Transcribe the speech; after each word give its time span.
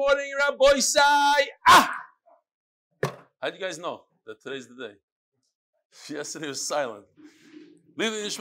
morning, 0.00 0.32
Rabbi 0.38 0.80
Sai. 0.80 1.48
Ah! 1.68 1.94
How 3.02 3.50
do 3.50 3.54
you 3.54 3.60
guys 3.60 3.78
know 3.78 4.04
that 4.26 4.42
today's 4.42 4.66
the 4.66 4.74
day? 4.74 4.94
Yesterday 6.14 6.48
was 6.48 6.66
silent. 6.66 7.04
Today's 7.98 8.38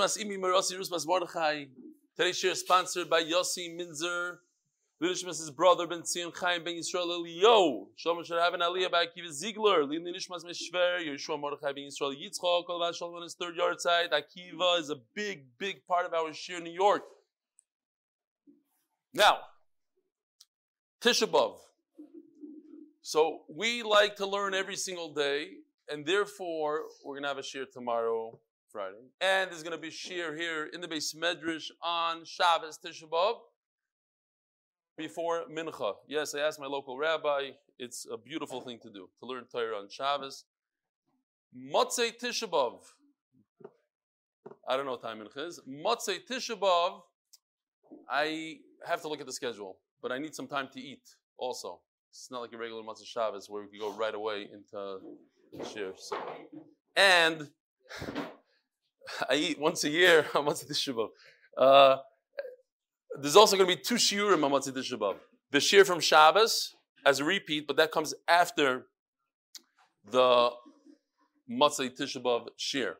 share 2.38 2.52
is 2.52 2.60
sponsored 2.62 3.10
by 3.10 3.24
Yossi 3.24 3.78
Minzer. 3.78 4.38
Lili 5.02 5.16
Nishmas' 5.16 5.54
brother 5.54 5.86
Ben 5.86 6.02
Tzion 6.02 6.34
Chaim 6.34 6.64
Ben 6.64 6.76
Yisrael 6.76 7.12
Elio. 7.12 7.88
Shalom 7.98 8.24
should 8.24 8.40
have 8.40 8.54
an 8.54 8.62
Aliyah 8.62 8.90
by 8.90 9.06
Akiva 9.08 9.30
Ziegler. 9.30 9.84
Lili 9.84 10.14
Meshver. 10.14 11.06
Yeshua 11.06 11.38
Mordechai 11.38 11.74
Ben 11.74 11.90
Yisrael 11.90 12.16
Yitzchok. 12.16 12.70
All 12.70 12.78
about 12.82 12.96
Shalom 12.96 13.16
on 13.16 13.24
his 13.24 13.36
third 13.36 13.58
yard 13.58 13.82
side. 13.82 14.12
Akiva 14.12 14.80
is 14.80 14.90
a 14.90 14.98
big, 15.14 15.44
big 15.58 15.86
part 15.86 16.06
of 16.06 16.14
our 16.14 16.34
share 16.34 16.60
in 16.60 16.64
New 16.64 16.72
York. 16.72 17.04
Now, 19.14 19.40
Tisha 21.02 21.28
B'Av. 21.28 21.56
So 23.02 23.44
we 23.48 23.84
like 23.84 24.18
to 24.18 24.26
learn 24.26 24.54
every 24.54 24.76
single 24.76 25.14
day, 25.14 25.52
and 25.90 26.06
therefore 26.06 26.82
we're 27.06 27.14
going 27.14 27.24
to 27.24 27.30
have 27.30 27.38
a 27.38 27.44
shir 27.44 27.66
tomorrow, 27.72 28.38
Friday, 28.70 29.08
and 29.22 29.50
there's 29.50 29.64
going 29.64 29.76
to 29.76 29.82
be 29.82 29.90
shir 29.90 30.36
here 30.36 30.66
in 30.74 30.82
the 30.82 30.90
base 30.90 31.14
Medrash 31.14 31.72
on 31.82 32.26
Shabbos 32.26 32.78
Tisha 32.84 33.10
B'Av 33.10 33.36
before 34.98 35.46
Mincha. 35.50 35.94
Yes, 36.06 36.36
I 36.36 36.40
asked 36.40 36.60
my 36.60 36.68
local 36.68 36.98
rabbi. 36.98 37.52
It's 37.78 38.06
a 38.12 38.18
beautiful 38.18 38.60
thing 38.60 38.80
to 38.84 38.90
do 38.90 39.10
to 39.22 39.26
learn 39.26 39.46
Torah 39.50 39.78
on 39.78 39.88
Shabbos. 39.90 40.44
Motzei 41.58 42.12
Tisha 42.22 42.50
B'Av. 42.50 42.82
I 44.68 44.76
don't 44.76 44.86
know 44.86 44.92
what 44.92 45.02
time 45.02 45.20
Mincha 45.20 45.48
is. 45.48 45.62
Motzei 45.66 46.20
Tisha 46.30 46.60
B'Av. 46.60 47.04
I 48.10 48.58
have 48.86 49.02
to 49.04 49.08
look 49.08 49.22
at 49.22 49.26
the 49.26 49.34
schedule, 49.34 49.78
but 50.02 50.12
I 50.12 50.18
need 50.18 50.36
some 50.36 50.48
time 50.48 50.70
to 50.74 50.80
eat 50.80 51.04
also. 51.38 51.80
It's 52.10 52.30
not 52.32 52.42
like 52.42 52.54
a 52.54 52.58
regular 52.58 52.84
Matzah 52.84 53.06
Shabbos 53.06 53.50
where 53.50 53.64
we 53.64 53.70
can 53.70 53.80
go 53.80 53.94
right 53.94 54.16
away 54.16 54.50
into 54.52 55.00
shir. 55.72 55.94
So, 55.98 56.18
and 56.96 57.50
I 59.30 59.36
eat 59.36 59.60
once 59.60 59.84
a 59.84 59.90
year 59.90 60.26
on 60.36 60.46
Matzah 60.46 60.70
Tisha 60.70 61.08
Uh, 61.58 61.98
there's 63.22 63.36
also 63.36 63.58
going 63.58 63.70
to 63.70 63.76
be 63.76 63.82
two 63.82 63.96
shiurim 63.96 64.44
on 64.44 64.52
Matzah 64.52 64.72
Tisha 64.72 64.98
B'Av. 64.98 65.16
The 65.52 65.60
shir 65.60 65.86
from 65.86 66.00
Shabbos 66.00 66.76
as 67.06 67.20
a 67.20 67.24
repeat, 67.24 67.68
but 67.68 67.78
that 67.78 67.92
comes 67.92 68.14
after 68.28 68.88
the 70.10 70.52
Matzah 71.50 71.90
Tisha 71.96 72.22
B'Av 72.22 72.48
shir. 72.58 72.98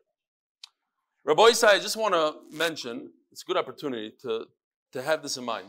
Rabbi 1.26 1.42
Isai, 1.42 1.68
I 1.68 1.80
just 1.80 1.98
want 1.98 2.14
to 2.14 2.36
mention, 2.56 3.12
it's 3.32 3.44
a 3.44 3.46
good 3.46 3.58
opportunity 3.58 4.14
to, 4.22 4.46
to 4.94 5.02
have 5.02 5.22
this 5.22 5.38
in 5.38 5.44
mind. 5.44 5.68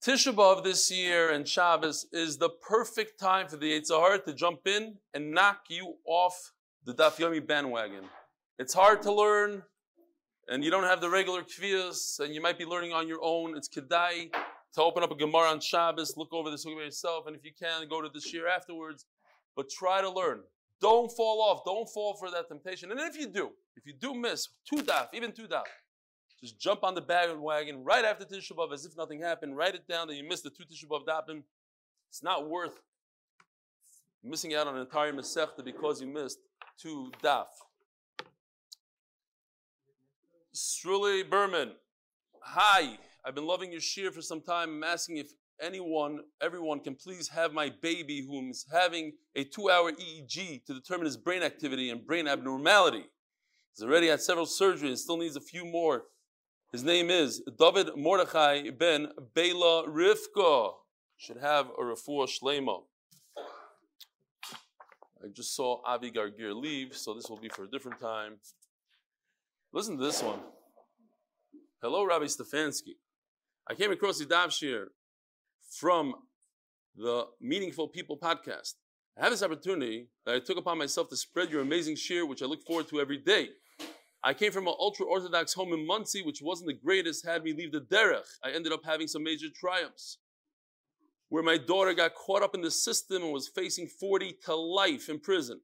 Tisha 0.00 0.32
B'Av 0.32 0.62
this 0.62 0.92
year 0.92 1.28
and 1.30 1.46
Shabbos 1.46 2.06
is 2.12 2.38
the 2.38 2.50
perfect 2.50 3.18
time 3.18 3.48
for 3.48 3.56
the 3.56 3.72
Yitzhahar 3.72 4.24
to 4.26 4.32
jump 4.32 4.60
in 4.68 4.94
and 5.12 5.32
knock 5.32 5.62
you 5.70 5.96
off 6.06 6.52
the 6.84 6.94
Daf 6.94 7.16
Yomi 7.16 7.44
bandwagon. 7.44 8.04
It's 8.60 8.72
hard 8.72 9.02
to 9.02 9.12
learn, 9.12 9.64
and 10.46 10.62
you 10.62 10.70
don't 10.70 10.84
have 10.84 11.00
the 11.00 11.10
regular 11.10 11.42
kviyas, 11.42 12.20
and 12.20 12.32
you 12.32 12.40
might 12.40 12.56
be 12.56 12.64
learning 12.64 12.92
on 12.92 13.08
your 13.08 13.18
own. 13.22 13.56
It's 13.56 13.68
kedai 13.68 14.30
to 14.74 14.82
open 14.82 15.02
up 15.02 15.10
a 15.10 15.16
Gemara 15.16 15.48
on 15.48 15.58
Shabbos, 15.58 16.16
look 16.16 16.32
over 16.32 16.48
this 16.48 16.64
by 16.64 16.70
yourself, 16.70 17.26
and 17.26 17.34
if 17.34 17.44
you 17.44 17.50
can, 17.60 17.88
go 17.88 18.00
to 18.00 18.08
the 18.08 18.20
shir 18.20 18.46
afterwards. 18.46 19.04
But 19.56 19.68
try 19.68 20.00
to 20.00 20.08
learn. 20.08 20.42
Don't 20.80 21.10
fall 21.10 21.42
off. 21.42 21.64
Don't 21.64 21.88
fall 21.88 22.14
for 22.14 22.30
that 22.30 22.46
temptation. 22.46 22.92
And 22.92 23.00
if 23.00 23.18
you 23.18 23.26
do, 23.26 23.50
if 23.74 23.84
you 23.84 23.94
do 24.00 24.14
miss 24.14 24.46
two 24.64 24.84
daf, 24.84 25.08
even 25.12 25.32
two 25.32 25.48
daf, 25.48 25.64
just 26.40 26.58
jump 26.58 26.84
on 26.84 26.94
the 26.94 27.00
bandwagon 27.00 27.82
right 27.84 28.04
after 28.04 28.24
Tisha 28.24 28.52
B'Av 28.52 28.72
as 28.72 28.84
if 28.84 28.96
nothing 28.96 29.20
happened. 29.20 29.56
Write 29.56 29.74
it 29.74 29.88
down 29.88 30.08
that 30.08 30.14
you 30.14 30.24
missed 30.26 30.44
the 30.44 30.50
two 30.50 30.64
Tisha 30.64 30.86
B'Av 30.86 31.04
dapim. 31.06 31.42
It's 32.08 32.22
not 32.22 32.48
worth 32.48 32.80
missing 34.22 34.54
out 34.54 34.66
on 34.66 34.76
an 34.76 34.82
entire 34.82 35.12
Masechta 35.12 35.64
because 35.64 36.00
you 36.00 36.06
missed 36.06 36.38
two 36.80 37.10
daf. 37.22 37.46
Sruli 40.54 41.28
Berman, 41.28 41.72
hi. 42.40 42.98
I've 43.24 43.34
been 43.34 43.46
loving 43.46 43.72
your 43.72 43.80
shir 43.80 44.10
for 44.10 44.22
some 44.22 44.40
time. 44.40 44.70
I'm 44.70 44.84
asking 44.84 45.18
if 45.18 45.28
anyone, 45.60 46.20
everyone 46.40 46.80
can 46.80 46.94
please 46.94 47.28
have 47.28 47.52
my 47.52 47.70
baby 47.82 48.24
who's 48.26 48.64
having 48.72 49.12
a 49.36 49.44
two-hour 49.44 49.92
EEG 49.92 50.64
to 50.64 50.74
determine 50.74 51.06
his 51.06 51.16
brain 51.16 51.42
activity 51.42 51.90
and 51.90 52.06
brain 52.06 52.26
abnormality. 52.26 53.04
He's 53.74 53.84
already 53.84 54.08
had 54.08 54.20
several 54.20 54.46
surgeries 54.46 54.88
and 54.88 54.98
still 54.98 55.18
needs 55.18 55.36
a 55.36 55.40
few 55.40 55.64
more. 55.64 56.04
His 56.70 56.84
name 56.84 57.08
is 57.08 57.40
David 57.58 57.96
Mordechai 57.96 58.68
ben 58.68 59.08
Bela 59.34 59.88
Rivka. 59.88 60.72
Should 61.16 61.38
have 61.38 61.68
a 61.70 61.82
refuah 61.82 62.28
shlema. 62.28 62.82
I 65.24 65.28
just 65.32 65.56
saw 65.56 65.80
Avi 65.86 66.10
Gargir 66.10 66.54
leave, 66.54 66.94
so 66.94 67.14
this 67.14 67.30
will 67.30 67.38
be 67.38 67.48
for 67.48 67.64
a 67.64 67.70
different 67.70 67.98
time. 67.98 68.34
Listen 69.72 69.96
to 69.96 70.04
this 70.04 70.22
one. 70.22 70.40
Hello, 71.80 72.04
Rabbi 72.04 72.26
Stefansky. 72.26 72.96
I 73.66 73.74
came 73.74 73.90
across 73.90 74.18
the 74.18 74.26
Davshir 74.26 74.88
from 75.70 76.14
the 76.94 77.28
Meaningful 77.40 77.88
People 77.88 78.18
podcast. 78.18 78.74
I 79.16 79.22
have 79.22 79.30
this 79.30 79.42
opportunity 79.42 80.08
that 80.26 80.34
I 80.34 80.40
took 80.40 80.58
upon 80.58 80.76
myself 80.76 81.08
to 81.08 81.16
spread 81.16 81.48
your 81.50 81.62
amazing 81.62 81.96
shir, 81.96 82.26
which 82.26 82.42
I 82.42 82.44
look 82.46 82.62
forward 82.66 82.88
to 82.88 83.00
every 83.00 83.16
day. 83.16 83.48
I 84.22 84.34
came 84.34 84.50
from 84.50 84.66
an 84.66 84.74
ultra 84.78 85.06
orthodox 85.06 85.54
home 85.54 85.72
in 85.72 85.86
Monsey, 85.86 86.22
which 86.22 86.42
wasn't 86.42 86.68
the 86.68 86.74
greatest, 86.74 87.24
had 87.24 87.44
me 87.44 87.52
leave 87.52 87.72
the 87.72 87.80
derech. 87.80 88.38
I 88.42 88.50
ended 88.50 88.72
up 88.72 88.84
having 88.84 89.06
some 89.06 89.22
major 89.22 89.46
triumphs. 89.48 90.18
Where 91.28 91.42
my 91.42 91.58
daughter 91.58 91.94
got 91.94 92.14
caught 92.14 92.42
up 92.42 92.54
in 92.54 92.62
the 92.62 92.70
system 92.70 93.22
and 93.22 93.32
was 93.32 93.48
facing 93.48 93.86
40 93.86 94.38
to 94.46 94.56
life 94.56 95.08
in 95.08 95.20
prison. 95.20 95.60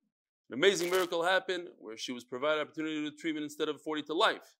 An 0.51 0.55
amazing 0.55 0.91
miracle 0.91 1.25
happened 1.25 1.69
where 1.79 1.97
she 1.97 2.13
was 2.13 2.23
provided 2.23 2.61
opportunity 2.61 3.03
to 3.09 3.17
treatment 3.17 3.45
instead 3.45 3.69
of 3.69 3.81
40 3.81 4.03
to 4.03 4.15
life. 4.15 4.57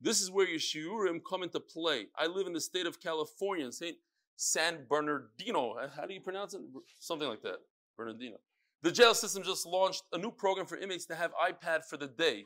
This 0.00 0.20
is 0.20 0.30
where 0.30 0.48
your 0.48 0.58
shiurim 0.58 1.20
come 1.28 1.42
into 1.42 1.60
play. 1.60 2.06
I 2.16 2.26
live 2.26 2.46
in 2.46 2.52
the 2.52 2.60
state 2.60 2.86
of 2.86 3.00
California, 3.00 3.70
St. 3.72 3.96
San 4.36 4.84
Bernardino. 4.88 5.76
How 5.96 6.06
do 6.06 6.14
you 6.14 6.20
pronounce 6.20 6.54
it? 6.54 6.60
Something 7.00 7.28
like 7.28 7.42
that. 7.42 7.58
Bernardino. 7.96 8.36
The 8.82 8.92
jail 8.92 9.14
system 9.14 9.42
just 9.42 9.66
launched 9.66 10.04
a 10.12 10.18
new 10.18 10.30
program 10.30 10.66
for 10.66 10.76
inmates 10.76 11.06
to 11.06 11.16
have 11.16 11.32
iPad 11.34 11.84
for 11.84 11.96
the 11.96 12.06
day. 12.06 12.44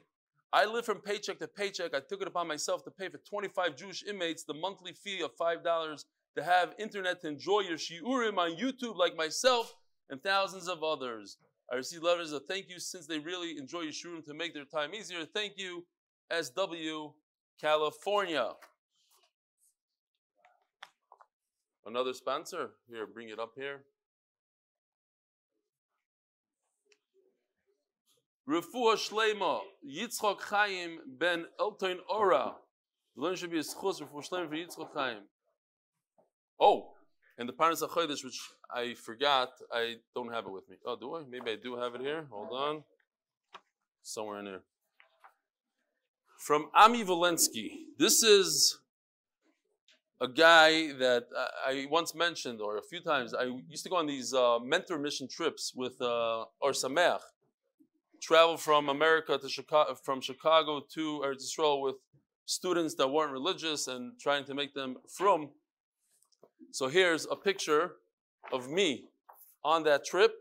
I 0.53 0.67
live 0.67 0.85
from 0.85 1.01
paycheck 1.01 1.39
to 1.39 1.49
paycheck. 1.49 1.95
I 1.95 2.01
took 2.01 2.21
it 2.21 2.29
upon 2.29 2.47
myself 2.47 2.85
to 2.85 2.91
pay 2.91 3.09
for 3.09 3.19
25 3.19 3.75
Jewish 3.75 4.03
inmates 4.03 4.45
the 4.45 4.53
monthly 4.53 4.93
fee 4.93 5.23
of 5.23 5.35
$5 5.37 6.05
to 6.37 6.43
have 6.43 6.75
internet 6.79 7.23
to 7.23 7.29
enjoy 7.29 7.61
your 7.61 7.79
shiurim 7.79 8.37
on 8.37 8.57
YouTube 8.57 8.97
like 8.97 9.17
myself 9.17 9.75
and 10.11 10.23
thousands 10.23 10.69
of 10.69 10.83
others. 10.83 11.39
I 11.73 11.77
received 11.77 12.03
letters 12.03 12.33
of 12.33 12.45
thank 12.45 12.69
you 12.69 12.79
since 12.79 13.07
they 13.07 13.19
really 13.19 13.57
enjoy 13.57 13.81
your 13.81 13.93
shiurim 13.93 14.25
to 14.27 14.35
make 14.35 14.53
their 14.53 14.67
time 14.67 14.95
easier. 14.95 15.25
Thank 15.25 15.55
you, 15.57 15.87
SW 16.31 17.15
California. 17.59 18.51
Another 21.87 22.13
sponsor. 22.13 22.71
Here, 22.89 23.07
bring 23.07 23.31
it 23.31 23.39
up 23.39 23.53
here. 23.57 23.85
Refuah 28.53 28.97
Shlema, 28.97 29.61
Yitzchok 29.83 30.43
Chaim 30.43 30.99
ben 31.19 31.47
Elton 31.59 32.01
Ora. 32.07 32.53
The 33.17 33.35
should 33.35 33.51
be 33.51 33.59
a 33.59 33.63
schus 33.63 34.03
Refuah 34.03 34.29
Shlema 34.29 34.49
for 34.51 34.55
Yitzchok 34.55 34.95
Chaim. 34.95 35.23
Oh, 36.61 36.91
and 37.39 37.49
the 37.49 37.55
Parnas 37.55 37.81
HaChodesh, 37.81 38.23
which 38.23 38.39
I 38.71 38.93
forgot, 38.93 39.49
I 39.73 39.95
don't 40.15 40.31
have 40.31 40.45
it 40.45 40.53
with 40.53 40.69
me. 40.69 40.77
Oh, 40.85 40.97
do 40.97 41.17
I? 41.17 41.23
Maybe 41.27 41.53
I 41.53 41.57
do 41.57 41.77
have 41.77 41.95
it 41.95 42.03
here. 42.03 42.27
Hold 42.31 42.53
on. 42.53 42.85
Somewhere 44.03 44.41
in 44.41 44.45
there. 44.45 44.61
From 46.39 46.69
Ami 46.75 47.05
Volensky. 47.05 47.71
This 47.99 48.23
is 48.23 48.79
a 50.21 50.29
guy 50.29 50.93
that 50.93 51.25
I 51.67 51.87
once 51.91 52.15
mentioned, 52.15 52.61
or 52.61 52.77
a 52.77 52.83
few 52.83 53.01
times. 53.01 53.33
I 53.33 53.45
used 53.71 53.85
to 53.85 53.89
go 53.89 53.97
on 53.97 54.07
these 54.07 54.35
uh, 54.35 54.59
mentor 54.59 54.99
mission 54.99 55.27
trips 55.27 55.73
with 55.75 56.03
uh, 56.03 56.45
Or 56.61 56.73
Sameach 56.73 57.21
travel 58.23 58.57
from 58.57 58.89
America 58.89 59.37
to 59.37 59.49
Chicago, 59.49 59.95
from 59.95 60.21
Chicago 60.21 60.81
to 60.95 61.23
Eretz 61.25 61.43
Yisrael 61.45 61.83
with 61.83 61.97
students 62.47 62.95
that 62.95 63.09
weren't 63.09 63.33
religious 63.33 63.89
and 63.89 64.13
trying 64.21 64.45
to 64.45 64.55
make 64.55 64.75
them 64.75 64.97
from. 65.09 65.51
So 66.71 66.89
here's 66.89 67.27
a 67.31 67.37
picture 67.37 67.97
of 68.53 68.71
me 68.71 69.07
on 69.65 69.83
that 69.85 70.05
trip 70.05 70.35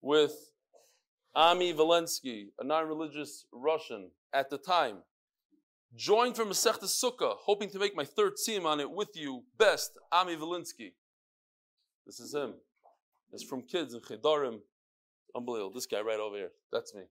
with 0.00 0.32
Ami 1.34 1.74
Valensky, 1.74 2.46
a 2.58 2.64
non-religious 2.64 3.44
Russian 3.52 4.10
at 4.32 4.48
the 4.50 4.58
time. 4.58 4.98
Joined 5.94 6.36
from 6.36 6.48
Masechta 6.48 6.84
Sukkah, 6.84 7.36
hoping 7.38 7.70
to 7.70 7.78
make 7.78 7.94
my 7.94 8.04
third 8.04 8.32
team 8.44 8.66
on 8.66 8.80
it 8.80 8.90
with 8.90 9.10
you. 9.14 9.44
Best, 9.58 9.98
Ami 10.10 10.36
Valinsky. 10.36 10.92
This 12.06 12.18
is 12.18 12.34
him. 12.34 12.54
It's 13.32 13.44
from 13.44 13.62
kids 13.62 13.94
in 13.94 14.00
Chedarim, 14.00 14.60
Unbelievable. 15.36 15.72
This 15.74 15.86
guy 15.86 16.00
right 16.00 16.20
over 16.20 16.36
here. 16.36 16.50
That's 16.72 16.94
me. 16.94 17.02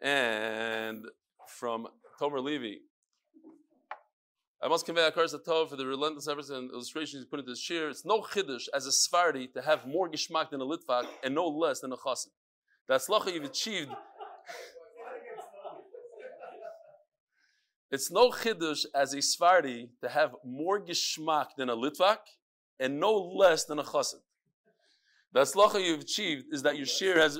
And 0.00 1.04
from 1.48 1.86
Tomer 2.20 2.42
Levy. 2.42 2.80
I 4.62 4.68
must 4.68 4.86
convey 4.86 5.08
Akar 5.08 5.32
Tov 5.46 5.68
for 5.68 5.76
the 5.76 5.86
relentless 5.86 6.28
efforts 6.28 6.50
and 6.50 6.70
illustrations 6.70 7.22
he 7.22 7.28
put 7.28 7.40
into 7.40 7.52
this 7.52 7.60
shir. 7.60 7.88
It's 7.88 8.04
no 8.04 8.20
chiddush 8.20 8.64
as 8.74 8.86
a 8.86 8.90
Sfardi 8.90 9.52
to 9.52 9.62
have 9.62 9.86
more 9.86 10.10
geschmack 10.10 10.50
than 10.50 10.60
a 10.60 10.64
Litvak 10.64 11.04
and 11.22 11.34
no 11.34 11.46
less 11.46 11.80
than 11.80 11.92
a 11.92 11.96
Chassid. 11.96 12.28
That's 12.88 13.08
lacha 13.08 13.32
you've 13.32 13.44
achieved. 13.44 13.90
It's 17.88 18.10
no 18.10 18.30
chiddush 18.30 18.84
as 18.94 19.14
a 19.14 19.18
Sfardi 19.18 19.90
to 20.02 20.08
have 20.08 20.34
more 20.44 20.80
geschmack 20.80 21.50
than 21.56 21.70
a 21.70 21.76
Litvak 21.76 22.18
and 22.78 23.00
no 23.00 23.14
less 23.14 23.64
than 23.64 23.78
a 23.78 23.82
Chassid. 23.82 24.20
The 25.32 25.40
aslacha 25.40 25.84
you've 25.84 26.00
achieved 26.00 26.46
is 26.52 26.62
that 26.62 26.76
your 26.76 26.86
shir 26.86 27.18
has. 27.20 27.38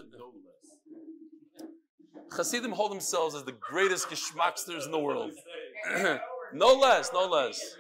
Chassidim 2.37 2.73
hold 2.73 2.91
themselves 2.91 3.35
as 3.35 3.45
the 3.45 3.53
greatest 3.53 4.09
geschmacksters 4.09 4.85
in 4.85 4.91
the 4.91 4.99
world. 4.99 5.33
no 6.53 6.75
less, 6.75 7.11
no 7.13 7.27
less. 7.27 7.77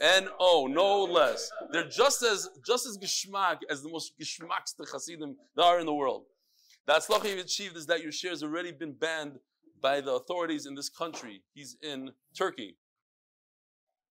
N 0.00 0.28
O, 0.38 0.66
no 0.66 1.04
less. 1.04 1.50
They're 1.72 1.88
just 1.88 2.22
as 2.22 2.48
just 2.66 2.86
as 2.86 2.98
geschmack 2.98 3.58
as 3.70 3.82
the 3.82 3.88
most 3.88 4.12
geschmackster 4.20 4.90
Hasidim 4.92 5.36
there 5.54 5.64
are 5.64 5.80
in 5.80 5.86
the 5.86 5.94
world. 5.94 6.24
The 6.86 6.94
atzlacha 6.94 7.30
you've 7.30 7.38
achieved 7.38 7.76
is 7.76 7.86
that 7.86 8.02
your 8.02 8.12
share 8.12 8.30
has 8.30 8.42
already 8.42 8.72
been 8.72 8.92
banned 8.92 9.38
by 9.80 10.00
the 10.00 10.12
authorities 10.12 10.66
in 10.66 10.74
this 10.74 10.88
country. 10.88 11.42
He's 11.54 11.76
in 11.82 12.10
Turkey. 12.36 12.76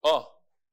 Oh, 0.03 0.27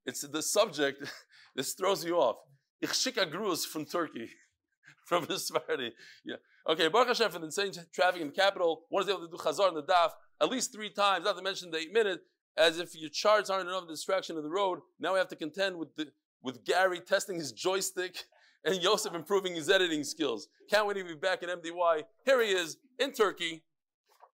it's 0.07 0.27
the 0.27 0.43
subject. 0.43 1.11
this 1.57 1.75
throws 1.75 2.05
you 2.05 2.17
off. 2.17 2.37
Ich 2.81 2.91
schicke 2.91 3.31
Gruz 3.31 3.65
from 3.65 3.85
Turkey, 3.85 4.29
from 5.07 5.25
the 5.27 5.39
Sephardi. 5.39 5.93
Yeah. 6.25 6.37
Okay, 6.69 6.89
Baruch 6.89 7.09
Hashem 7.09 7.31
for 7.31 7.39
the 7.39 7.47
insane 7.47 7.73
traffic 7.93 8.21
in 8.21 8.29
the 8.29 8.33
capital. 8.33 8.83
One 8.89 9.03
is 9.03 9.09
able 9.09 9.21
to 9.21 9.29
do 9.29 9.37
Chazar 9.37 9.69
in 9.69 9.75
the 9.75 9.83
Daf 9.83 10.11
at 10.41 10.51
least 10.51 10.73
three 10.73 10.91
times, 10.91 11.25
not 11.25 11.37
to 11.37 11.43
mention 11.43 11.71
the 11.71 11.79
eight 11.79 11.93
minute, 11.93 12.21
as 12.57 12.79
if 12.79 12.95
your 12.95 13.11
charts 13.11 13.49
aren't 13.49 13.69
enough 13.69 13.89
distraction 13.89 14.37
of 14.37 14.43
the 14.43 14.51
road. 14.51 14.81
Now 14.99 15.13
we 15.13 15.19
have 15.19 15.29
to 15.29 15.37
contend 15.37 15.77
with 15.77 15.95
the, 15.97 16.09
with 16.43 16.65
Gary 16.65 17.01
testing 17.01 17.37
his 17.37 17.53
joystick 17.53 18.25
and 18.65 18.83
Yosef 18.83 19.15
improving 19.15 19.55
his 19.55 19.71
editing 19.71 20.05
skills. 20.05 20.49
Can't 20.69 20.87
wait 20.87 20.95
to 20.95 21.05
be 21.05 21.15
back 21.15 21.43
in 21.43 21.49
MDY. 21.49 22.03
Here 22.25 22.43
he 22.43 22.51
is 22.51 22.77
in 22.99 23.13
Turkey. 23.13 23.63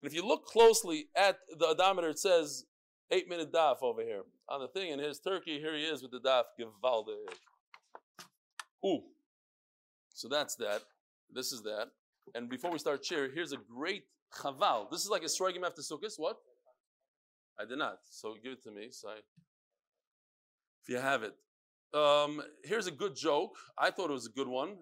And 0.01 0.09
if 0.09 0.13
you 0.13 0.25
look 0.25 0.45
closely 0.45 1.07
at 1.15 1.39
the 1.57 1.67
odometer, 1.67 2.09
it 2.09 2.19
says 2.19 2.65
eight 3.11 3.29
minute 3.29 3.51
daf 3.51 3.81
over 3.81 4.01
here 4.01 4.23
on 4.49 4.61
the 4.61 4.67
thing. 4.67 4.91
And 4.91 5.01
here's 5.01 5.19
Turkey. 5.19 5.59
Here 5.59 5.75
he 5.75 5.83
is 5.83 6.01
with 6.01 6.11
the 6.11 6.19
daf. 6.19 6.43
Givalde. 6.57 7.09
Ooh. 8.85 9.01
So 10.13 10.27
that's 10.27 10.55
that. 10.55 10.81
This 11.33 11.51
is 11.51 11.61
that. 11.63 11.87
And 12.35 12.49
before 12.49 12.71
we 12.71 12.79
start 12.79 13.03
cheer, 13.03 13.29
here's 13.33 13.53
a 13.53 13.57
great 13.57 14.03
chaval. 14.33 14.89
This 14.89 15.03
is 15.03 15.09
like 15.09 15.23
a 15.23 15.29
striking 15.29 15.63
after 15.63 15.81
Sukkot. 15.81 16.13
What? 16.17 16.37
I 17.59 17.65
did 17.65 17.77
not. 17.77 17.99
So 18.09 18.35
give 18.43 18.53
it 18.53 18.63
to 18.63 18.71
me. 18.71 18.87
So 18.91 19.09
I, 19.09 19.13
if 20.83 20.89
you 20.89 20.97
have 20.97 21.23
it. 21.23 21.35
Um, 21.93 22.41
here's 22.63 22.87
a 22.87 22.91
good 22.91 23.15
joke. 23.15 23.55
I 23.77 23.91
thought 23.91 24.09
it 24.09 24.13
was 24.13 24.27
a 24.27 24.31
good 24.31 24.47
one 24.47 24.77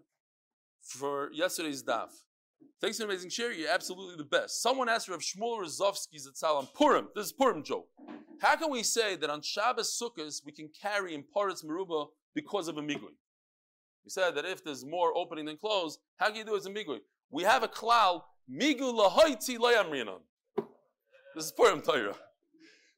for 0.81 1.30
yesterday's 1.33 1.83
daf. 1.83 2.10
Thanks 2.81 2.97
for 2.97 3.03
an 3.03 3.09
amazing 3.09 3.29
share. 3.29 3.51
You're 3.51 3.71
absolutely 3.71 4.17
the 4.17 4.23
best. 4.23 4.62
Someone 4.62 4.89
asked 4.89 5.07
Rav 5.07 5.19
Shmuel 5.19 5.62
Rozovsky's 5.62 6.27
at 6.27 6.38
Salam 6.38 6.67
Purim. 6.75 7.07
This 7.15 7.27
is 7.27 7.31
Purim 7.31 7.63
joke. 7.63 7.88
How 8.41 8.56
can 8.56 8.69
we 8.69 8.83
say 8.83 9.15
that 9.15 9.29
on 9.29 9.41
Shabbos 9.41 10.00
Sukkot 10.00 10.41
we 10.45 10.51
can 10.51 10.69
carry 10.81 11.13
in 11.15 11.23
Paritz 11.35 11.63
Meruba 11.63 12.07
because 12.33 12.67
of 12.67 12.77
a 12.77 12.81
migui? 12.81 13.13
We 14.03 14.09
said 14.09 14.35
that 14.35 14.45
if 14.45 14.63
there's 14.63 14.85
more 14.85 15.15
opening 15.17 15.45
than 15.45 15.57
close, 15.57 15.97
how 16.17 16.27
can 16.27 16.35
you 16.35 16.44
do 16.44 16.53
it 16.53 16.57
as 16.57 16.65
a 16.65 16.69
migui? 16.69 17.00
We 17.31 17.44
have 17.44 17.63
a 17.63 17.67
klal, 17.67 18.23
migu 18.51 18.94
lahoiti 18.94 19.57
layamrinan. 19.57 20.19
This 21.35 21.45
is 21.45 21.51
Purim 21.51 21.81
Torah. 21.81 22.15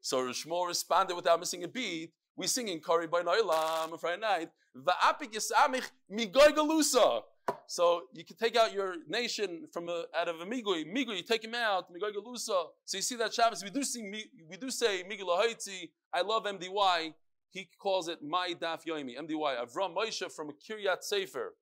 So 0.01 0.19
Rishmo 0.19 0.67
responded 0.67 1.15
without 1.15 1.39
missing 1.39 1.63
a 1.63 1.67
beat. 1.67 2.11
We 2.35 2.47
sing 2.47 2.67
in 2.67 2.81
Kari 2.81 3.07
by 3.07 3.23
Noilam 3.23 3.91
on 3.91 3.97
Friday 3.97 4.21
night. 4.21 4.49
Va'apik 4.75 5.33
yisamich 5.33 5.89
migoy 6.11 6.49
galusa. 6.49 7.21
So 7.67 8.03
you 8.13 8.23
can 8.23 8.37
take 8.37 8.55
out 8.55 8.73
your 8.73 8.95
nation 9.09 9.67
from 9.71 9.89
a, 9.89 10.05
out 10.17 10.29
of 10.29 10.39
a 10.39 10.45
migui. 10.45 10.85
Migui, 10.85 11.17
you 11.17 11.23
take 11.23 11.43
him 11.43 11.53
out. 11.53 11.91
Migoy 11.93 12.11
galusa. 12.13 12.67
So 12.85 12.97
you 12.97 13.01
see 13.01 13.15
that 13.17 13.33
Shabbos. 13.33 13.63
We 13.63 13.69
do 13.69 13.83
see. 13.83 14.01
We 14.49 14.57
do 14.57 14.69
say 14.69 15.03
migu 15.03 15.23
lahoiti. 15.23 15.89
I 16.13 16.21
love 16.21 16.45
MDY. 16.45 17.13
He 17.49 17.69
calls 17.79 18.07
it 18.07 18.23
my 18.23 18.53
daf 18.59 18.85
yoimi, 18.85 19.17
MDY. 19.17 19.65
Avram 19.65 19.95
Moshe 19.95 20.31
from 20.31 20.51
Kiryat 20.51 21.03
Sefer, 21.03 21.55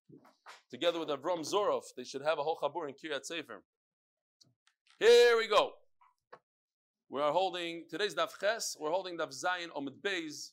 together 0.70 1.00
with 1.00 1.10
Avram 1.10 1.40
Zorov. 1.40 1.84
They 1.96 2.04
should 2.04 2.22
have 2.22 2.38
a 2.40 2.44
whole 2.44 2.58
chabur 2.62 2.88
in 2.88 2.96
Kiryat 2.96 3.26
Sefer. 3.26 3.64
Here 5.00 5.38
we 5.38 5.48
go. 5.48 5.74
We 7.10 7.22
are 7.22 7.32
holding 7.32 7.86
today's 7.90 8.16
daf 8.16 8.40
ches. 8.40 8.78
We're 8.80 8.92
holding 8.92 9.18
daf 9.18 9.30
zayin 9.30 9.70
omid 9.76 10.02
beis. 10.02 10.52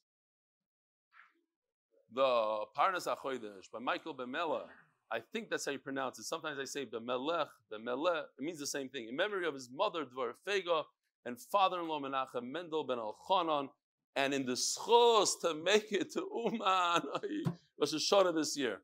The 2.14 2.64
Parnas 2.76 3.06
Achoidesh 3.06 3.70
by 3.72 3.78
Michael 3.78 4.14
Bemela. 4.14 4.64
I 5.12 5.20
think 5.20 5.50
that's 5.50 5.66
how 5.66 5.72
you 5.72 5.78
pronounce 5.78 6.18
it. 6.18 6.24
Sometimes 6.24 6.58
I 6.58 6.64
say 6.64 6.86
Bemelech, 6.86 7.48
Bemelech. 7.70 8.24
It 8.38 8.42
means 8.42 8.58
the 8.58 8.66
same 8.66 8.88
thing. 8.88 9.08
In 9.08 9.16
memory 9.16 9.46
of 9.46 9.52
his 9.52 9.68
mother 9.70 10.06
Dvar 10.06 10.32
Fega 10.48 10.84
and 11.26 11.38
father-in-law 11.38 12.00
Menachem 12.00 12.44
Mendel 12.44 12.84
ben 12.84 12.96
Elchanan 12.96 13.68
and 14.16 14.32
in 14.32 14.46
the 14.46 14.52
schos 14.52 15.38
to 15.42 15.52
make 15.52 15.92
it 15.92 16.12
to 16.14 16.26
Uman 16.34 17.02
Rosh 17.78 17.92
Hashanah 17.92 18.34
this 18.34 18.56
year. 18.56 18.80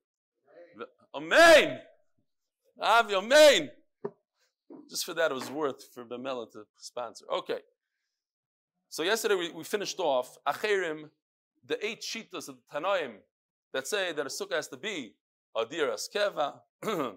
Amen. 1.14 1.78
Avi, 2.78 3.14
amen. 3.14 3.70
Just 4.90 5.06
for 5.06 5.14
that, 5.14 5.30
it 5.30 5.34
was 5.34 5.50
worth 5.50 5.88
for 5.94 6.04
Bemela 6.04 6.50
to 6.52 6.66
sponsor. 6.76 7.24
Okay. 7.32 7.60
So 8.90 9.02
yesterday 9.02 9.34
we, 9.34 9.50
we 9.50 9.64
finished 9.64 9.98
off 9.98 10.36
Acherim, 10.46 11.08
the 11.66 11.84
eight 11.84 12.02
shitas 12.02 12.48
of 12.48 12.56
the 12.56 12.78
Tanaim 12.78 13.14
that 13.72 13.86
say 13.86 14.12
that 14.12 14.26
a 14.26 14.28
sukkah 14.28 14.56
has 14.56 14.68
to 14.68 14.76
be 14.76 15.14
a 15.56 15.66
dir 15.66 15.88
askeva, 15.88 16.60
a 16.82 17.12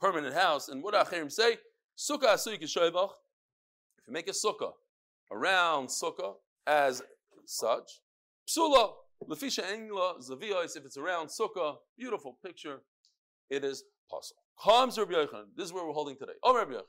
permanent 0.00 0.34
house. 0.34 0.68
And 0.68 0.82
what 0.82 0.94
do 0.94 1.00
Acherim 1.00 1.30
say? 1.30 1.58
Sukkah 1.96 2.34
asuyik 2.34 2.62
If 2.62 2.72
you 4.06 4.12
make 4.12 4.28
a 4.28 4.32
sukkah 4.32 4.72
around 5.30 5.88
sukkah 5.88 6.34
as 6.66 7.02
such. 7.46 8.00
Psula, 8.48 8.92
Lefisha 9.26 9.64
Engla, 9.64 10.18
Zaviyos, 10.26 10.76
if 10.76 10.84
it's 10.84 10.96
around 10.96 11.28
Sukkah, 11.28 11.76
beautiful 11.98 12.38
picture, 12.44 12.82
it 13.50 13.64
is 13.64 13.84
possible. 14.10 14.42
Comes 14.62 14.98
Rabbi 14.98 15.12
Yochanan. 15.12 15.46
This 15.56 15.66
is 15.66 15.72
where 15.72 15.84
we're 15.84 15.92
holding 15.92 16.16
today. 16.16 16.32
Oh, 16.42 16.56
Rabbi 16.56 16.72
Yochanan. 16.72 16.82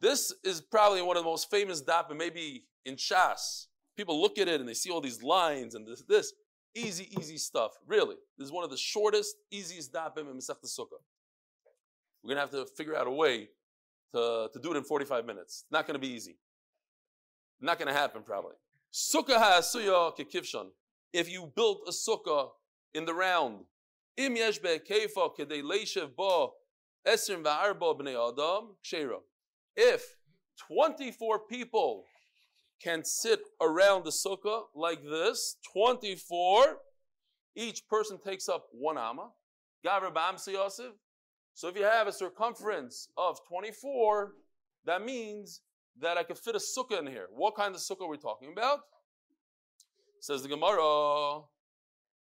This 0.00 0.34
is 0.44 0.60
probably 0.60 1.00
one 1.00 1.16
of 1.16 1.22
the 1.22 1.28
most 1.28 1.50
famous 1.50 1.82
dapim, 1.82 2.16
maybe 2.16 2.64
in 2.84 2.96
Shas. 2.96 3.66
People 3.96 4.20
look 4.20 4.38
at 4.38 4.48
it 4.48 4.60
and 4.60 4.68
they 4.68 4.74
see 4.74 4.90
all 4.90 5.00
these 5.00 5.22
lines 5.22 5.74
and 5.74 5.86
this, 5.86 6.02
this. 6.08 6.32
Easy, 6.74 7.08
easy 7.18 7.38
stuff. 7.38 7.72
Really. 7.86 8.16
This 8.38 8.46
is 8.46 8.52
one 8.52 8.64
of 8.64 8.70
the 8.70 8.76
shortest, 8.76 9.36
easiest 9.50 9.92
dapim 9.92 10.30
in 10.30 10.38
Masech 10.38 10.62
Sukkah. 10.64 11.00
We're 12.22 12.34
to 12.34 12.40
have 12.40 12.50
to 12.50 12.66
figure 12.66 12.96
out 12.96 13.06
a 13.06 13.10
way 13.10 13.48
to, 14.14 14.48
to 14.52 14.60
do 14.60 14.72
it 14.72 14.76
in 14.76 14.84
45 14.84 15.26
minutes. 15.26 15.64
Not 15.70 15.86
to 15.86 15.98
be 15.98 16.08
easy. 16.08 16.38
Not 17.60 17.78
to 17.80 17.92
happen, 17.92 18.22
probably. 18.22 18.54
Sukkah 18.92 19.38
ha'asuya 19.38 20.12
kekivshan. 20.16 20.66
If 21.12 21.30
you 21.30 21.52
built 21.54 21.82
a 21.86 21.90
sukkah 21.90 22.50
in 22.94 23.04
the 23.04 23.14
round, 23.14 23.64
im 24.16 24.36
yesh 24.36 24.58
be'keifa 24.58 25.36
kedei 25.36 25.62
leishev 25.62 26.14
ba 26.16 26.48
esrim 27.06 27.42
va'arba 27.42 27.98
b'nei 27.98 28.16
adam 28.16 28.76
kshera. 28.84 29.18
If 29.76 30.16
24 30.68 31.40
people 31.48 32.04
can 32.82 33.04
sit 33.04 33.40
around 33.60 34.04
the 34.04 34.10
sukkah 34.10 34.62
like 34.74 35.02
this, 35.02 35.56
24, 35.72 36.78
each 37.54 37.86
person 37.88 38.18
takes 38.18 38.48
up 38.48 38.66
one 38.72 38.98
amma. 38.98 39.30
So 41.54 41.68
if 41.68 41.76
you 41.76 41.84
have 41.84 42.06
a 42.06 42.12
circumference 42.12 43.08
of 43.16 43.38
24, 43.48 44.32
that 44.84 45.04
means 45.04 45.60
that 46.00 46.16
I 46.16 46.22
could 46.22 46.38
fit 46.38 46.56
a 46.56 46.58
sukkah 46.58 46.98
in 46.98 47.06
here. 47.06 47.28
What 47.30 47.54
kind 47.56 47.74
of 47.74 47.80
sukkah 47.80 48.02
are 48.02 48.08
we 48.08 48.16
talking 48.16 48.52
about? 48.52 48.80
Says 50.20 50.42
the 50.42 50.48
Gemara, 50.48 51.42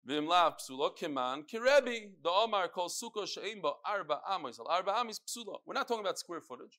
Vimlav 0.09 0.55
psula 0.59 0.97
kiman 0.97 1.43
kirebi. 1.53 2.11
The 2.23 2.31
Omar 2.31 2.69
calls 2.69 3.01
sukkah 3.03 3.29
she'imba 3.29 3.73
arba 3.85 4.21
amis. 4.31 4.59
Arba 4.65 4.97
amis 4.97 5.21
psula. 5.21 5.59
We're 5.67 5.75
not 5.75 5.89
talking 5.89 6.05
about 6.05 6.19
square 6.19 6.41
footage. 6.41 6.79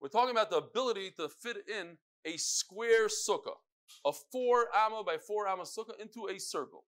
We're 0.00 0.08
talking 0.08 0.30
about 0.30 0.50
the 0.50 0.56
ability 0.56 1.12
to 1.18 1.28
fit 1.28 1.58
in 1.68 1.98
a 2.24 2.36
square 2.36 3.08
sukkah, 3.08 3.56
a 4.04 4.12
four 4.30 4.66
amma 4.74 5.02
by 5.04 5.18
four 5.18 5.48
amma 5.48 5.64
sukkah 5.64 5.98
into 6.00 6.28
a 6.28 6.38
circle. 6.38 6.84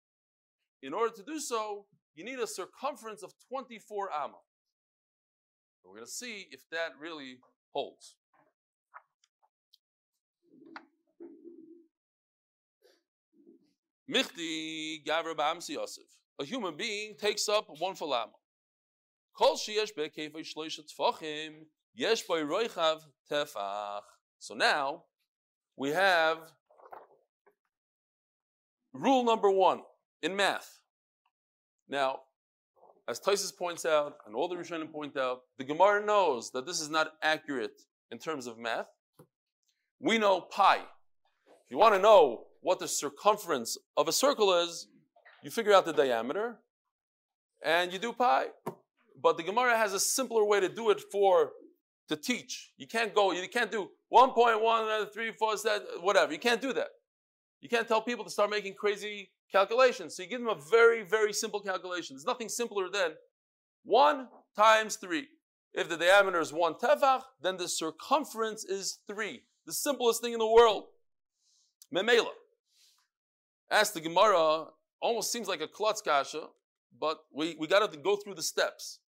In 0.82 0.94
order 0.94 1.14
to 1.16 1.24
do 1.24 1.40
so, 1.40 1.86
you 2.16 2.24
need 2.24 2.40
a 2.40 2.48
circumference 2.48 3.24
of 3.24 3.34
24 3.50 4.10
amma. 4.12 4.38
We're 5.84 5.96
going 5.96 6.06
to 6.06 6.12
see 6.12 6.48
if 6.52 6.62
that 6.72 6.92
really 7.00 7.38
holds. 7.74 8.16
Michti 14.12 15.06
Gavra 15.06 15.36
Ba'amsi 15.36 15.70
Yosef. 15.70 16.04
A 16.40 16.46
human 16.46 16.76
being 16.76 17.16
takes 17.16 17.48
up 17.48 17.68
one 17.80 17.96
falama. 17.96 18.32
Kol 19.34 19.56
sheyesh 19.56 19.96
be'kefay 19.96 20.44
shloisha 20.44 20.82
tfachim, 20.82 21.66
yesh 21.94 22.24
by 22.24 22.42
roichav 22.42 23.00
tefach. 23.32 24.02
So 24.40 24.54
now, 24.54 25.04
we 25.82 25.90
have 25.90 26.38
rule 28.94 29.24
number 29.24 29.50
one 29.50 29.82
in 30.22 30.36
math. 30.36 30.80
Now, 31.90 32.20
as 33.10 33.20
Tysus 33.20 33.52
points 33.52 33.84
out, 33.84 34.18
and 34.28 34.36
all 34.36 34.48
the 34.48 34.56
Rishonim 34.56 34.92
point 34.92 35.18
out, 35.18 35.40
the 35.58 35.64
Gemara 35.64 36.06
knows 36.06 36.52
that 36.52 36.68
this 36.68 36.80
is 36.82 36.92
not 36.92 37.14
accurate 37.24 37.82
in 38.12 38.20
terms 38.20 38.46
of 38.46 38.60
math. 38.60 38.90
We 40.00 40.20
know 40.20 40.42
pi. 40.42 40.76
If 40.76 41.72
you 41.72 41.80
want 41.80 41.96
to 41.96 42.00
know 42.00 42.44
what 42.62 42.78
the 42.78 42.88
circumference 42.88 43.76
of 43.98 44.08
a 44.08 44.12
circle 44.12 44.54
is, 44.54 44.86
you 45.42 45.50
figure 45.50 45.74
out 45.74 45.86
the 45.86 45.94
diameter, 45.94 46.60
and 47.66 47.92
you 47.92 47.98
do 47.98 48.14
pi. 48.14 48.50
But 49.20 49.36
the 49.36 49.44
Gemara 49.44 49.80
has 49.80 49.94
a 49.94 50.00
simpler 50.00 50.46
way 50.46 50.60
to 50.60 50.70
do 50.70 50.92
it 50.92 51.02
for 51.12 51.54
to 52.12 52.18
teach. 52.18 52.72
You 52.78 52.88
can't 52.88 53.14
go, 53.14 53.32
you 53.32 53.48
can't 53.50 53.72
do 53.72 53.90
1.1, 54.14 55.14
3, 55.14 55.32
4, 55.32 55.56
whatever. 56.02 56.32
You 56.32 56.40
can't 56.40 56.62
do 56.62 56.74
that. 56.74 56.90
You 57.62 57.70
can't 57.70 57.88
tell 57.88 58.02
people 58.02 58.24
to 58.26 58.32
start 58.32 58.50
making 58.50 58.76
crazy 58.76 59.32
calculations. 59.52 60.16
So 60.16 60.24
you 60.24 60.30
give 60.30 60.40
them 60.40 60.50
a 60.50 60.60
very, 60.70 61.04
very 61.04 61.34
simple 61.34 61.60
calculation. 61.60 62.16
There's 62.16 62.26
nothing 62.26 62.50
simpler 62.50 62.90
than 62.92 63.12
1 63.84 64.28
times 64.56 64.98
3. 64.98 65.28
If 65.74 65.90
the 65.90 65.98
diameter 65.98 66.40
is 66.40 66.52
1 66.52 66.76
tefach, 66.76 67.22
then 67.42 67.58
the 67.58 67.68
circumference 67.68 68.66
is 68.66 69.00
3. 69.08 69.42
The 69.66 69.74
simplest 69.74 70.22
thing 70.22 70.34
in 70.34 70.40
the 70.40 70.48
world. 70.48 70.86
Memela. 71.94 72.32
Ask 73.70 73.94
the 73.94 74.02
Gemara, 74.02 74.66
almost 75.02 75.32
seems 75.32 75.48
like 75.48 75.62
a 75.62 75.68
klutz 75.68 76.02
kasha, 76.02 76.48
but 77.00 77.20
we, 77.34 77.56
we 77.58 77.68
got 77.68 77.90
to 77.90 77.98
go 77.98 78.18
through 78.18 78.36
the 78.36 78.44
steps. 78.44 79.00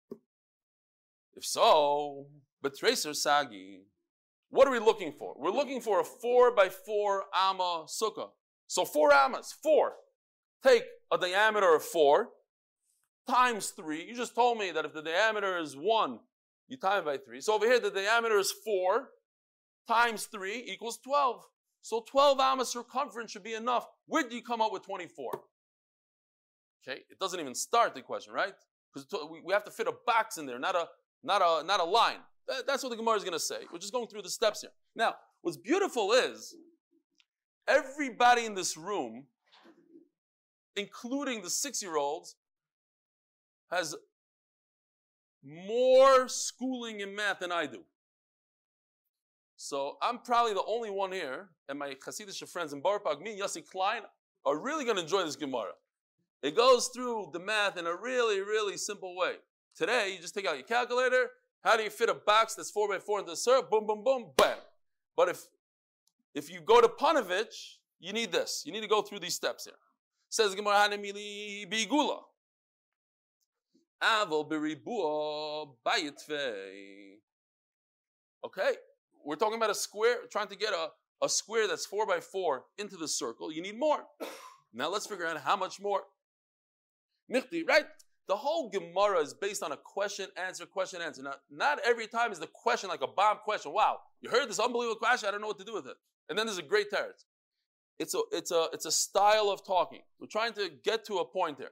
If 1.35 1.45
so, 1.45 2.27
but 2.63 2.75
tracer 2.75 3.13
sagi, 3.13 3.81
what 4.49 4.67
are 4.67 4.71
we 4.71 4.79
looking 4.79 5.11
for? 5.11 5.35
We're 5.37 5.51
looking 5.51 5.81
for 5.81 5.99
a 5.99 6.03
four 6.03 6.55
by 6.55 6.69
four 6.69 7.25
amma 7.35 7.85
sukkah. 7.87 8.29
So 8.67 8.85
four 8.85 9.13
ammas, 9.13 9.53
four. 9.61 9.93
Take 10.63 10.85
a 11.11 11.17
diameter 11.17 11.75
of 11.75 11.83
four 11.83 12.29
times 13.29 13.71
three. 13.71 14.05
You 14.05 14.15
just 14.15 14.33
told 14.33 14.57
me 14.57 14.71
that 14.71 14.85
if 14.85 14.93
the 14.93 15.01
diameter 15.01 15.57
is 15.57 15.75
one, 15.75 16.19
you 16.67 16.77
time 16.77 17.03
by 17.03 17.17
three. 17.17 17.41
So 17.41 17.53
over 17.53 17.65
here, 17.65 17.79
the 17.79 17.91
diameter 17.91 18.37
is 18.39 18.53
four 18.63 19.09
times 19.87 20.25
three 20.25 20.63
equals 20.65 20.99
12. 21.03 21.43
So 21.81 22.05
12 22.09 22.39
amma 22.39 22.65
circumference 22.65 23.31
should 23.31 23.43
be 23.43 23.55
enough. 23.55 23.87
Where 24.07 24.27
do 24.27 24.35
you 24.35 24.41
come 24.41 24.61
up 24.61 24.71
with 24.71 24.83
24? 24.83 25.41
Okay, 26.87 27.01
it 27.09 27.19
doesn't 27.19 27.39
even 27.39 27.55
start 27.55 27.93
the 27.93 28.01
question, 28.01 28.33
right? 28.33 28.53
Because 28.93 29.07
we 29.43 29.53
have 29.53 29.65
to 29.65 29.71
fit 29.71 29.87
a 29.87 29.93
box 30.05 30.37
in 30.37 30.45
there, 30.45 30.59
not 30.59 30.75
a 30.75 30.87
not 31.23 31.41
a 31.41 31.65
not 31.65 31.79
a 31.79 31.83
line. 31.83 32.19
That's 32.67 32.83
what 32.83 32.89
the 32.89 32.97
Gemara 32.97 33.15
is 33.15 33.23
going 33.23 33.33
to 33.33 33.39
say. 33.39 33.59
We're 33.71 33.79
just 33.79 33.93
going 33.93 34.07
through 34.07 34.23
the 34.23 34.29
steps 34.29 34.61
here. 34.61 34.71
Now, 34.95 35.15
what's 35.41 35.57
beautiful 35.57 36.11
is 36.11 36.53
everybody 37.67 38.45
in 38.45 38.53
this 38.53 38.75
room, 38.75 39.27
including 40.75 41.41
the 41.41 41.49
six-year-olds, 41.49 42.35
has 43.71 43.95
more 45.43 46.27
schooling 46.27 46.99
in 46.99 47.15
math 47.15 47.39
than 47.39 47.51
I 47.51 47.65
do. 47.65 47.83
So 49.55 49.97
I'm 50.01 50.19
probably 50.19 50.53
the 50.53 50.63
only 50.67 50.89
one 50.89 51.13
here, 51.13 51.49
and 51.69 51.79
my 51.79 51.95
Hasidic 52.05 52.47
friends 52.49 52.73
in 52.73 52.81
Bar 52.81 53.01
me 53.21 53.31
and 53.31 53.41
Yossi 53.41 53.65
Klein 53.65 54.01
are 54.45 54.57
really 54.57 54.83
going 54.83 54.97
to 54.97 55.03
enjoy 55.03 55.23
this 55.23 55.37
Gemara. 55.37 55.71
It 56.41 56.55
goes 56.57 56.89
through 56.93 57.29
the 57.31 57.39
math 57.39 57.77
in 57.77 57.87
a 57.87 57.95
really, 57.95 58.41
really 58.41 58.75
simple 58.75 59.15
way. 59.15 59.35
Today, 59.75 60.13
you 60.13 60.21
just 60.21 60.35
take 60.35 60.45
out 60.45 60.55
your 60.55 60.67
calculator. 60.67 61.29
How 61.63 61.77
do 61.77 61.83
you 61.83 61.89
fit 61.89 62.09
a 62.09 62.13
box 62.13 62.55
that's 62.55 62.69
four 62.69 62.87
by 62.87 62.99
four 62.99 63.19
into 63.19 63.31
the 63.31 63.37
circle? 63.37 63.67
Boom, 63.71 63.87
boom, 63.87 64.03
boom, 64.03 64.31
bam. 64.37 64.57
But 65.15 65.29
if 65.29 65.47
if 66.35 66.51
you 66.51 66.61
go 66.61 66.81
to 66.81 66.87
Panovich, 66.87 67.77
you 67.99 68.13
need 68.13 68.31
this. 68.31 68.63
You 68.65 68.71
need 68.71 68.81
to 68.81 68.87
go 68.87 69.01
through 69.01 69.19
these 69.19 69.35
steps 69.35 69.65
here. 69.65 69.75
Says 70.29 70.55
Gemara 70.55 70.75
Hanemili 70.75 71.69
Bigula. 71.71 72.19
Avol 74.01 74.49
beribua 74.49 75.69
bayitve. 75.85 77.17
Okay, 78.45 78.73
we're 79.23 79.37
talking 79.37 79.55
about 79.55 79.69
a 79.69 79.75
square, 79.75 80.17
trying 80.29 80.47
to 80.47 80.57
get 80.57 80.73
a, 80.73 80.89
a 81.23 81.29
square 81.29 81.67
that's 81.67 81.85
four 81.85 82.05
by 82.05 82.19
four 82.19 82.65
into 82.77 82.97
the 82.97 83.07
circle. 83.07 83.51
You 83.51 83.61
need 83.61 83.79
more. 83.79 84.03
Now 84.75 84.89
let's 84.89 85.05
figure 85.05 85.27
out 85.27 85.37
how 85.37 85.55
much 85.55 85.79
more. 85.79 86.01
Michti, 87.31 87.61
right? 87.67 87.85
The 88.27 88.35
whole 88.35 88.69
Gemara 88.69 89.19
is 89.19 89.33
based 89.33 89.63
on 89.63 89.73
a 89.73 89.77
question, 89.77 90.27
answer, 90.37 90.65
question, 90.65 91.01
answer. 91.01 91.23
Now, 91.23 91.35
not 91.51 91.79
every 91.85 92.07
time 92.07 92.31
is 92.31 92.39
the 92.39 92.47
question 92.47 92.89
like 92.89 93.01
a 93.01 93.07
bomb 93.07 93.37
question. 93.43 93.73
Wow, 93.73 93.99
you 94.21 94.29
heard 94.29 94.49
this 94.49 94.59
unbelievable 94.59 94.95
question, 94.95 95.27
I 95.27 95.31
don't 95.31 95.41
know 95.41 95.47
what 95.47 95.59
to 95.59 95.65
do 95.65 95.73
with 95.73 95.87
it. 95.87 95.97
And 96.29 96.39
then 96.39 96.45
there's 96.45 96.57
a 96.57 96.63
great 96.63 96.89
teretz. 96.89 97.25
It's 97.99 98.15
a, 98.15 98.21
it's, 98.31 98.51
a, 98.51 98.67
it's 98.73 98.85
a 98.85 98.91
style 98.91 99.49
of 99.49 99.65
talking. 99.65 100.01
We're 100.19 100.27
trying 100.27 100.53
to 100.53 100.69
get 100.83 101.05
to 101.05 101.17
a 101.17 101.25
point 101.25 101.57
here. 101.57 101.71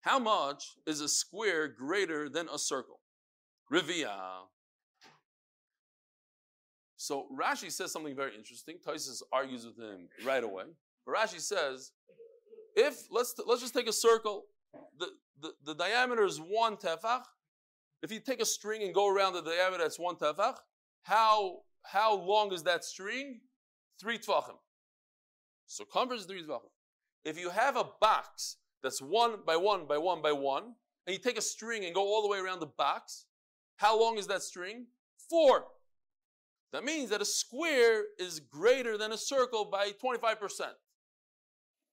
How 0.00 0.18
much 0.18 0.64
is 0.86 1.00
a 1.00 1.08
square 1.08 1.68
greater 1.68 2.28
than 2.28 2.48
a 2.52 2.58
circle? 2.58 3.00
Rivia. 3.72 4.16
So 6.96 7.26
Rashi 7.40 7.70
says 7.70 7.92
something 7.92 8.16
very 8.16 8.34
interesting. 8.36 8.76
Taisus 8.84 9.22
argues 9.32 9.64
with 9.64 9.78
him 9.78 10.08
right 10.26 10.42
away. 10.42 10.64
But 11.06 11.14
Rashi 11.14 11.40
says 11.40 11.92
if 12.78 13.08
let's 13.10 13.34
let's 13.44 13.60
just 13.60 13.74
take 13.74 13.88
a 13.88 13.92
circle, 13.92 14.46
the, 14.98 15.08
the, 15.40 15.52
the 15.66 15.74
diameter 15.74 16.24
is 16.24 16.38
one 16.38 16.76
tefach. 16.76 17.22
If 18.02 18.12
you 18.12 18.20
take 18.20 18.40
a 18.40 18.46
string 18.46 18.84
and 18.84 18.94
go 18.94 19.12
around 19.12 19.32
the 19.32 19.42
diameter 19.42 19.82
that's 19.82 19.98
one 19.98 20.14
tefach, 20.14 20.54
how 21.02 21.62
how 21.82 22.16
long 22.16 22.52
is 22.52 22.62
that 22.62 22.84
string? 22.84 23.40
Three 24.00 24.16
tvachim. 24.16 24.54
Circumference 25.66 26.22
is 26.22 26.28
three 26.28 26.42
tvachim. 26.44 26.70
If 27.24 27.36
you 27.38 27.50
have 27.50 27.76
a 27.76 27.84
box 28.00 28.58
that's 28.82 29.02
one 29.02 29.40
by 29.44 29.56
one 29.56 29.86
by 29.86 29.98
one 29.98 30.22
by 30.22 30.32
one, 30.32 30.74
and 31.06 31.12
you 31.12 31.18
take 31.18 31.36
a 31.36 31.42
string 31.42 31.84
and 31.84 31.92
go 31.92 32.02
all 32.02 32.22
the 32.22 32.28
way 32.28 32.38
around 32.38 32.60
the 32.60 32.66
box, 32.66 33.24
how 33.76 33.98
long 33.98 34.18
is 34.18 34.28
that 34.28 34.42
string? 34.42 34.86
Four. 35.28 35.64
That 36.72 36.84
means 36.84 37.10
that 37.10 37.22
a 37.22 37.24
square 37.24 38.04
is 38.18 38.38
greater 38.38 38.96
than 38.96 39.10
a 39.10 39.18
circle 39.18 39.64
by 39.64 39.90
25%. 40.04 40.60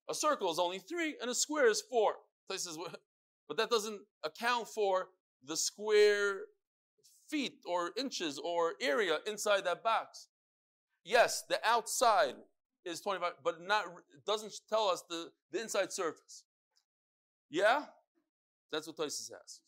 A 0.10 0.14
circle 0.14 0.52
is 0.52 0.60
only 0.60 0.80
three 0.80 1.16
and 1.22 1.30
a 1.30 1.36
square 1.36 1.68
is 1.70 1.82
four. 1.82 2.16
Says, 2.50 2.78
but 3.48 3.58
that 3.58 3.70
doesn't 3.70 4.02
account 4.24 4.68
for 4.68 5.08
the 5.44 5.58
square 5.58 6.42
feet 7.30 7.60
or 7.66 7.92
inches 7.98 8.40
or 8.40 8.74
area 8.82 9.18
inside 9.28 9.66
that 9.66 9.84
box. 9.84 10.28
Yes, 11.04 11.44
the 11.50 11.60
outside 11.64 12.36
is 12.84 13.02
25, 13.02 13.34
but 13.44 13.62
not 13.62 13.86
it 14.14 14.26
doesn't 14.26 14.54
tell 14.70 14.88
us 14.88 15.04
the, 15.10 15.32
the 15.52 15.62
inside 15.62 15.92
surface. 15.92 16.44
Yeah? 17.50 17.84
That's 18.72 18.88
what 18.88 18.98
Tosis 18.98 19.32
has. 19.32 19.62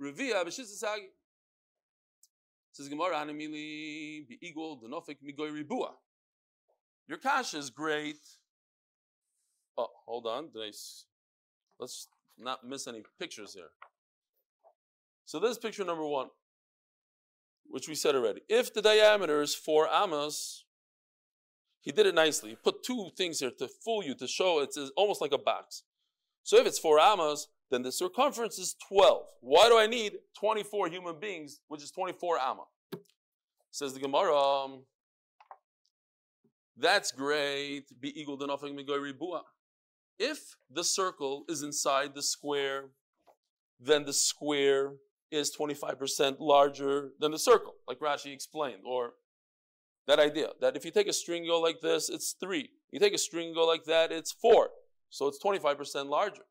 Revia 0.00 0.44
b'shisasagi. 0.44 1.10
Says 2.72 2.88
Gemara 2.88 3.24
equal 4.40 4.80
denofik 4.80 5.18
migoy 5.24 5.52
ribua. 5.52 5.92
Your 7.06 7.18
cash 7.18 7.54
is 7.54 7.70
great 7.70 8.18
Oh, 9.76 9.88
hold 10.06 10.26
on. 10.26 10.50
Did 10.52 10.74
let's 11.78 12.08
not 12.38 12.66
miss 12.66 12.86
any 12.86 13.02
pictures 13.18 13.54
here. 13.54 13.70
So 15.24 15.38
this 15.38 15.52
is 15.52 15.58
picture 15.58 15.84
number 15.84 16.06
one, 16.06 16.28
which 17.66 17.88
we 17.88 17.94
said 17.94 18.14
already. 18.14 18.42
If 18.48 18.74
the 18.74 18.82
diameter 18.82 19.40
is 19.40 19.54
four 19.54 19.88
amas, 19.88 20.64
he 21.80 21.92
did 21.92 22.06
it 22.06 22.14
nicely. 22.14 22.50
He 22.50 22.56
put 22.56 22.82
two 22.82 23.10
things 23.16 23.40
here 23.40 23.50
to 23.58 23.68
fool 23.68 24.02
you, 24.02 24.14
to 24.16 24.26
show 24.26 24.60
it's 24.60 24.78
almost 24.96 25.20
like 25.20 25.32
a 25.32 25.38
box. 25.38 25.82
So 26.42 26.58
if 26.58 26.66
it's 26.66 26.78
four 26.78 26.98
amas, 26.98 27.48
then 27.70 27.82
the 27.82 27.92
circumference 27.92 28.58
is 28.58 28.76
12. 28.88 29.22
Why 29.40 29.68
do 29.68 29.78
I 29.78 29.86
need 29.86 30.12
24 30.38 30.88
human 30.88 31.18
beings, 31.18 31.60
which 31.68 31.82
is 31.82 31.90
24 31.90 32.38
amma? 32.38 32.64
Says 33.70 33.94
the 33.94 34.00
Gemara, 34.00 34.36
um, 34.36 34.84
that's 36.76 37.12
great. 37.12 37.84
Be 38.00 38.18
equal 38.20 38.36
to 38.38 38.46
nothing 38.46 38.76
ribua. 38.76 39.42
If 40.18 40.56
the 40.70 40.84
circle 40.84 41.44
is 41.48 41.62
inside 41.62 42.14
the 42.14 42.22
square, 42.22 42.90
then 43.80 44.04
the 44.04 44.12
square 44.12 44.94
is 45.30 45.54
25% 45.56 46.36
larger 46.38 47.10
than 47.18 47.32
the 47.32 47.38
circle, 47.38 47.74
like 47.88 47.98
Rashi 47.98 48.32
explained, 48.32 48.82
or 48.86 49.14
that 50.06 50.18
idea 50.18 50.50
that 50.60 50.76
if 50.76 50.84
you 50.84 50.90
take 50.90 51.08
a 51.08 51.12
string 51.12 51.46
go 51.46 51.60
like 51.60 51.80
this, 51.80 52.08
it's 52.08 52.36
three. 52.38 52.70
You 52.92 53.00
take 53.00 53.14
a 53.14 53.18
string 53.18 53.52
go 53.54 53.66
like 53.66 53.84
that, 53.84 54.12
it's 54.12 54.32
four. 54.32 54.70
So 55.10 55.26
it's 55.26 55.42
25% 55.42 56.06
larger. 56.08 56.42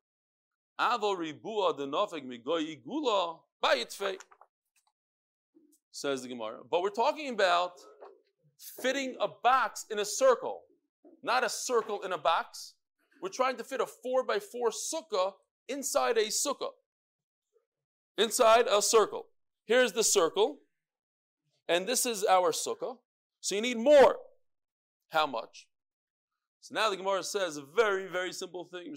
Says 5.91 6.23
the 6.23 6.27
Gemara. 6.27 6.59
But 6.69 6.81
we're 6.81 6.89
talking 6.89 7.29
about 7.29 7.73
fitting 8.81 9.15
a 9.19 9.27
box 9.27 9.85
in 9.91 9.99
a 9.99 10.05
circle, 10.05 10.61
not 11.21 11.43
a 11.43 11.49
circle 11.49 12.01
in 12.01 12.13
a 12.13 12.17
box. 12.17 12.73
We're 13.23 13.29
trying 13.29 13.55
to 13.55 13.63
fit 13.63 13.79
a 13.79 13.85
four 13.85 14.25
by 14.25 14.39
four 14.39 14.69
sukkah 14.69 15.31
inside 15.69 16.17
a 16.17 16.25
sukkah. 16.25 16.71
Inside 18.17 18.67
a 18.69 18.81
circle. 18.81 19.27
Here's 19.65 19.93
the 19.93 20.03
circle. 20.03 20.57
and 21.69 21.87
this 21.87 22.05
is 22.05 22.25
our 22.25 22.51
sukkah. 22.51 22.97
So 23.39 23.55
you 23.55 23.61
need 23.61 23.77
more. 23.77 24.17
How 25.11 25.25
much? 25.25 25.69
So 26.59 26.75
now 26.75 26.89
the 26.89 26.97
Gemara 26.97 27.23
says 27.23 27.55
a 27.55 27.61
very, 27.61 28.07
very 28.07 28.33
simple 28.33 28.65
thing. 28.65 28.93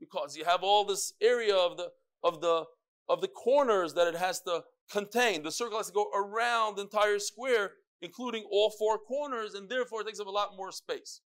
Because 0.00 0.36
you 0.36 0.44
have 0.44 0.64
all 0.64 0.84
this 0.84 1.12
area 1.22 1.54
of 1.54 1.76
the 1.76 1.92
of 2.24 2.40
the 2.40 2.64
of 3.08 3.20
the 3.20 3.28
corners 3.28 3.94
that 3.94 4.08
it 4.08 4.16
has 4.16 4.40
to 4.40 4.64
contain. 4.90 5.44
The 5.44 5.52
circle 5.52 5.76
has 5.76 5.86
to 5.86 5.92
go 5.92 6.10
around 6.12 6.78
the 6.78 6.82
entire 6.82 7.20
square, 7.20 7.74
including 8.02 8.44
all 8.50 8.70
four 8.70 8.98
corners, 8.98 9.54
and 9.54 9.68
therefore 9.68 10.00
it 10.00 10.06
takes 10.06 10.18
up 10.18 10.26
a 10.26 10.30
lot 10.30 10.56
more 10.56 10.72
space. 10.72 11.20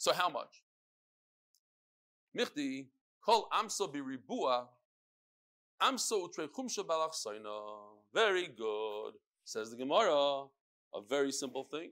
So 0.00 0.14
how 0.14 0.30
much? 0.30 0.62
Michti, 2.34 2.86
kol 3.22 3.50
amso 3.52 3.86
biribua, 3.86 4.68
amso 5.82 6.26
utrechumsha 6.26 6.86
balachsaina. 6.86 7.60
Very 8.14 8.46
good, 8.46 9.12
says 9.44 9.70
the 9.70 9.76
Gemara. 9.76 10.46
A 10.94 11.02
very 11.06 11.30
simple 11.30 11.64
thing. 11.64 11.90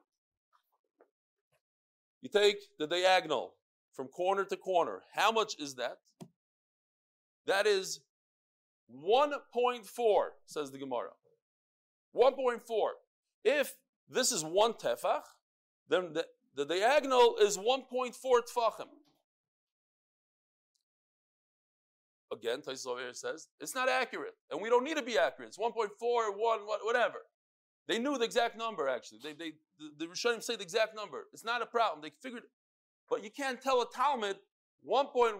You 2.23 2.31
take 2.31 2.57
the 2.79 2.87
diagonal 2.87 3.57
from 3.93 4.09
corner 4.09 4.47
to 4.47 4.57
corner. 4.57 5.03
How 5.13 5.31
much 5.31 5.57
is 5.59 5.75
that? 5.75 5.99
That 7.47 7.67
is 7.67 8.01
1.4, 8.91 9.85
says 10.47 10.71
the 10.71 10.79
Gemara. 10.79 11.11
1.4. 12.17 12.61
If 13.45 13.75
this 14.09 14.33
is 14.33 14.43
one 14.43 14.73
tefach, 14.73 15.25
then 15.91 16.15
the, 16.15 16.25
the 16.59 16.65
diagonal 16.65 17.37
is 17.41 17.57
1.4 17.57 18.13
tefachim. 18.13 18.89
Again, 22.33 22.61
Taisus 22.61 23.17
says 23.17 23.47
it's 23.61 23.77
not 23.77 23.89
accurate, 23.89 24.35
and 24.51 24.61
we 24.61 24.69
don't 24.69 24.83
need 24.83 24.97
to 24.97 25.03
be 25.03 25.17
accurate. 25.17 25.49
It's 25.49 25.59
1.4, 25.59 25.89
1, 26.01 26.61
whatever. 26.85 27.19
They 27.87 28.01
knew 28.01 28.19
the 28.19 28.25
exact 28.25 28.59
number, 28.59 28.89
actually. 28.89 29.21
They, 29.23 29.33
they, 29.35 29.53
the, 29.79 29.93
the 29.99 30.07
Rishonim 30.07 30.43
say 30.43 30.57
the 30.57 30.63
exact 30.63 30.97
number. 30.97 31.29
It's 31.33 31.45
not 31.45 31.63
a 31.63 31.67
problem. 31.67 32.03
They 32.03 32.11
figured, 32.21 32.43
but 33.09 33.23
you 33.23 33.31
can't 33.31 33.63
tell 33.63 33.81
a 33.81 33.87
Talmud 33.95 34.37
1.4, 34.87 35.39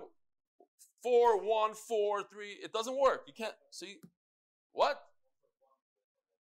1, 1.05 1.75
4, 1.75 2.23
3. 2.23 2.47
It 2.63 2.73
doesn't 2.73 2.97
work. 2.97 3.25
You 3.27 3.35
can't, 3.37 3.55
see, 3.73 3.97
what? 4.73 5.03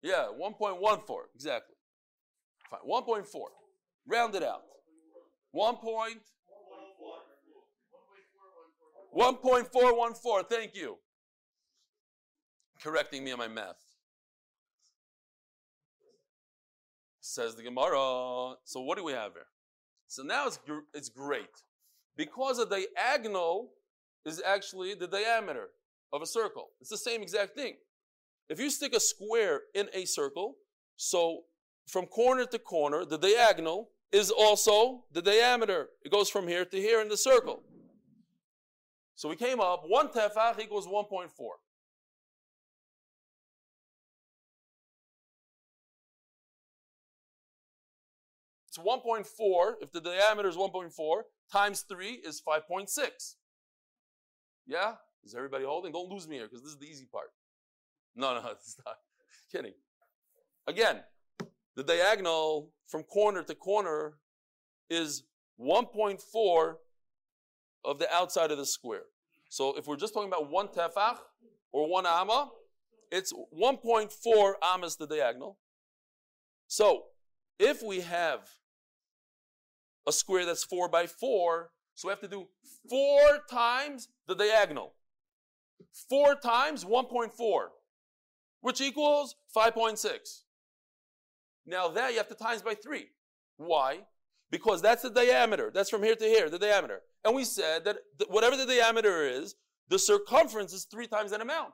Yeah, 0.02 0.28
1.14, 0.40 1.04
exactly. 1.34 1.76
Fine, 2.70 2.80
1.4. 2.88 3.24
Round 4.06 4.34
it 4.34 4.42
out. 4.42 4.62
1. 5.52 5.76
Point, 5.76 6.20
1.414, 9.16 10.48
thank 10.48 10.74
you. 10.74 10.96
Correcting 12.82 13.22
me 13.22 13.32
on 13.32 13.38
my 13.38 13.46
math. 13.46 13.76
Says 17.20 17.54
the 17.54 17.62
Gemara. 17.62 18.56
So 18.64 18.80
what 18.80 18.98
do 18.98 19.04
we 19.04 19.12
have 19.12 19.32
here? 19.32 19.46
So 20.08 20.22
now 20.22 20.48
it's, 20.48 20.58
it's 20.92 21.08
great. 21.08 21.62
Because 22.16 22.58
a 22.58 22.66
diagonal 22.66 23.70
is 24.26 24.42
actually 24.44 24.94
the 24.94 25.06
diameter 25.06 25.68
of 26.12 26.22
a 26.22 26.26
circle. 26.26 26.70
It's 26.80 26.90
the 26.90 26.98
same 26.98 27.22
exact 27.22 27.54
thing. 27.54 27.76
If 28.48 28.60
you 28.60 28.68
stick 28.70 28.94
a 28.94 29.00
square 29.00 29.62
in 29.74 29.88
a 29.94 30.04
circle, 30.04 30.56
so 30.96 31.42
from 31.86 32.06
corner 32.06 32.44
to 32.46 32.58
corner, 32.58 33.04
the 33.04 33.18
diagonal 33.18 33.90
is 34.14 34.30
also 34.30 35.02
the 35.12 35.20
diameter. 35.20 35.88
It 36.04 36.12
goes 36.12 36.30
from 36.30 36.46
here 36.46 36.64
to 36.64 36.76
here 36.76 37.00
in 37.00 37.08
the 37.08 37.16
circle. 37.16 37.64
So 39.16 39.28
we 39.28 39.34
came 39.34 39.60
up, 39.60 39.82
one 39.86 40.08
tefach 40.08 40.60
equals 40.60 40.86
1.4. 40.86 41.28
It's 48.68 48.78
1.4, 48.78 49.74
if 49.82 49.92
the 49.92 50.00
diameter 50.00 50.48
is 50.48 50.56
1.4, 50.56 51.22
times 51.52 51.84
3 51.88 52.08
is 52.24 52.40
5.6. 52.46 52.88
Yeah? 54.66 54.94
Is 55.24 55.34
everybody 55.34 55.64
holding? 55.64 55.92
Don't 55.92 56.10
lose 56.10 56.28
me 56.28 56.36
here 56.36 56.46
because 56.46 56.62
this 56.62 56.72
is 56.72 56.78
the 56.78 56.86
easy 56.86 57.06
part. 57.10 57.30
No, 58.14 58.34
no, 58.34 58.48
it's 58.52 58.76
not. 58.84 58.96
Kidding. 59.50 59.74
Again, 60.66 61.00
the 61.76 61.82
diagonal 61.82 62.72
from 62.86 63.02
corner 63.02 63.42
to 63.42 63.54
corner 63.54 64.14
is 64.88 65.24
1.4 65.60 66.74
of 67.84 67.98
the 67.98 68.12
outside 68.14 68.50
of 68.50 68.58
the 68.58 68.66
square. 68.66 69.04
So 69.48 69.76
if 69.76 69.86
we're 69.86 69.96
just 69.96 70.14
talking 70.14 70.28
about 70.28 70.50
one 70.50 70.68
tefach 70.68 71.18
or 71.72 71.88
one 71.88 72.06
amma, 72.06 72.50
it's 73.10 73.32
1.4 73.32 74.52
amas 74.62 74.96
the 74.96 75.06
diagonal. 75.06 75.58
So 76.66 77.04
if 77.58 77.82
we 77.82 78.00
have 78.00 78.48
a 80.06 80.12
square 80.12 80.44
that's 80.44 80.64
4 80.64 80.88
by 80.88 81.06
4, 81.06 81.70
so 81.94 82.08
we 82.08 82.10
have 82.10 82.20
to 82.20 82.28
do 82.28 82.48
4 82.90 83.18
times 83.50 84.08
the 84.26 84.34
diagonal. 84.34 84.94
4 86.08 86.34
times 86.36 86.84
1.4, 86.84 87.30
which 88.60 88.80
equals 88.80 89.36
5.6. 89.56 90.43
Now 91.66 91.88
that 91.88 92.12
you 92.12 92.18
have 92.18 92.28
to 92.28 92.34
times 92.34 92.62
by 92.62 92.74
3. 92.74 93.06
Why? 93.56 94.00
Because 94.50 94.82
that's 94.82 95.02
the 95.02 95.10
diameter. 95.10 95.70
That's 95.72 95.90
from 95.90 96.02
here 96.02 96.14
to 96.14 96.24
here, 96.24 96.50
the 96.50 96.58
diameter. 96.58 97.02
And 97.24 97.34
we 97.34 97.44
said 97.44 97.84
that 97.84 97.98
whatever 98.28 98.56
the 98.56 98.66
diameter 98.66 99.26
is, 99.26 99.54
the 99.88 99.98
circumference 99.98 100.72
is 100.72 100.84
three 100.84 101.06
times 101.06 101.30
that 101.30 101.40
amount. 101.40 101.72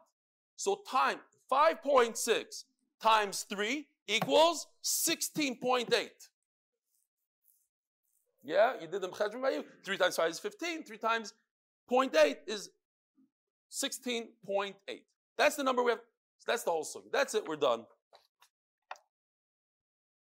So 0.57 0.81
time 0.88 1.18
5.6 1.50 2.64
times 3.03 3.46
3 3.48 3.87
equals 4.07 4.66
16.8. 4.85 6.09
Yeah, 8.42 8.72
you 8.81 8.87
did 8.87 9.03
the 9.03 9.09
mechadrim 9.09 9.42
by 9.42 9.50
you. 9.50 9.64
3 9.85 9.96
times 9.98 10.16
5 10.16 10.31
is 10.31 10.38
15. 10.38 10.85
3 10.85 10.98
times 10.98 11.35
0.8 11.90 12.37
is 12.46 12.70
16.8. 13.70 14.74
That's 15.37 15.57
the 15.57 15.64
number 15.64 15.83
we 15.83 15.90
have. 15.90 16.00
That's 16.46 16.62
the 16.62 16.70
whole 16.70 16.85
story. 16.85 17.07
That's 17.12 17.35
it. 17.35 17.46
We're 17.46 17.57
done. 17.57 17.85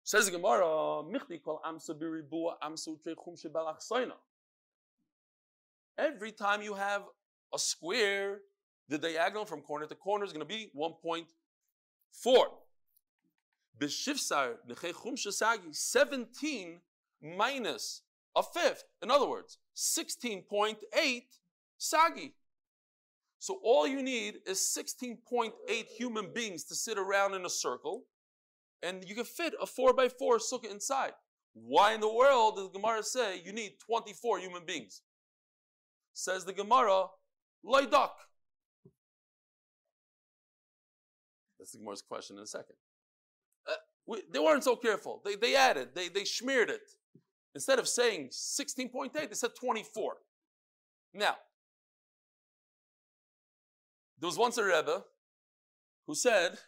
Says 0.07 0.27
the 0.27 0.31
Gemara, 0.31 1.03
Michli 1.03 1.43
kol 1.43 1.59
amsa 1.67 1.93
biribua 1.93 2.53
amsa 2.63 2.95
utrechum 2.97 3.35
shebalach 3.37 4.13
Every 5.97 6.31
time 6.31 6.61
you 6.61 6.75
have 6.75 7.03
a 7.53 7.59
square, 7.59 8.39
the 8.87 8.97
diagonal 8.97 9.43
from 9.43 9.59
corner 9.59 9.85
to 9.85 9.95
corner 9.95 10.23
is 10.23 10.31
going 10.31 10.39
to 10.39 10.45
be 10.45 10.71
1.4. 10.73 11.25
B'shifsar 13.77 14.53
nechechum 14.69 15.15
shesagi, 15.15 15.75
17 15.75 16.79
minus 17.21 18.03
a 18.33 18.43
fifth. 18.43 18.85
In 19.03 19.11
other 19.11 19.27
words, 19.27 19.57
16.8 19.75 21.23
sagi. 21.77 22.33
So 23.39 23.59
all 23.61 23.85
you 23.85 24.01
need 24.01 24.35
is 24.45 24.59
16.8 24.59 25.51
human 25.87 26.31
beings 26.33 26.63
to 26.63 26.75
sit 26.75 26.97
around 26.97 27.33
in 27.33 27.45
a 27.45 27.49
circle 27.49 28.05
and 28.83 29.03
you 29.07 29.15
can 29.15 29.25
fit 29.25 29.53
a 29.61 29.65
four 29.65 29.93
by 29.93 30.09
four 30.09 30.37
sukkah 30.37 30.71
inside. 30.71 31.13
Why 31.53 31.93
in 31.93 32.01
the 32.01 32.13
world 32.13 32.55
does 32.55 32.71
the 32.71 32.79
Gemara 32.79 33.03
say 33.03 33.41
you 33.43 33.51
need 33.51 33.73
24 33.85 34.39
human 34.39 34.63
beings? 34.65 35.01
Says 36.13 36.45
the 36.45 36.53
Gemara, 36.53 37.05
loidak. 37.65 38.11
That's 41.59 41.71
the 41.71 41.79
Gemara's 41.79 42.01
question 42.01 42.37
in 42.37 42.43
a 42.43 42.47
second. 42.47 42.75
Uh, 43.67 43.73
we, 44.05 44.21
they 44.31 44.39
weren't 44.39 44.63
so 44.63 44.75
careful. 44.75 45.21
They, 45.25 45.35
they 45.35 45.55
added, 45.55 45.89
they, 45.95 46.09
they 46.09 46.23
smeared 46.23 46.69
it. 46.69 46.81
Instead 47.55 47.79
of 47.79 47.87
saying 47.87 48.29
16.8, 48.31 49.11
they 49.13 49.27
said 49.33 49.51
24. 49.59 50.17
Now, 51.13 51.35
there 54.19 54.27
was 54.27 54.37
once 54.37 54.57
a 54.57 54.63
Rebbe 54.63 55.03
who 56.05 56.15
said 56.15 56.59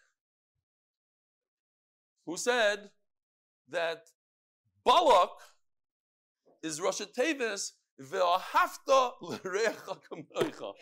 who 2.29 2.37
said 2.37 2.91
that 3.69 4.03
Balak 4.85 5.31
is 6.61 6.79
Rosh 6.79 7.01
Tevis 7.17 7.71
ve'ahavta 7.99 9.13
l'recha 9.21 9.97
kamoicha. 10.05 10.73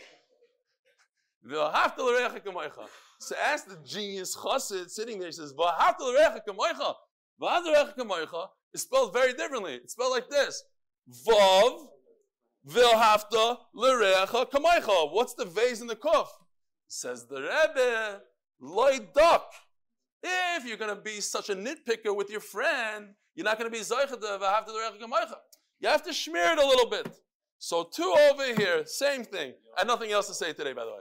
Ve'ahavta 1.50 2.00
l'recha 2.00 2.44
kamoicha. 2.46 2.86
So 3.20 3.36
ask 3.42 3.68
the 3.68 3.78
genius 3.86 4.36
chassid 4.36 4.90
sitting 4.90 5.20
there, 5.20 5.30
he 5.30 5.32
says, 5.32 5.54
ve'ahavta 5.54 6.02
l'recha 6.02 6.42
kamoicha. 6.48 6.96
Ve'ahavta 7.42 7.74
l'recha 7.74 7.98
kamoicha 7.98 8.48
is 8.74 8.82
spelled 8.82 9.14
very 9.14 9.32
differently. 9.34 9.76
It's 9.76 9.94
spelled 9.94 10.12
like 10.12 10.30
this. 10.30 10.64
Vav 11.26 11.88
ve'ahavta 12.68 13.58
l'recha 13.74 14.52
kamoicha. 14.52 15.14
What's 15.14 15.34
the 15.34 15.46
vase 15.46 15.80
in 15.80 15.88
the 15.88 15.96
kuf? 15.96 16.28
Says 16.90 17.26
the 17.28 17.42
Rebbe, 17.42 18.22
loy 18.60 19.00
duck. 19.16 19.54
If 20.58 20.66
you're 20.66 20.78
going 20.78 20.96
to 20.96 21.02
be 21.02 21.22
such 21.22 21.50
a 21.50 21.56
nitpicker 21.56 22.16
with 22.16 22.30
your 22.30 22.40
friend, 22.40 23.14
you're 23.36 23.46
not 23.46 23.58
going 23.60 23.70
to 23.70 23.76
be 23.76 23.84
the 23.84 25.38
You 25.80 25.90
have 25.90 26.04
to 26.04 26.14
smear 26.14 26.54
it 26.54 26.58
a 26.58 26.66
little 26.66 26.90
bit. 26.90 27.08
So 27.60 27.84
two 27.84 28.16
over 28.30 28.54
here, 28.54 28.86
same 28.86 29.24
thing. 29.24 29.54
I 29.76 29.82
have 29.82 29.88
nothing 29.88 30.12
else 30.12 30.28
to 30.28 30.34
say 30.34 30.54
today, 30.54 30.74
by 30.74 30.86
the 30.86 30.92
way. 30.92 31.00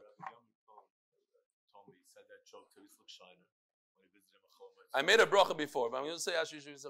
I 4.97 5.03
made 5.05 5.21
a 5.21 5.29
bracha 5.29 5.53
before, 5.53 5.93
but 5.93 6.01
I'm 6.01 6.09
going 6.09 6.17
to 6.17 6.23
say 6.23 6.33
Asher 6.33 6.57
Said 6.57 6.89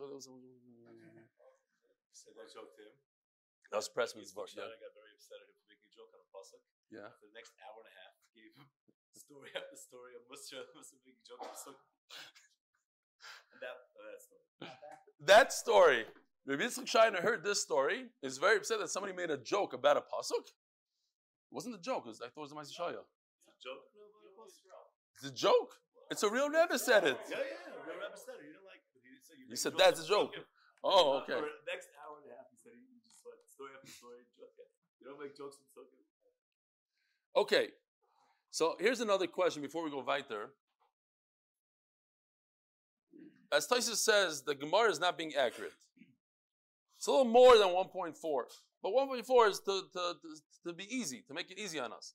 that 2.39 2.47
joke 2.55 2.71
to 2.79 2.83
him. 2.87 2.95
That 3.75 3.83
was 3.83 3.91
press 3.91 4.15
His 4.15 4.31
mitzvah. 4.31 4.47
Yeah. 4.55 4.63
I 4.63 4.79
got 4.79 4.95
very 4.95 5.11
upset 5.11 5.43
at 5.43 5.51
him 5.51 5.59
for 5.59 5.67
making 5.67 5.91
a 5.91 5.95
joke 5.95 6.15
on 6.15 6.23
a 6.23 6.29
pasuk. 6.31 6.63
yeah. 6.87 7.11
For 7.19 7.27
the 7.27 7.35
next 7.35 7.59
hour 7.67 7.83
and 7.83 7.91
a 7.91 7.95
half, 7.99 8.15
gave 8.31 8.55
him 8.55 8.71
story 9.27 9.51
after 9.59 9.75
story 9.75 10.15
of 10.15 10.23
Musha 10.31 10.63
was 10.79 10.95
making 10.95 11.19
a 11.19 11.25
joke 11.27 11.43
on 11.43 11.51
pasuk. 11.51 11.79
And 13.51 13.59
that, 13.65 13.77
uh, 13.97 14.05
that 14.05 14.21
story. 14.23 14.45
That 15.25 15.49
story, 15.53 16.01
Rabbi 16.45 16.63
Yitzchak 16.63 16.87
Scheiner 16.87 17.23
heard 17.25 17.43
this 17.43 17.63
story, 17.63 18.13
is 18.23 18.37
very 18.39 18.61
upset 18.61 18.79
that 18.79 18.93
somebody 18.93 19.17
made 19.17 19.33
a 19.33 19.41
joke 19.41 19.73
about 19.73 19.97
a 19.97 20.05
pasuk. 20.05 20.47
It 20.47 21.51
wasn't 21.51 21.75
a 21.75 21.83
joke, 21.83 22.05
it 22.05 22.13
was, 22.15 22.21
I 22.21 22.29
thought 22.29 22.47
it 22.47 22.53
was 22.53 22.55
a 22.55 22.61
Ma'aseh 22.61 22.77
It's 22.77 23.49
a 23.49 23.59
joke. 23.59 23.89
No, 23.97 24.05
about 24.13 24.29
a 24.29 24.35
pasuk. 24.37 24.71
It's 25.17 25.27
a 25.27 25.35
joke. 25.35 25.73
It's 26.13 26.23
a 26.23 26.31
real 26.31 26.53
Rebbe 26.53 26.79
said 26.79 27.03
it. 27.03 27.19
Yeah, 27.27 27.41
yeah. 27.41 27.75
Real 27.83 27.99
Rebbe 27.99 28.15
said 28.15 28.39
it. 28.39 28.47
You 28.47 28.53
didn't 28.55 28.69
like. 28.69 28.85
You 28.95 29.19
said, 29.19 29.37
you 29.41 29.47
make 29.49 29.59
said 29.59 29.73
that's 29.75 30.05
a 30.05 30.07
joke. 30.07 30.37
Oh, 30.85 31.25
okay. 31.25 31.35
For 31.35 31.49
the 31.51 31.67
next 31.67 31.91
hour 31.99 32.21
and 32.23 32.31
a 32.31 32.37
half, 32.37 32.47
he 32.53 32.61
said 32.63 32.77
he, 32.77 32.85
he 32.93 33.01
just 33.03 33.19
went 33.27 33.43
story 33.43 33.73
after 33.75 33.91
story, 33.91 34.23
joke. 34.39 34.55
You 35.01 35.11
don't 35.11 35.19
make 35.19 35.35
jokes 35.35 35.59
on 35.59 35.67
pasuk. 35.75 36.05
Okay. 37.41 37.73
So 38.57 38.75
here's 38.81 39.03
another 39.03 39.27
question 39.27 39.61
before 39.61 39.85
we 39.85 39.91
go 39.91 40.01
weiter. 40.03 40.49
As 43.53 43.69
Tysus 43.69 43.97
says, 43.97 44.45
the 44.45 44.55
Gemara 44.55 44.91
is 44.91 44.99
not 44.99 45.19
being 45.19 45.35
accurate. 45.35 45.75
It's 46.97 47.07
a 47.07 47.11
little 47.11 47.27
more 47.27 47.59
than 47.59 47.69
1.4. 47.69 48.15
But 48.83 48.93
1.4 48.93 49.51
is 49.51 49.59
to, 49.61 49.83
to, 49.93 50.15
to, 50.23 50.69
to 50.69 50.73
be 50.73 50.87
easy, 50.89 51.23
to 51.29 51.35
make 51.35 51.51
it 51.51 51.59
easy 51.59 51.79
on 51.79 51.93
us. 51.93 52.15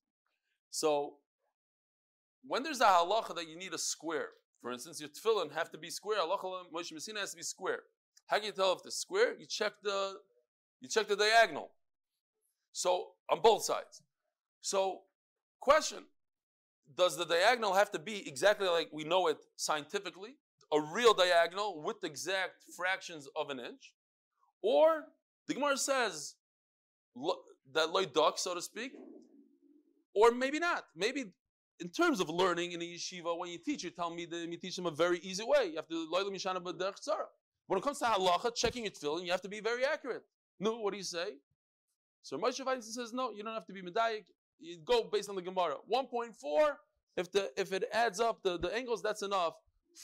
So 0.72 1.18
when 2.44 2.64
there's 2.64 2.82
a 2.82 2.86
halacha 2.86 3.36
that 3.36 3.48
you 3.48 3.56
need 3.56 3.76
a 3.76 3.78
square, 3.78 4.30
for 4.64 4.72
instance, 4.72 5.00
your 5.00 5.10
tefillin 5.10 5.54
have 5.54 5.70
to 5.74 5.78
be 5.78 5.92
square, 5.92 6.22
halacha 6.22 6.64
Moshe 6.76 6.92
Messina 6.92 7.20
has 7.20 7.30
to 7.32 7.38
be 7.38 7.44
square. 7.44 7.82
How 8.26 8.38
can 8.38 8.48
you 8.48 8.52
tell 8.52 8.74
if 8.74 8.80
it's 8.84 8.98
square? 8.98 9.36
You 9.40 9.46
check 9.46 9.74
the 9.84 10.14
you 10.80 10.90
check 10.90 11.08
the 11.08 11.16
diagonal. 11.16 11.70
So 12.72 13.10
on 13.30 13.42
both 13.44 13.64
sides. 13.64 14.02
So 14.62 15.02
question, 15.60 16.06
does 16.98 17.18
the 17.18 17.26
diagonal 17.26 17.74
have 17.74 17.92
to 17.92 18.00
be 18.00 18.28
exactly 18.28 18.68
like 18.68 18.90
we 18.92 19.04
know 19.04 19.28
it 19.28 19.38
scientifically? 19.56 20.36
A 20.74 20.80
real 20.80 21.14
diagonal 21.14 21.82
with 21.84 22.04
exact 22.04 22.64
fractions 22.76 23.28
of 23.36 23.50
an 23.50 23.60
inch? 23.60 23.94
Or 24.62 25.06
the 25.48 25.54
Gemara 25.54 25.78
says 25.78 26.36
that 27.74 27.92
loy 27.92 28.06
duck, 28.06 28.38
so 28.38 28.54
to 28.54 28.62
speak, 28.62 28.94
or 30.16 30.32
maybe 30.32 30.60
not. 30.60 30.86
Maybe 30.96 31.26
in 31.80 31.90
terms 31.90 32.20
of 32.20 32.30
learning 32.30 32.74
in 32.74 32.82
a 32.82 32.86
yeshiva, 32.86 33.38
when 33.38 33.50
you 33.50 33.58
teach, 33.58 33.84
you 33.84 33.90
tell 33.90 34.14
me 34.14 34.26
that 34.26 34.48
you 34.48 34.58
teach 34.58 34.76
them 34.76 34.86
a 34.86 34.92
very 34.92 35.20
easy 35.20 35.44
way. 35.44 35.68
You 35.68 35.76
have 35.78 35.88
to 35.88 36.08
loy 36.10 36.24
mishana. 36.24 36.64
When 37.68 37.78
it 37.78 37.84
comes 37.84 38.00
to 38.00 38.06
halacha, 38.06 38.56
checking 38.56 38.84
your 38.84 38.92
tefillin, 38.92 39.26
you 39.26 39.32
have 39.32 39.42
to 39.42 39.50
be 39.50 39.60
very 39.62 39.86
accurate. 39.86 40.24
No, 40.60 40.80
what 40.80 40.92
do 40.92 40.98
you 40.98 41.04
say? 41.04 41.38
So 42.22 42.38
Moshe 42.38 42.62
Feinstein 42.64 42.84
says, 42.84 43.14
no, 43.14 43.32
you 43.32 43.44
don't 43.44 43.54
have 43.54 43.66
to 43.66 43.74
be 43.74 43.82
medayik. 43.82 44.26
You 44.62 44.78
go 44.86 45.04
based 45.04 45.30
on 45.30 45.36
the 45.36 45.42
Gemara. 45.42 45.76
1.4, 45.92 46.32
if 47.18 47.32
the 47.32 47.52
if 47.58 47.74
it 47.74 47.86
adds 47.92 48.20
up 48.20 48.44
the, 48.44 48.58
the 48.58 48.74
angles, 48.74 49.02
that's 49.02 49.22
enough 49.22 49.54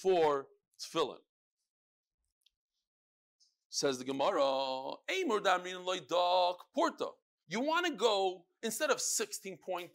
for 0.02 0.48
tefillin. 0.80 1.18
Says 3.70 4.00
the 4.00 4.06
Gemara, 4.06 4.42
Amor 4.42 5.40
damrin 5.40 5.86
loy 5.86 6.00
dak 6.00 6.58
porta. 6.74 7.10
You 7.48 7.62
want 7.62 7.86
to 7.86 7.94
go 7.94 8.46
instead 8.64 8.90
of 8.90 8.98
16.8, 8.98 9.90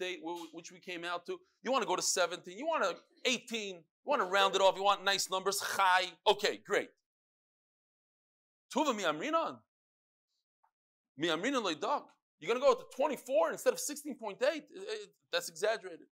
which 0.52 0.72
we 0.72 0.78
came 0.78 1.04
out 1.04 1.26
to, 1.26 1.38
you 1.62 1.70
want 1.70 1.82
to 1.82 1.88
go 1.88 1.96
to 1.96 2.02
17, 2.02 2.56
you 2.56 2.66
want 2.66 2.84
to 2.84 2.96
18, 3.30 3.76
you 3.76 3.82
want 4.04 4.22
to 4.22 4.26
round 4.26 4.54
it 4.54 4.60
off, 4.60 4.76
you 4.76 4.82
want 4.82 5.04
nice 5.04 5.30
numbers, 5.30 5.62
chai. 5.76 6.04
Okay, 6.26 6.60
great. 6.66 6.88
Tuva 8.74 8.96
mi 8.96 9.02
amrinan. 9.02 9.58
Mi 11.18 11.28
amrinan 11.28 11.62
loy 11.62 11.74
dak. 11.74 12.04
You're 12.42 12.52
going 12.52 12.60
to 12.60 12.66
go 12.66 12.74
to 12.74 12.96
24 12.96 13.52
instead 13.52 13.72
of 13.72 13.78
16.8? 13.78 14.42
Eh, 14.42 14.46
eh, 14.48 14.60
That's 15.30 15.48
exaggerated. 15.48 16.06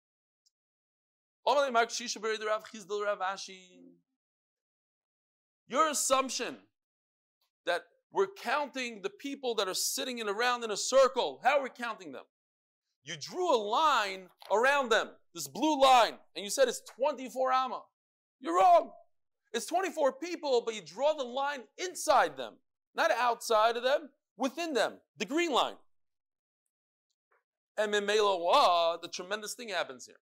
Your 5.69 5.89
assumption 5.89 6.57
that 7.65 7.83
we're 8.11 8.27
counting 8.27 9.01
the 9.01 9.09
people 9.09 9.55
that 9.55 9.69
are 9.69 9.73
sitting 9.73 10.19
in 10.19 10.27
around 10.27 10.65
in 10.65 10.71
a 10.71 10.75
circle, 10.75 11.39
how 11.45 11.59
are 11.59 11.63
we 11.63 11.69
counting 11.69 12.11
them? 12.11 12.25
You 13.05 13.15
drew 13.15 13.55
a 13.55 13.55
line 13.55 14.27
around 14.51 14.89
them, 14.89 15.11
this 15.33 15.47
blue 15.47 15.81
line, 15.81 16.15
and 16.35 16.43
you 16.43 16.49
said 16.49 16.67
it's 16.67 16.81
24 16.99 17.53
amma. 17.53 17.83
You're 18.41 18.57
wrong. 18.57 18.91
It's 19.53 19.65
24 19.65 20.11
people, 20.13 20.61
but 20.65 20.75
you 20.75 20.81
draw 20.81 21.13
the 21.13 21.23
line 21.23 21.61
inside 21.77 22.35
them, 22.35 22.55
not 22.93 23.11
outside 23.11 23.77
of 23.77 23.83
them, 23.83 24.09
within 24.35 24.73
them, 24.73 24.95
the 25.17 25.25
green 25.25 25.53
line. 25.53 25.75
And 27.77 27.93
in 27.93 28.05
Mela, 28.05 28.97
the 29.01 29.07
tremendous 29.07 29.53
thing 29.53 29.69
happens 29.69 30.05
here. 30.05 30.19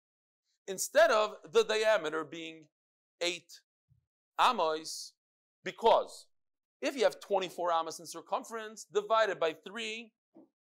Instead 0.67 1.11
of 1.11 1.37
the 1.53 1.65
diameter 1.65 2.25
being 2.25 2.65
eight 3.21 3.61
amos, 4.41 5.13
because 5.65 6.27
if 6.81 6.97
you 6.97 7.05
have 7.05 7.21
24 7.21 7.73
amos 7.73 8.01
in 8.01 8.07
circumference, 8.07 8.87
divided 8.93 9.39
by 9.39 9.55
three 9.67 10.13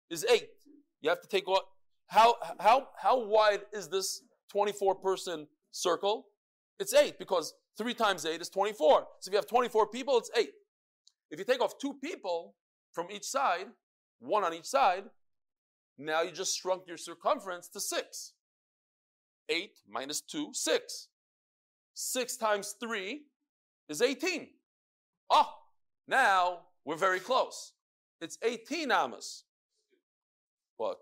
is 0.09 0.25
eight. 0.29 0.49
You 1.01 1.09
have 1.09 1.21
to 1.21 1.27
take 1.27 1.47
what? 1.47 1.65
How, 2.07 2.35
how, 2.59 2.89
how 3.01 3.25
wide 3.25 3.61
is 3.73 3.89
this 3.89 4.21
24 4.51 4.95
person 4.95 5.47
circle? 5.71 6.27
It's 6.79 6.93
eight 6.93 7.17
because 7.17 7.53
three 7.77 7.93
times 7.93 8.25
eight 8.25 8.41
is 8.41 8.49
24. 8.49 9.07
So 9.19 9.29
if 9.29 9.33
you 9.33 9.37
have 9.37 9.47
24 9.47 9.87
people, 9.87 10.17
it's 10.17 10.29
eight. 10.37 10.51
If 11.31 11.39
you 11.39 11.45
take 11.45 11.61
off 11.61 11.77
two 11.79 11.95
people 12.03 12.55
from 12.93 13.07
each 13.11 13.25
side, 13.25 13.67
one 14.19 14.43
on 14.43 14.53
each 14.53 14.65
side, 14.65 15.03
now 15.97 16.21
you 16.21 16.31
just 16.31 16.59
shrunk 16.59 16.83
your 16.87 16.97
circumference 16.97 17.67
to 17.69 17.79
six. 17.79 18.33
Eight 19.49 19.79
minus 19.89 20.21
two, 20.21 20.49
six. 20.53 21.07
Six 21.93 22.35
times 22.35 22.75
three 22.79 23.23
is 23.87 24.01
18. 24.01 24.47
Oh, 25.29 25.53
now 26.07 26.59
we're 26.83 26.97
very 26.97 27.19
close. 27.19 27.73
It's 28.21 28.37
18 28.43 28.91
amas. 28.91 29.43
What? 30.77 30.97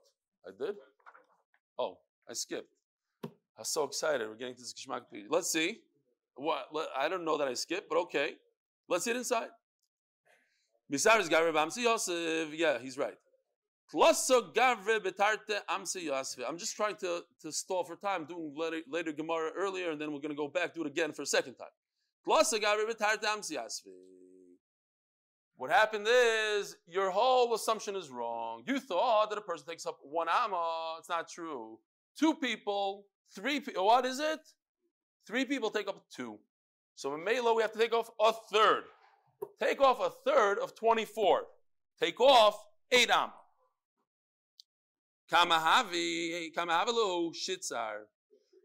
I 0.45 0.51
did? 0.57 0.75
Oh, 1.79 1.97
I 2.29 2.33
skipped. 2.33 2.75
I 3.25 3.29
was 3.59 3.69
so 3.69 3.83
excited. 3.83 4.27
We're 4.27 4.35
getting 4.35 4.55
to 4.55 4.61
this 4.61 4.73
Gishmak 4.73 5.03
P. 5.11 5.25
Let's 5.29 5.51
see. 5.51 5.79
What? 6.35 6.67
I 6.95 7.09
don't 7.09 7.25
know 7.25 7.37
that 7.37 7.47
I 7.47 7.53
skipped, 7.53 7.89
but 7.89 7.97
okay. 7.99 8.35
Let's 8.89 9.05
get 9.05 9.15
inside. 9.15 9.49
Misaris 10.91 11.29
Bamsi 11.29 11.83
Yosef. 11.83 12.53
Yeah, 12.53 12.79
he's 12.79 12.97
right. 12.97 13.17
I'm 16.47 16.57
just 16.57 16.75
trying 16.75 16.95
to, 16.97 17.23
to 17.41 17.51
stall 17.51 17.83
for 17.83 17.95
time, 17.95 18.25
doing 18.25 18.53
later, 18.55 18.79
later 18.89 19.11
Gemara 19.11 19.51
earlier, 19.55 19.91
and 19.91 20.01
then 20.01 20.11
we're 20.11 20.19
going 20.19 20.31
to 20.31 20.35
go 20.35 20.47
back, 20.47 20.73
do 20.73 20.81
it 20.81 20.87
again 20.87 21.11
for 21.11 21.21
a 21.21 21.25
second 21.25 21.55
time. 21.55 21.67
What 25.55 25.69
happened 25.69 26.07
is 26.09 26.75
your 26.87 27.11
whole 27.11 27.53
assumption 27.53 27.95
is 27.95 28.09
wrong. 28.09 28.63
You 28.65 28.79
thought 28.79 29.29
that 29.29 29.37
a 29.37 29.41
person 29.41 29.67
takes 29.67 29.85
up 29.85 29.99
one 30.01 30.27
amma. 30.27 30.95
It's 30.99 31.09
not 31.09 31.29
true. 31.29 31.77
Two 32.17 32.33
people, 32.33 33.05
three 33.35 33.59
people. 33.59 33.85
What 33.85 34.05
is 34.05 34.19
it? 34.19 34.39
Three 35.27 35.45
people 35.45 35.69
take 35.69 35.87
up 35.87 36.03
two. 36.09 36.39
So 36.95 37.13
in 37.15 37.23
Mela, 37.23 37.53
we 37.53 37.61
have 37.61 37.71
to 37.73 37.79
take 37.79 37.93
off 37.93 38.09
a 38.19 38.33
third. 38.51 38.83
Take 39.59 39.81
off 39.81 39.99
a 39.99 40.09
third 40.29 40.59
of 40.59 40.75
24. 40.75 41.43
Take 41.99 42.19
off 42.19 42.57
eight 42.91 43.09
amma. 43.09 43.33
Kamahavi, 45.33 46.53
kamahavelu 46.53 47.33
shitzar. 47.33 48.01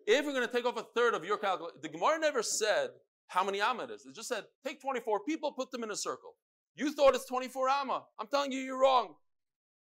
If 0.06 0.26
we're 0.26 0.34
going 0.34 0.46
to 0.46 0.52
take 0.52 0.66
off 0.66 0.76
a 0.76 0.82
third 0.94 1.14
of 1.14 1.24
your 1.24 1.38
calculation, 1.38 1.78
the 1.80 1.88
Gemara 1.88 2.18
never 2.18 2.42
said 2.42 2.90
how 3.26 3.42
many 3.42 3.62
amma 3.62 3.84
it 3.84 3.90
is. 3.90 4.04
It 4.04 4.14
just 4.14 4.28
said 4.28 4.44
take 4.66 4.78
24 4.78 5.20
people, 5.24 5.52
put 5.52 5.70
them 5.70 5.82
in 5.82 5.90
a 5.90 5.96
circle. 5.96 6.34
You 6.76 6.92
thought 6.92 7.14
it's 7.14 7.24
24 7.24 7.70
amma. 7.70 8.02
I'm 8.18 8.26
telling 8.26 8.52
you, 8.52 8.60
you're 8.60 8.80
wrong. 8.80 9.14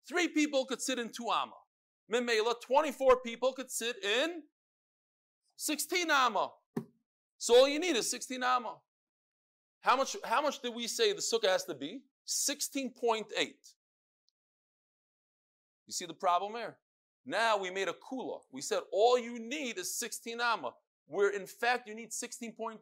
Three 0.10 0.28
people 0.28 0.66
could 0.66 0.82
sit 0.82 0.98
in 0.98 1.10
two 1.10 1.28
amma. 1.30 1.54
Mimela, 2.12 2.56
24 2.60 3.18
people 3.22 3.54
could 3.54 3.70
sit 3.70 4.04
in 4.04 4.42
16 5.58 6.10
amma. 6.10 6.50
So 7.38 7.58
all 7.58 7.70
you 7.70 7.80
need 7.80 7.96
is 7.96 8.10
16 8.10 8.42
amma. 8.42 8.78
How 9.82 9.98
much, 9.98 10.16
how 10.24 10.42
much 10.42 10.60
did 10.64 10.74
we 10.74 10.88
say 10.88 11.14
the 11.14 11.22
sukkah 11.22 11.50
has 11.50 11.64
to 11.66 11.76
be? 11.76 12.02
16.8. 12.28 13.26
You 15.92 15.94
see 15.94 16.06
the 16.06 16.14
problem 16.14 16.54
here? 16.54 16.78
Now 17.26 17.58
we 17.58 17.70
made 17.70 17.90
a 17.90 17.92
kula. 17.92 18.40
We 18.50 18.62
said 18.62 18.80
all 18.94 19.20
you 19.20 19.38
need 19.38 19.78
is 19.78 19.94
16 20.00 20.40
amma, 20.40 20.72
where 21.06 21.32
in 21.32 21.46
fact 21.46 21.86
you 21.86 21.94
need 21.94 22.12
16.8. 22.12 22.80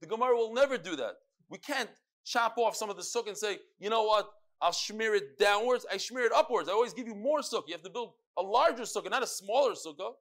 The 0.00 0.06
Gemara 0.08 0.36
will 0.36 0.52
never 0.52 0.76
do 0.76 0.96
that. 0.96 1.12
We 1.48 1.58
can't 1.58 1.88
chop 2.24 2.58
off 2.58 2.74
some 2.74 2.90
of 2.90 2.96
the 2.96 3.02
sukkah 3.02 3.28
and 3.28 3.36
say, 3.36 3.60
you 3.78 3.88
know 3.88 4.02
what? 4.02 4.32
I'll 4.60 4.72
smear 4.72 5.14
it 5.14 5.38
downwards. 5.38 5.86
I 5.92 5.96
smear 5.96 6.24
it 6.24 6.32
upwards. 6.32 6.68
I 6.68 6.72
always 6.72 6.92
give 6.92 7.06
you 7.06 7.14
more 7.14 7.38
sukkah. 7.38 7.68
You 7.68 7.74
have 7.74 7.84
to 7.84 7.90
build 7.90 8.14
a 8.36 8.42
larger 8.42 8.82
sukkah, 8.82 9.10
not 9.10 9.22
a 9.22 9.28
smaller 9.28 9.74
sukkah. 9.74 10.14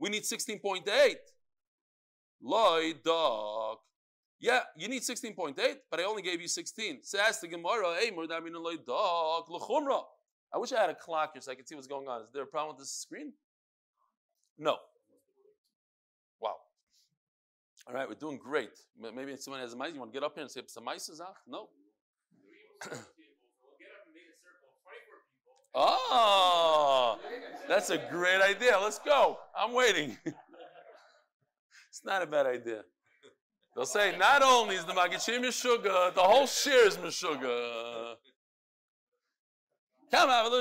We 0.00 0.10
need 0.10 0.22
16.8. 0.24 1.14
Loi 2.42 2.94
dog. 3.04 3.78
Yeah, 4.40 4.60
you 4.76 4.88
need 4.88 5.02
16.8, 5.02 5.56
but 5.90 5.98
I 5.98 6.04
only 6.04 6.22
gave 6.22 6.40
you 6.40 6.46
16. 6.46 7.00
So 7.02 7.18
ask 7.18 7.40
the 7.40 7.48
Gemara. 7.48 7.88
I 7.88 8.10
wish 10.58 10.72
I 10.72 10.80
had 10.80 10.90
a 10.90 10.94
clock 10.94 11.30
here 11.34 11.42
so 11.42 11.50
I 11.50 11.56
could 11.56 11.68
see 11.68 11.74
what's 11.74 11.88
going 11.88 12.08
on. 12.08 12.22
Is 12.22 12.30
there 12.32 12.44
a 12.44 12.46
problem 12.46 12.76
with 12.76 12.84
this 12.84 12.92
screen? 12.92 13.32
No. 14.56 14.76
Wow. 16.40 16.54
All 17.86 17.94
right, 17.94 18.08
we're 18.08 18.14
doing 18.14 18.38
great. 18.38 18.70
Maybe 18.98 19.36
someone 19.36 19.60
has 19.60 19.72
a 19.72 19.76
mice. 19.76 19.92
You 19.92 19.98
want 19.98 20.12
to 20.12 20.16
get 20.16 20.24
up 20.24 20.34
here 20.34 20.42
and 20.42 20.50
say 20.50 20.62
some 20.66 20.84
mice 20.84 21.08
is 21.08 21.20
No. 21.46 21.68
Oh, 25.74 27.18
that's 27.68 27.90
a 27.90 27.98
great 28.10 28.40
idea. 28.40 28.78
Let's 28.80 28.98
go. 28.98 29.38
I'm 29.56 29.74
waiting. 29.74 30.16
it's 30.24 32.04
not 32.04 32.22
a 32.22 32.26
bad 32.26 32.46
idea. 32.46 32.82
They'll 33.78 33.86
say 33.86 34.16
not 34.18 34.42
only 34.42 34.74
is 34.74 34.84
the 34.84 34.92
Magachim 34.92 35.38
Meshuga, 35.38 36.12
the 36.12 36.20
whole 36.20 36.48
shir 36.48 36.88
is 36.88 36.96
a 36.96 37.00
little 37.00 37.12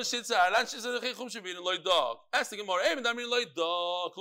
shit. 0.04 0.22
Ask 2.32 2.52
the 2.52 2.58
Gemara. 2.58 2.84
Hey, 2.84 2.96
Medamin 2.96 3.28
loy 3.28 3.46
dog. 3.56 4.12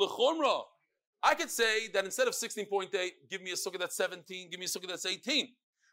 I 1.22 1.34
could 1.34 1.50
say 1.50 1.88
that 1.88 2.06
instead 2.06 2.26
of 2.26 2.32
16.8, 2.32 2.88
give 3.30 3.42
me 3.42 3.50
a 3.50 3.54
sukkah 3.54 3.78
that's 3.78 3.96
17, 3.98 4.48
give 4.50 4.58
me 4.58 4.64
a 4.64 4.68
sukkah 4.68 4.88
that's 4.88 5.04
18. 5.04 5.48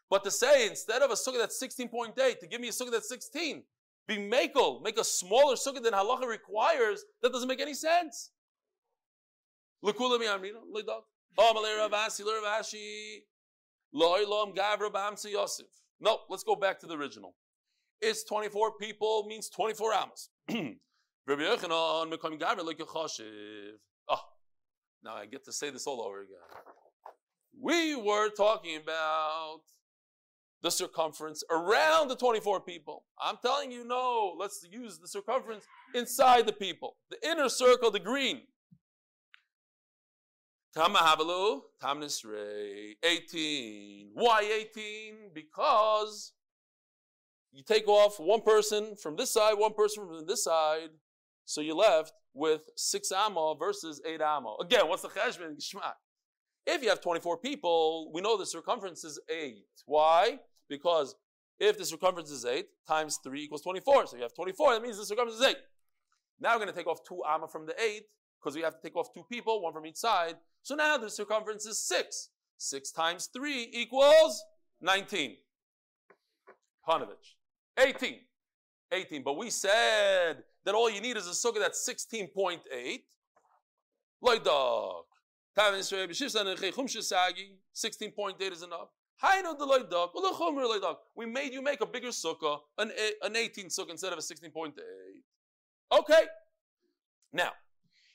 But 0.08 0.24
to 0.24 0.30
say 0.30 0.66
instead 0.66 1.02
of 1.02 1.10
a 1.10 1.14
sukkah 1.14 1.40
that's 1.40 1.62
16.8, 1.62 2.38
to 2.38 2.46
give 2.46 2.62
me 2.62 2.68
a 2.68 2.70
sukkah 2.70 2.92
that's 2.92 3.10
16, 3.10 3.64
be 4.08 4.16
makel, 4.16 4.82
make 4.82 4.98
a 4.98 5.04
smaller 5.04 5.56
sukkah 5.56 5.82
than 5.82 5.92
halacha 5.92 6.26
requires, 6.26 7.04
that 7.20 7.32
make 7.46 7.58
malay 7.58 7.74
ravasi, 7.74 8.30
ravasi, 9.84 10.52
loy 10.72 10.80
yosef. 10.80 11.13
No, 16.00 16.20
let's 16.28 16.44
go 16.44 16.56
back 16.56 16.80
to 16.80 16.86
the 16.86 16.96
original. 16.96 17.34
It's 18.00 18.24
24 18.24 18.72
people, 18.78 19.24
means 19.28 19.48
24 19.48 19.92
amas. 19.94 20.28
Oh, 24.08 24.14
ah, 24.14 24.24
now 25.02 25.14
I 25.14 25.26
get 25.26 25.44
to 25.46 25.52
say 25.52 25.70
this 25.70 25.86
all 25.86 26.02
over 26.02 26.20
again. 26.20 26.36
We 27.58 27.94
were 27.96 28.28
talking 28.28 28.76
about 28.76 29.60
the 30.62 30.70
circumference 30.70 31.44
around 31.50 32.08
the 32.08 32.16
24 32.16 32.60
people. 32.60 33.04
I'm 33.22 33.36
telling 33.42 33.70
you, 33.70 33.86
no, 33.86 34.34
let's 34.38 34.66
use 34.70 34.98
the 34.98 35.08
circumference 35.08 35.64
inside 35.94 36.46
the 36.46 36.52
people. 36.52 36.96
The 37.10 37.18
inner 37.26 37.48
circle, 37.48 37.90
the 37.90 38.00
green. 38.00 38.42
Tamahavalu, 40.76 41.60
Tamnisrei, 41.80 42.94
18. 43.02 44.10
Why 44.14 44.66
18? 44.76 45.30
Because 45.32 46.32
you 47.52 47.62
take 47.62 47.86
off 47.86 48.18
one 48.18 48.42
person 48.42 48.96
from 48.96 49.14
this 49.16 49.30
side, 49.30 49.54
one 49.54 49.74
person 49.74 50.06
from 50.06 50.26
this 50.26 50.42
side, 50.44 50.90
so 51.44 51.60
you're 51.60 51.76
left 51.76 52.12
with 52.32 52.62
six 52.76 53.12
amma 53.12 53.54
versus 53.56 54.00
eight 54.04 54.20
amma. 54.20 54.56
Again, 54.60 54.88
what's 54.88 55.02
the 55.02 55.08
cheshbon? 55.08 55.56
If 56.66 56.82
you 56.82 56.88
have 56.88 57.00
24 57.00 57.38
people, 57.38 58.10
we 58.12 58.20
know 58.20 58.36
the 58.36 58.46
circumference 58.46 59.04
is 59.04 59.20
8. 59.30 59.64
Why? 59.86 60.38
Because 60.68 61.14
if 61.60 61.76
the 61.78 61.84
circumference 61.84 62.30
is 62.30 62.44
8 62.44 62.66
times 62.88 63.18
3 63.22 63.42
equals 63.42 63.62
24. 63.62 64.06
So 64.06 64.16
you 64.16 64.22
have 64.22 64.34
24, 64.34 64.74
that 64.74 64.82
means 64.82 64.96
the 64.96 65.04
circumference 65.04 65.40
is 65.40 65.46
8. 65.46 65.56
Now 66.40 66.52
we're 66.52 66.64
going 66.64 66.70
to 66.70 66.74
take 66.74 66.86
off 66.86 67.04
2 67.06 67.22
amma 67.28 67.48
from 67.48 67.66
the 67.66 67.80
8 67.80 68.02
because 68.44 68.56
we 68.56 68.62
have 68.62 68.74
to 68.74 68.82
take 68.82 68.94
off 68.94 69.14
two 69.14 69.24
people, 69.30 69.62
one 69.62 69.72
from 69.72 69.86
each 69.86 69.96
side. 69.96 70.34
So 70.62 70.74
now 70.74 70.98
the 70.98 71.08
circumference 71.08 71.64
is 71.64 71.78
6. 71.78 72.28
6 72.58 72.92
times 72.92 73.30
3 73.32 73.70
equals 73.72 74.44
19. 74.82 75.36
Panovich. 76.86 77.36
18. 77.78 78.16
18. 78.92 79.22
But 79.22 79.38
we 79.38 79.48
said 79.48 80.42
that 80.64 80.74
all 80.74 80.90
you 80.90 81.00
need 81.00 81.16
is 81.16 81.26
a 81.26 81.30
sukkah 81.30 81.60
that's 81.60 81.88
16.8. 81.88 83.00
Like 84.20 84.44
dog. 84.44 85.04
16.8 87.74 88.52
is 88.52 88.62
enough. 88.62 88.88
We 91.16 91.26
made 91.26 91.52
you 91.52 91.62
make 91.62 91.80
a 91.80 91.86
bigger 91.86 92.08
sukkah, 92.08 92.58
an, 92.76 92.90
an 93.22 93.36
18 93.36 93.68
sukkah 93.68 93.90
instead 93.90 94.12
of 94.12 94.18
a 94.18 94.22
16.8. 94.22 94.72
Okay. 95.92 96.22
Now, 97.32 97.52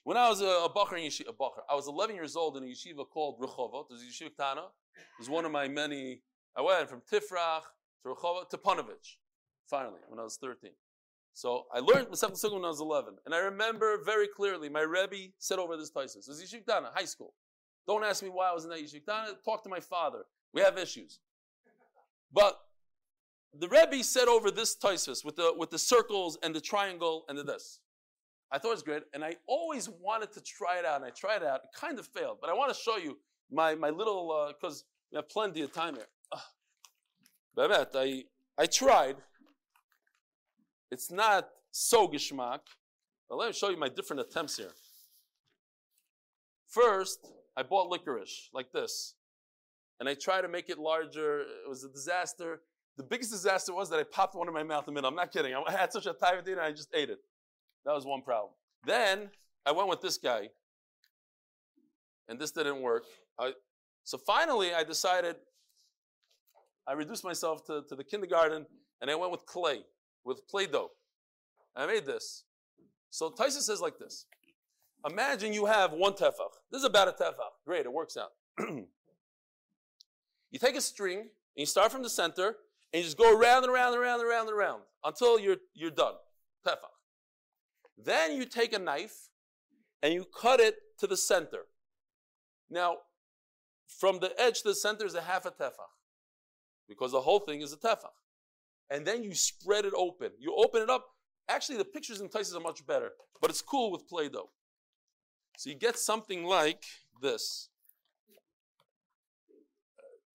when 0.10 0.18
I 0.18 0.28
was 0.28 0.42
a, 0.42 0.48
a 0.48 0.70
bacher 0.76 0.98
in 0.98 1.08
yeshiva, 1.08 1.30
a 1.30 1.34
bacher, 1.34 1.62
I 1.70 1.76
was 1.76 1.88
11 1.88 2.16
years 2.16 2.36
old 2.36 2.58
in 2.58 2.64
a 2.64 2.66
yeshiva 2.66 3.08
called 3.08 3.40
Rehovot. 3.40 3.92
It 3.92 3.94
was 3.94 4.02
Yeshiva 4.02 4.36
Tana. 4.36 4.62
It 4.96 5.20
was 5.20 5.30
one 5.30 5.46
of 5.46 5.52
my 5.52 5.68
many. 5.68 6.24
I 6.58 6.64
went 6.64 6.90
from 6.90 7.02
Tifrach 7.02 7.62
to 8.02 8.10
Rehovot 8.10 8.50
to 8.50 8.58
Panovich, 8.58 9.18
finally, 9.68 10.00
when 10.08 10.20
I 10.20 10.24
was 10.24 10.36
13. 10.38 10.72
So 11.36 11.66
I 11.72 11.78
learned 11.78 12.08
Masechet 12.08 12.44
Sukkah 12.44 12.56
when 12.56 12.66
I 12.66 12.70
was 12.70 12.82
11. 12.82 13.18
And 13.28 13.36
I 13.36 13.38
remember 13.38 14.00
very 14.04 14.28
clearly, 14.28 14.68
my 14.68 14.82
Rebbe 14.82 15.32
said 15.38 15.60
over 15.60 15.78
this 15.78 15.92
Taisus. 15.92 16.28
It 16.28 16.30
was 16.30 16.44
Yeshiva 16.44 16.66
Tana, 16.66 16.90
high 16.92 17.06
school. 17.06 17.36
Don't 17.86 18.04
ask 18.04 18.24
me 18.24 18.30
why 18.30 18.50
I 18.50 18.54
was 18.54 18.64
in 18.64 18.72
that 18.72 18.80
Yeshiva 18.80 19.06
Tana. 19.06 19.34
Talk 19.46 19.62
to 19.66 19.70
my 19.70 19.80
father. 19.80 20.24
We 20.56 20.62
have 20.62 20.80
issues. 20.80 21.20
But 22.34 22.60
the 23.54 23.68
Rebbe 23.68 24.04
said 24.04 24.28
over 24.28 24.50
this 24.50 24.76
Taisus 24.76 25.24
with 25.24 25.36
the, 25.36 25.54
with 25.56 25.70
the 25.70 25.78
circles 25.78 26.40
and 26.42 26.56
the 26.56 26.62
triangle 26.62 27.26
and 27.30 27.38
the 27.38 27.44
this. 27.44 27.80
I 28.52 28.58
thought 28.58 28.70
it 28.70 28.76
was 28.76 28.84
great, 28.84 29.04
and 29.14 29.24
I 29.24 29.36
always 29.48 29.90
wanted 29.90 30.32
to 30.34 30.42
try 30.42 30.80
it 30.80 30.86
out, 30.86 30.98
and 30.98 31.06
I 31.06 31.12
tried 31.12 31.44
it 31.44 31.48
out. 31.48 31.62
It 31.64 31.70
kind 31.76 32.00
of 32.00 32.08
failed, 32.08 32.38
but 32.42 32.50
I 32.50 32.54
want 32.54 32.74
to 32.74 32.80
show 32.80 32.98
you 32.98 33.18
my, 33.52 33.76
my 33.76 33.90
little, 33.90 34.54
because 34.60 34.82
uh, 34.82 34.86
we 35.12 35.16
have 35.18 35.30
plenty 35.30 35.62
of 35.62 35.72
time 35.72 35.96
here. 35.96 36.08
Uh, 36.32 37.86
I, 37.96 38.24
I 38.58 38.66
tried. 38.66 39.18
It's 40.92 41.12
not 41.12 41.50
so 41.72 42.08
geschmack, 42.08 42.60
but 43.30 43.38
let 43.38 43.48
me 43.48 43.54
show 43.54 43.70
you 43.70 43.78
my 43.78 43.90
different 43.90 44.22
attempts 44.22 44.58
here. 44.58 44.72
First, 46.68 47.28
I 47.56 47.64
bought 47.64 47.90
licorice 47.90 48.50
like 48.54 48.72
this, 48.72 49.14
and 50.00 50.10
I 50.10 50.16
tried 50.16 50.42
to 50.42 50.48
make 50.48 50.70
it 50.70 50.80
larger. 50.80 51.42
It 51.42 51.70
was 51.70 51.84
a 51.84 51.90
disaster. 51.90 52.62
The 52.98 53.04
biggest 53.04 53.32
disaster 53.32 53.74
was 53.74 53.90
that 53.92 54.00
I 54.00 54.04
popped 54.04 54.36
one 54.36 54.48
in 54.48 54.54
my 54.54 54.64
mouth 54.64 54.88
in 54.88 54.94
the 54.94 54.98
middle. 54.98 55.10
I'm 55.10 55.16
not 55.16 55.32
kidding. 55.32 55.54
I 55.54 55.72
had 55.72 55.94
such 55.94 56.08
a 56.08 56.14
time 56.14 56.44
dinner, 56.44 56.62
I 56.62 56.72
just 56.72 56.90
ate 56.96 57.10
it. 57.10 57.20
That 57.86 57.94
was 57.94 58.06
one 58.06 58.22
problem. 58.22 58.54
Then 58.86 59.30
I 59.66 59.72
went 59.72 59.90
with 59.90 60.02
this 60.02 60.18
guy, 60.18 60.50
and 62.28 62.40
this 62.40 62.52
didn't 62.52 62.82
work. 62.82 63.04
I, 63.40 63.54
so 64.04 64.18
finally, 64.18 64.74
I 64.74 64.84
decided 64.84 65.36
I 66.88 66.94
reduced 66.94 67.24
myself 67.24 67.66
to, 67.68 67.84
to 67.88 67.96
the 67.96 68.04
kindergarten, 68.04 68.66
and 69.02 69.12
I 69.12 69.16
went 69.16 69.32
with 69.32 69.46
clay, 69.46 69.82
with 70.26 70.48
Play 70.48 70.66
Doh. 70.66 70.90
I 71.76 71.86
made 71.86 72.06
this. 72.06 72.44
So 73.10 73.30
Tyson 73.30 73.62
says 73.62 73.82
like 73.82 73.98
this 73.98 74.26
Imagine 75.10 75.54
you 75.54 75.66
have 75.66 75.94
one 75.94 76.14
tefach. 76.14 76.52
This 76.72 76.80
is 76.80 76.86
about 76.86 77.08
a 77.08 77.12
tefach. 77.12 77.54
Great, 77.66 77.86
it 77.86 77.94
works 77.94 78.18
out. 78.18 78.32
you 80.52 80.60
take 80.60 80.76
a 80.76 80.82
string, 80.82 81.20
and 81.20 81.28
you 81.56 81.66
start 81.66 81.92
from 81.92 82.04
the 82.04 82.10
center, 82.10 82.56
and 82.92 83.02
you 83.02 83.04
just 83.04 83.18
go 83.18 83.38
around 83.38 83.64
and 83.64 83.72
around 83.72 83.94
and 83.94 84.02
around 84.02 84.20
and 84.20 84.30
around 84.30 84.48
and 84.48 84.58
around 84.58 84.82
until 85.06 85.40
you're, 85.40 85.58
you're 85.74 85.92
done. 85.92 86.16
Tefach. 86.68 86.99
Then 88.04 88.36
you 88.36 88.46
take 88.46 88.74
a 88.74 88.80
knife 88.80 89.30
and 90.02 90.14
you 90.14 90.26
cut 90.26 90.60
it 90.60 90.76
to 91.00 91.08
the 91.08 91.18
center. 91.18 91.66
Now, 92.70 92.98
from 93.88 94.20
the 94.20 94.32
edge 94.40 94.62
to 94.62 94.70
the 94.70 94.76
center 94.76 95.06
is 95.06 95.16
a 95.16 95.22
half 95.22 95.46
a 95.46 95.52
tefach, 95.52 95.92
because 96.88 97.12
the 97.12 97.22
whole 97.22 97.40
thing 97.40 97.62
is 97.62 97.74
a 97.74 97.78
tefach. 97.78 98.14
And 98.90 99.06
then 99.06 99.24
you 99.24 99.36
spread 99.36 99.86
it 99.86 99.94
open. 99.96 100.32
You 100.40 100.56
open 100.56 100.82
it 100.82 100.90
up. 100.90 101.06
Actually, 101.48 101.78
the 101.78 101.86
pictures 101.86 102.22
and 102.22 102.32
places 102.32 102.56
are 102.56 102.62
much 102.62 102.86
better, 102.86 103.12
but 103.42 103.50
it's 103.50 103.62
cool 103.62 103.92
with 103.92 104.08
Play-Doh. 104.08 104.50
So 105.58 105.70
you 105.70 105.76
get 105.76 105.98
something 105.98 106.44
like 106.44 106.84
this. 107.22 107.70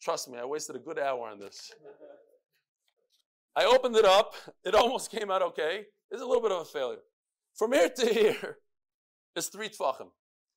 Trust 0.03 0.29
me, 0.29 0.38
I 0.38 0.44
wasted 0.44 0.77
a 0.77 0.81
good 0.81 0.98
hour 0.98 1.29
on 1.29 1.38
this. 1.38 1.72
I 3.57 3.64
opened 3.64 3.96
it 3.96 4.05
up. 4.05 4.35
It 4.64 4.74
almost 4.74 5.11
came 5.11 5.31
out 5.31 5.40
okay. 5.40 5.87
It's 6.11 6.20
a 6.20 6.27
little 6.27 6.42
bit 6.42 6.53
of 6.53 6.62
a 6.62 6.64
failure. 6.64 6.98
From 7.57 7.73
here 7.73 7.88
to 7.88 8.07
here 8.07 8.59
is 9.37 9.49
three 9.49 9.69
tefachim. 9.69 10.09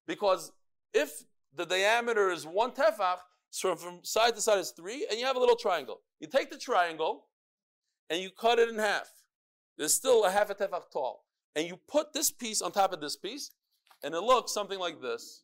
Because 0.08 0.52
if 0.94 1.24
the 1.56 1.66
diameter 1.66 2.30
is 2.32 2.46
one 2.46 2.72
tefach, 2.72 3.18
so 3.50 3.76
from 3.76 4.00
side 4.04 4.36
to 4.36 4.42
side 4.42 4.60
is 4.60 4.72
three, 4.72 5.08
and 5.10 5.20
you 5.20 5.26
have 5.26 5.36
a 5.36 5.40
little 5.40 5.56
triangle. 5.56 6.02
You 6.20 6.28
take 6.28 6.50
the 6.50 6.58
triangle 6.58 7.26
and 8.10 8.22
you 8.22 8.30
cut 8.30 8.60
it 8.60 8.70
in 8.70 8.78
half. 8.78 9.10
There's 9.78 9.94
still 9.94 10.26
a 10.26 10.32
half 10.32 10.50
a 10.50 10.56
tefach 10.56 10.92
tall. 10.92 11.26
And 11.56 11.68
you 11.68 11.78
put 11.88 12.14
this 12.14 12.32
piece 12.32 12.62
on 12.62 12.72
top 12.72 12.94
of 12.94 13.02
this 13.02 13.16
piece, 13.16 13.52
and 14.04 14.14
it 14.14 14.22
looks 14.22 14.54
something 14.54 14.80
like 14.80 15.02
this. 15.02 15.44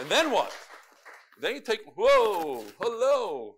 And 0.00 0.08
then 0.08 0.32
what? 0.32 0.52
Then 1.40 1.54
you 1.54 1.60
take, 1.60 1.80
whoa, 1.96 2.64
hello. 2.80 3.56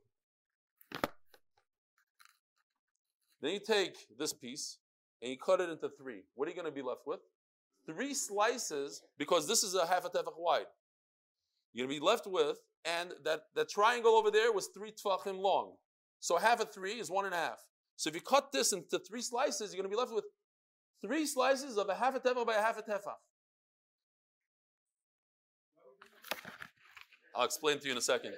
Then 3.46 3.54
you 3.54 3.60
take 3.60 3.94
this 4.18 4.32
piece 4.32 4.78
and 5.22 5.30
you 5.30 5.38
cut 5.38 5.60
it 5.60 5.70
into 5.70 5.88
three. 5.88 6.22
What 6.34 6.48
are 6.48 6.50
you 6.50 6.56
going 6.56 6.66
to 6.66 6.74
be 6.74 6.82
left 6.82 7.02
with? 7.06 7.20
Three 7.86 8.12
slices, 8.12 9.02
because 9.18 9.46
this 9.46 9.62
is 9.62 9.76
a 9.76 9.86
half 9.86 10.04
a 10.04 10.08
tefach 10.08 10.36
wide. 10.36 10.66
You're 11.72 11.86
going 11.86 11.94
to 11.94 12.00
be 12.00 12.04
left 12.04 12.26
with, 12.26 12.56
and 12.84 13.12
that, 13.22 13.42
that 13.54 13.68
triangle 13.68 14.14
over 14.14 14.32
there 14.32 14.52
was 14.52 14.70
three 14.74 14.90
tefachim 14.90 15.38
long. 15.38 15.74
So 16.18 16.38
half 16.38 16.60
of 16.60 16.74
three 16.74 16.94
is 16.94 17.08
one 17.08 17.24
and 17.24 17.34
a 17.34 17.36
half. 17.36 17.64
So 17.94 18.08
if 18.08 18.16
you 18.16 18.20
cut 18.20 18.50
this 18.50 18.72
into 18.72 18.98
three 18.98 19.22
slices, 19.22 19.72
you're 19.72 19.80
going 19.80 19.88
to 19.92 19.96
be 19.96 20.00
left 20.00 20.12
with 20.12 20.24
three 21.00 21.24
slices 21.24 21.78
of 21.78 21.88
a 21.88 21.94
half 21.94 22.16
a 22.16 22.18
tefach 22.18 22.44
by 22.44 22.56
a 22.56 22.60
half 22.60 22.78
a 22.78 22.82
tefach. 22.82 23.14
I'll 27.36 27.44
explain 27.44 27.78
to 27.78 27.84
you 27.84 27.92
in 27.92 27.98
a 27.98 28.00
second. 28.00 28.32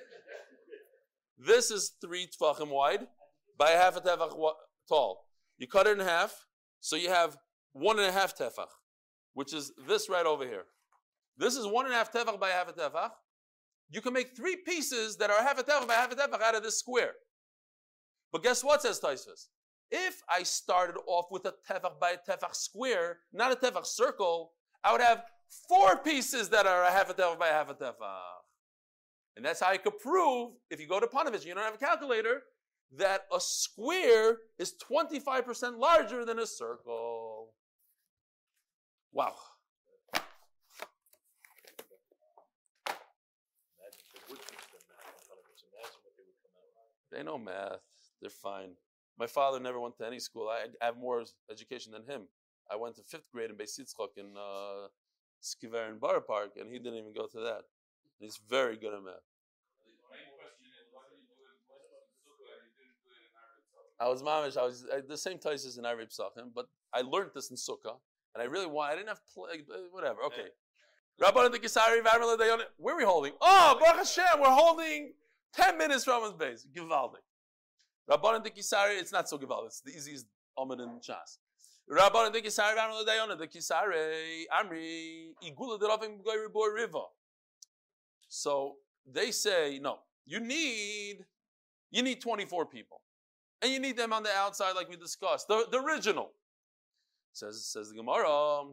This 1.39 1.71
is 1.71 1.93
three 1.99 2.27
tefachim 2.27 2.69
wide 2.69 3.07
by 3.57 3.71
a 3.71 3.79
half 3.79 3.97
a 3.97 4.03
tefach 4.03 4.37
tall. 4.89 5.27
You 5.59 5.67
cut 5.67 5.87
it 5.87 5.99
in 5.99 6.07
half, 6.07 6.47
so 6.81 6.97
you 6.97 7.09
have 7.09 7.37
one 7.73 7.99
and 7.99 8.09
a 8.09 8.13
half 8.13 8.37
tefach, 8.37 8.69
which 9.35 9.53
is 9.53 9.73
this 9.87 10.09
right 10.09 10.27
over 10.27 10.45
here. 10.45 10.65
This 11.37 11.57
is 11.57 11.67
one 11.67 11.85
and 11.85 11.95
a 11.95 11.97
half 11.97 12.13
tefach 12.13 12.41
by 12.41 12.49
half 12.49 12.69
a 12.69 12.73
tefach. 12.73 13.11
You 13.91 14.01
can 14.01 14.13
make 14.13 14.37
three 14.37 14.57
pieces 14.57 15.17
that 15.17 15.31
are 15.31 15.43
half 15.43 15.59
a 15.59 15.63
tefach 15.63 15.87
by 15.87 15.95
half 15.95 16.13
a 16.13 16.17
tefach 16.17 16.43
out 16.43 16.55
of 16.55 16.63
this 16.63 16.79
square. 16.79 17.13
But 18.33 18.43
guess 18.43 18.63
what, 18.63 18.83
says 18.83 19.01
Taisvis? 19.01 19.47
If 19.91 20.23
I 20.29 20.43
started 20.43 21.01
off 21.07 21.27
with 21.31 21.47
a 21.47 21.55
tefach 21.71 21.99
by 21.99 22.11
a 22.11 22.31
tefach 22.31 22.55
square, 22.55 23.19
not 23.33 23.53
a 23.53 23.57
tefach 23.57 23.87
circle, 23.87 24.53
I 24.85 24.93
would 24.93 25.01
have 25.01 25.25
four 25.69 25.97
pieces 25.99 26.51
that 26.51 26.67
are 26.67 26.85
a 26.85 26.91
half 26.91 27.09
a 27.09 27.15
tefach 27.15 27.39
by 27.39 27.49
a 27.49 27.53
half 27.53 27.71
a 27.71 27.75
tefach. 27.75 28.21
And 29.37 29.45
that's 29.45 29.61
how 29.61 29.71
I 29.71 29.79
could 29.79 29.99
prove, 29.99 30.55
if 30.71 30.81
you 30.81 30.89
go 30.89 31.01
to 31.01 31.07
Panovich, 31.07 31.47
you 31.47 31.55
don't 31.55 31.65
have 31.65 31.75
a 31.75 31.79
calculator, 31.79 32.43
that 32.97 33.23
a 33.35 33.41
square 33.41 34.39
is 34.59 34.75
25% 34.91 35.79
larger 35.79 36.25
than 36.25 36.39
a 36.39 36.47
circle. 36.47 37.53
Wow. 39.13 39.35
They 47.11 47.23
know 47.23 47.39
math. 47.39 47.81
They're 48.21 48.31
fine. 48.31 48.71
My 49.19 49.27
father 49.27 49.59
never 49.59 49.81
went 49.81 49.97
to 49.99 50.07
any 50.07 50.21
school. 50.21 50.49
I 50.49 50.67
have 50.85 50.97
more 50.97 51.25
education 51.51 51.93
than 51.93 52.05
him. 52.05 52.29
I 52.71 52.77
went 52.77 52.97
to 52.97 53.03
fifth 53.03 53.31
grade 53.33 53.51
in 53.51 53.57
Beis 53.57 53.81
Yitzchak 53.81 54.17
in 54.17 54.35
uh, 54.37 54.89
Skver 55.43 55.89
and 55.89 56.01
Borough 56.01 56.21
Park, 56.21 56.53
and 56.61 56.71
he 56.71 56.79
didn't 56.79 56.99
even 56.99 57.13
go 57.13 57.27
to 57.27 57.41
that. 57.41 57.63
He's 58.19 58.39
very 58.49 58.77
good 58.77 58.95
at 58.95 59.03
math. 59.03 59.28
I 64.01 64.09
was 64.09 64.23
mamish. 64.23 64.57
I 64.57 64.65
was 64.65 64.85
uh, 64.93 65.01
the 65.09 65.17
same 65.17 65.39
places 65.39 65.77
in 65.77 65.85
Arvei 65.85 66.07
Pesachim, 66.07 66.51
but 66.55 66.67
I 66.93 67.01
learned 67.03 67.31
this 67.35 67.51
in 67.51 67.57
Sukkah, 67.57 67.97
and 68.35 68.43
I 68.43 68.45
really 68.45 68.67
want. 68.67 68.93
I 68.93 68.97
didn't 68.97 69.09
have 69.09 69.21
uh, 69.37 69.75
whatever. 69.91 70.23
Okay. 70.27 70.49
Rabban 71.21 71.51
the 71.51 71.59
Kisari, 71.59 72.01
where 72.79 72.95
are 72.95 72.97
we 72.97 73.05
holding? 73.05 73.33
Oh, 73.41 73.77
Baruch 73.81 73.99
Hashem, 73.99 74.41
we're 74.41 74.47
holding 74.47 75.15
ten 75.53 75.77
minutes 75.77 76.05
from 76.05 76.23
his 76.23 76.33
base. 76.33 76.65
Givaldik. 76.73 77.25
Rabban 78.09 78.45
the 78.45 78.51
Kisari, 78.51 79.01
it's 79.01 79.13
not 79.13 79.29
so 79.29 79.37
givaldik. 79.37 79.67
It's 79.67 79.81
the 79.81 79.91
easiest 79.91 80.27
Amud 80.57 80.81
in 80.81 81.01
Shas. 81.01 81.39
Rabban 81.91 82.33
the 82.33 82.41
Kisari, 82.41 83.37
the 83.37 83.47
Kisari, 83.49 84.45
Amri, 84.53 85.31
Igula 85.43 85.81
the 85.81 85.89
Ravim 85.89 86.53
Boy 86.53 86.69
River. 86.69 87.01
So 88.29 88.77
they 89.11 89.33
say, 89.33 89.81
no, 89.83 89.99
you 90.25 90.39
need 90.39 91.25
you 91.91 92.03
need 92.03 92.21
24 92.21 92.67
people. 92.67 93.01
And 93.63 93.73
you 93.73 93.81
need 93.81 93.97
them 93.97 94.13
on 94.13 94.23
the 94.23 94.31
outside, 94.31 94.73
like 94.73 94.89
we 94.89 94.97
discussed. 94.97 95.49
The, 95.49 95.67
the 95.71 95.81
original. 95.81 96.31
Says, 97.33 97.65
says 97.65 97.91
the 97.91 97.97
Gemara. 97.97 98.65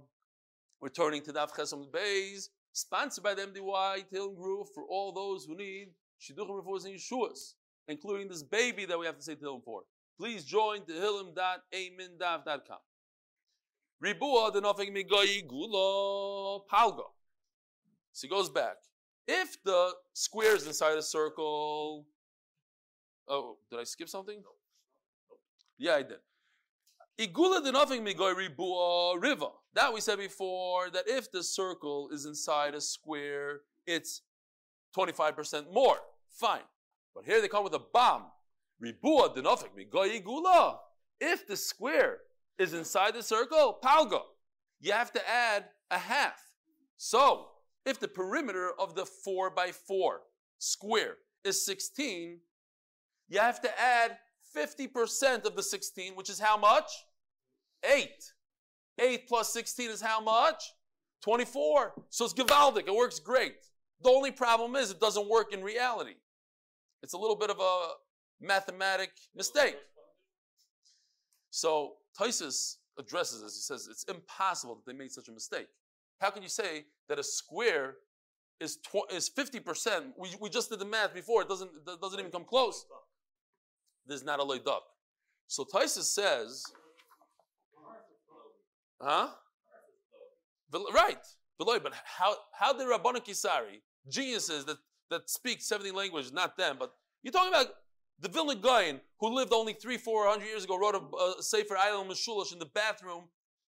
We're 0.82 0.90
to 0.90 1.02
Daf 1.02 1.52
Chesam 1.52 1.90
Beis, 1.90 2.50
sponsored 2.74 3.24
by 3.24 3.34
the 3.34 3.44
MDY 3.44 4.06
Tehillim 4.14 4.36
Group 4.36 4.68
for 4.74 4.84
all 4.84 5.12
those 5.12 5.46
who 5.46 5.56
need 5.56 5.90
Shidduchim 6.22 6.62
Refuahs 6.62 6.86
and 6.86 6.96
Yeshuas, 6.96 7.54
including 7.88 8.28
this 8.28 8.44
baby 8.44 8.86
that 8.86 9.00
we 9.00 9.06
have 9.06 9.18
to 9.18 9.24
say 9.24 9.36
Tehillim 9.36 9.64
for. 9.64 9.84
Please 10.20 10.44
join 10.46 10.82
tehillim.amindaf.com. 10.82 12.78
Ribua 14.04 14.52
denofik 14.54 14.92
migoyi 14.92 15.48
gula 15.48 16.60
palgo. 16.72 17.14
So 18.14 18.28
he 18.28 18.30
goes 18.30 18.50
back. 18.50 18.78
If 19.28 19.62
the 19.64 19.94
square 20.14 20.56
is 20.56 20.68
inside 20.68 20.98
a 20.98 21.02
circle, 21.02 22.06
oh, 23.28 23.58
did 23.70 23.80
I 23.80 23.84
skip 23.84 24.08
something? 24.08 24.44
Yeah, 25.78 25.96
I 25.96 26.04
did. 26.04 26.18
Igula 27.20 27.62
denofik 27.62 28.02
migoy 28.02 28.36
ribua 28.36 29.22
river. 29.22 29.48
That 29.74 29.94
we 29.94 30.02
said 30.02 30.20
before 30.20 30.90
that 30.92 31.06
if 31.08 31.32
the 31.32 31.44
circle 31.44 32.10
is 32.12 32.26
inside 32.26 32.76
a 32.76 32.82
square, 32.82 33.62
it's 33.88 34.22
25% 34.98 35.72
more. 35.74 35.98
Fine. 36.30 36.62
But 37.14 37.26
here 37.26 37.42
they 37.42 37.48
come 37.48 37.64
with 37.64 37.74
a 37.74 37.82
bomb. 37.94 38.24
Ribua 38.84 39.36
denofik 39.36 39.70
migoy 39.78 40.22
igula. 40.22 40.78
If 41.22 41.48
the 41.48 41.56
square 41.56 42.20
is 42.58 42.74
inside 42.74 43.14
the 43.14 43.24
circle, 43.24 43.80
palga, 43.82 44.22
you 44.82 44.92
have 44.92 45.12
to 45.14 45.30
add 45.30 45.66
a 45.92 45.98
half. 45.98 46.42
So, 46.98 47.48
if 47.86 48.00
the 48.00 48.08
perimeter 48.08 48.72
of 48.80 48.96
the 48.96 49.06
4 49.06 49.52
by 49.52 49.72
4 49.72 50.22
square 50.58 51.18
is 51.44 51.66
16, 51.66 52.40
you 53.30 53.40
have 53.40 53.62
to 53.62 53.80
add 53.80 54.18
50% 54.56 55.46
of 55.46 55.56
the 55.56 55.64
16, 55.64 56.16
which 56.16 56.30
is 56.30 56.40
how 56.40 56.58
much? 56.58 56.90
8. 57.84 58.10
8 59.00 59.28
plus 59.28 59.52
16 59.54 59.90
is 59.90 60.02
how 60.02 60.22
much? 60.22 60.64
24. 61.24 61.94
So 62.10 62.26
it's 62.26 62.34
Givaldic. 62.34 62.88
It 62.88 62.96
works 62.96 63.20
great. 63.20 63.56
The 64.02 64.10
only 64.10 64.32
problem 64.32 64.76
is 64.76 64.92
it 64.92 65.00
doesn't 65.00 65.30
work 65.30 65.54
in 65.54 65.64
reality. 65.64 66.16
It's 67.02 67.14
a 67.14 67.18
little 67.18 67.36
bit 67.36 67.50
of 67.50 67.60
a 67.60 67.88
mathematic 68.42 69.12
mistake. 69.36 69.76
So 71.50 71.94
Tysus 72.20 72.78
addresses 73.00 73.42
this. 73.42 73.56
He 73.56 73.62
says 73.62 73.88
it's 73.90 74.04
impossible 74.04 74.76
that 74.76 74.86
they 74.86 74.98
made 74.98 75.12
such 75.12 75.28
a 75.28 75.32
mistake. 75.32 75.68
How 76.20 76.30
can 76.30 76.44
you 76.44 76.50
say 76.50 76.86
that 77.10 77.20
a 77.20 77.24
square 77.24 77.96
is 78.60 78.78
tw- 78.78 79.12
is 79.12 79.30
50%? 79.30 80.14
We, 80.18 80.30
we 80.40 80.50
just 80.50 80.70
did 80.70 80.80
the 80.80 80.86
math 80.86 81.14
before. 81.14 81.42
It 81.42 81.50
doesn't, 81.50 81.72
it 81.76 82.02
doesn't 82.02 82.20
even 82.20 82.32
come 82.32 82.46
close. 82.46 82.86
There's 84.08 84.24
not 84.24 84.40
a 84.40 84.44
loy-duck. 84.44 84.84
So 85.48 85.64
Tysus 85.64 86.06
says, 86.06 86.64
huh? 89.02 89.30
Right. 90.94 91.18
Veloy, 91.62 91.82
But 91.82 91.94
how, 92.04 92.36
how 92.54 92.74
did 92.74 92.88
Rabbana 92.88 93.26
Kisari, 93.26 93.82
geniuses 94.10 94.66
that, 94.66 94.78
that 95.10 95.30
speak 95.30 95.62
70 95.62 95.92
languages, 95.92 96.34
not 96.34 96.58
them, 96.58 96.76
but 96.80 96.92
you're 97.24 97.32
talking 97.32 97.54
about 97.54 97.68
the 98.20 98.30
Vilna 98.30 98.56
Gaon, 98.56 99.02
who 99.20 99.34
lived 99.34 99.54
only 99.54 99.74
three, 99.74 99.98
four 99.98 100.28
hundred 100.28 100.46
years 100.46 100.64
ago, 100.64 100.78
wrote 100.78 100.96
a, 100.96 101.40
a 101.40 101.44
Sefer 101.44 101.76
Ayil 101.76 102.06
Meshulish 102.08 102.54
in 102.54 102.60
the 102.60 102.66
bathroom 102.66 103.26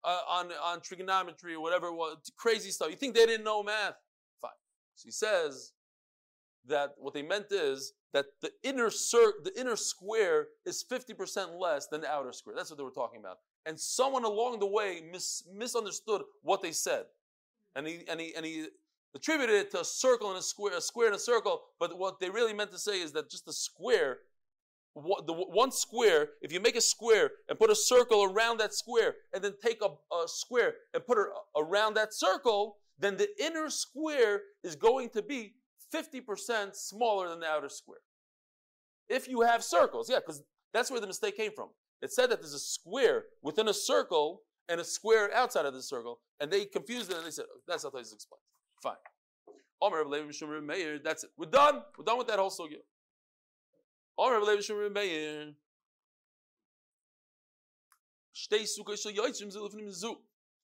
uh, 0.03 0.19
on, 0.27 0.51
on 0.63 0.81
trigonometry 0.81 1.53
or 1.53 1.61
whatever 1.61 1.91
was, 1.91 2.17
crazy 2.37 2.71
stuff. 2.71 2.89
You 2.89 2.95
think 2.95 3.13
they 3.13 3.25
didn't 3.25 3.43
know 3.43 3.61
math? 3.61 3.95
Fine. 4.41 4.51
So 4.95 5.05
he 5.05 5.11
says 5.11 5.73
that 6.67 6.91
what 6.97 7.13
they 7.13 7.21
meant 7.21 7.51
is 7.51 7.93
that 8.13 8.25
the 8.41 8.51
inner 8.63 8.89
cir- 8.89 9.41
the 9.43 9.57
inner 9.59 9.75
square 9.75 10.47
is 10.65 10.83
50% 10.83 11.59
less 11.59 11.87
than 11.87 12.01
the 12.01 12.09
outer 12.09 12.33
square. 12.33 12.55
That's 12.55 12.69
what 12.69 12.77
they 12.77 12.83
were 12.83 12.91
talking 12.91 13.19
about. 13.19 13.37
And 13.65 13.79
someone 13.79 14.25
along 14.25 14.59
the 14.59 14.67
way 14.67 15.01
mis- 15.11 15.43
misunderstood 15.53 16.23
what 16.41 16.61
they 16.61 16.71
said. 16.71 17.05
And 17.75 17.87
he, 17.87 18.01
and, 18.09 18.19
he, 18.19 18.33
and 18.35 18.45
he 18.45 18.67
attributed 19.15 19.55
it 19.55 19.71
to 19.71 19.81
a 19.81 19.85
circle 19.85 20.29
and 20.29 20.37
a 20.37 20.41
square, 20.41 20.77
a 20.77 20.81
square 20.81 21.07
and 21.07 21.15
a 21.15 21.19
circle, 21.19 21.61
but 21.79 21.97
what 21.97 22.19
they 22.19 22.29
really 22.29 22.53
meant 22.53 22.71
to 22.71 22.79
say 22.79 23.01
is 23.01 23.13
that 23.13 23.29
just 23.29 23.45
the 23.45 23.53
square 23.53 24.19
the 24.95 25.33
one 25.33 25.71
square, 25.71 26.29
if 26.41 26.51
you 26.51 26.59
make 26.59 26.75
a 26.75 26.81
square 26.81 27.31
and 27.47 27.57
put 27.57 27.69
a 27.69 27.75
circle 27.75 28.23
around 28.23 28.59
that 28.59 28.73
square, 28.73 29.15
and 29.33 29.43
then 29.43 29.53
take 29.63 29.81
a, 29.81 29.87
a 30.13 30.27
square 30.27 30.73
and 30.93 31.05
put 31.05 31.17
it 31.17 31.27
uh, 31.33 31.61
around 31.61 31.93
that 31.93 32.13
circle, 32.13 32.77
then 32.99 33.17
the 33.17 33.29
inner 33.41 33.69
square 33.69 34.41
is 34.63 34.75
going 34.75 35.09
to 35.09 35.21
be 35.21 35.53
50% 35.93 36.75
smaller 36.75 37.29
than 37.29 37.39
the 37.39 37.47
outer 37.47 37.69
square. 37.69 37.99
If 39.09 39.27
you 39.27 39.41
have 39.41 39.63
circles, 39.63 40.09
yeah, 40.09 40.19
because 40.19 40.43
that's 40.73 40.89
where 40.89 41.01
the 41.01 41.07
mistake 41.07 41.35
came 41.37 41.51
from. 41.53 41.69
It 42.01 42.11
said 42.11 42.29
that 42.31 42.39
there's 42.39 42.53
a 42.53 42.59
square 42.59 43.25
within 43.41 43.67
a 43.67 43.73
circle 43.73 44.43
and 44.69 44.79
a 44.79 44.83
square 44.83 45.33
outside 45.33 45.65
of 45.65 45.73
the 45.73 45.81
circle, 45.81 46.19
and 46.39 46.49
they 46.49 46.65
confused 46.65 47.11
it 47.11 47.17
and 47.17 47.25
they 47.25 47.31
said, 47.31 47.45
oh, 47.51 47.59
that's 47.67 47.83
how 47.83 47.89
this 47.89 48.13
explains. 48.13 48.43
Fine. 48.81 48.95
That's 51.03 51.23
it. 51.23 51.31
We're 51.37 51.49
done. 51.49 51.81
We're 51.97 52.05
done 52.05 52.17
with 52.17 52.27
that 52.27 52.39
whole 52.39 52.51
sugya. 52.51 52.81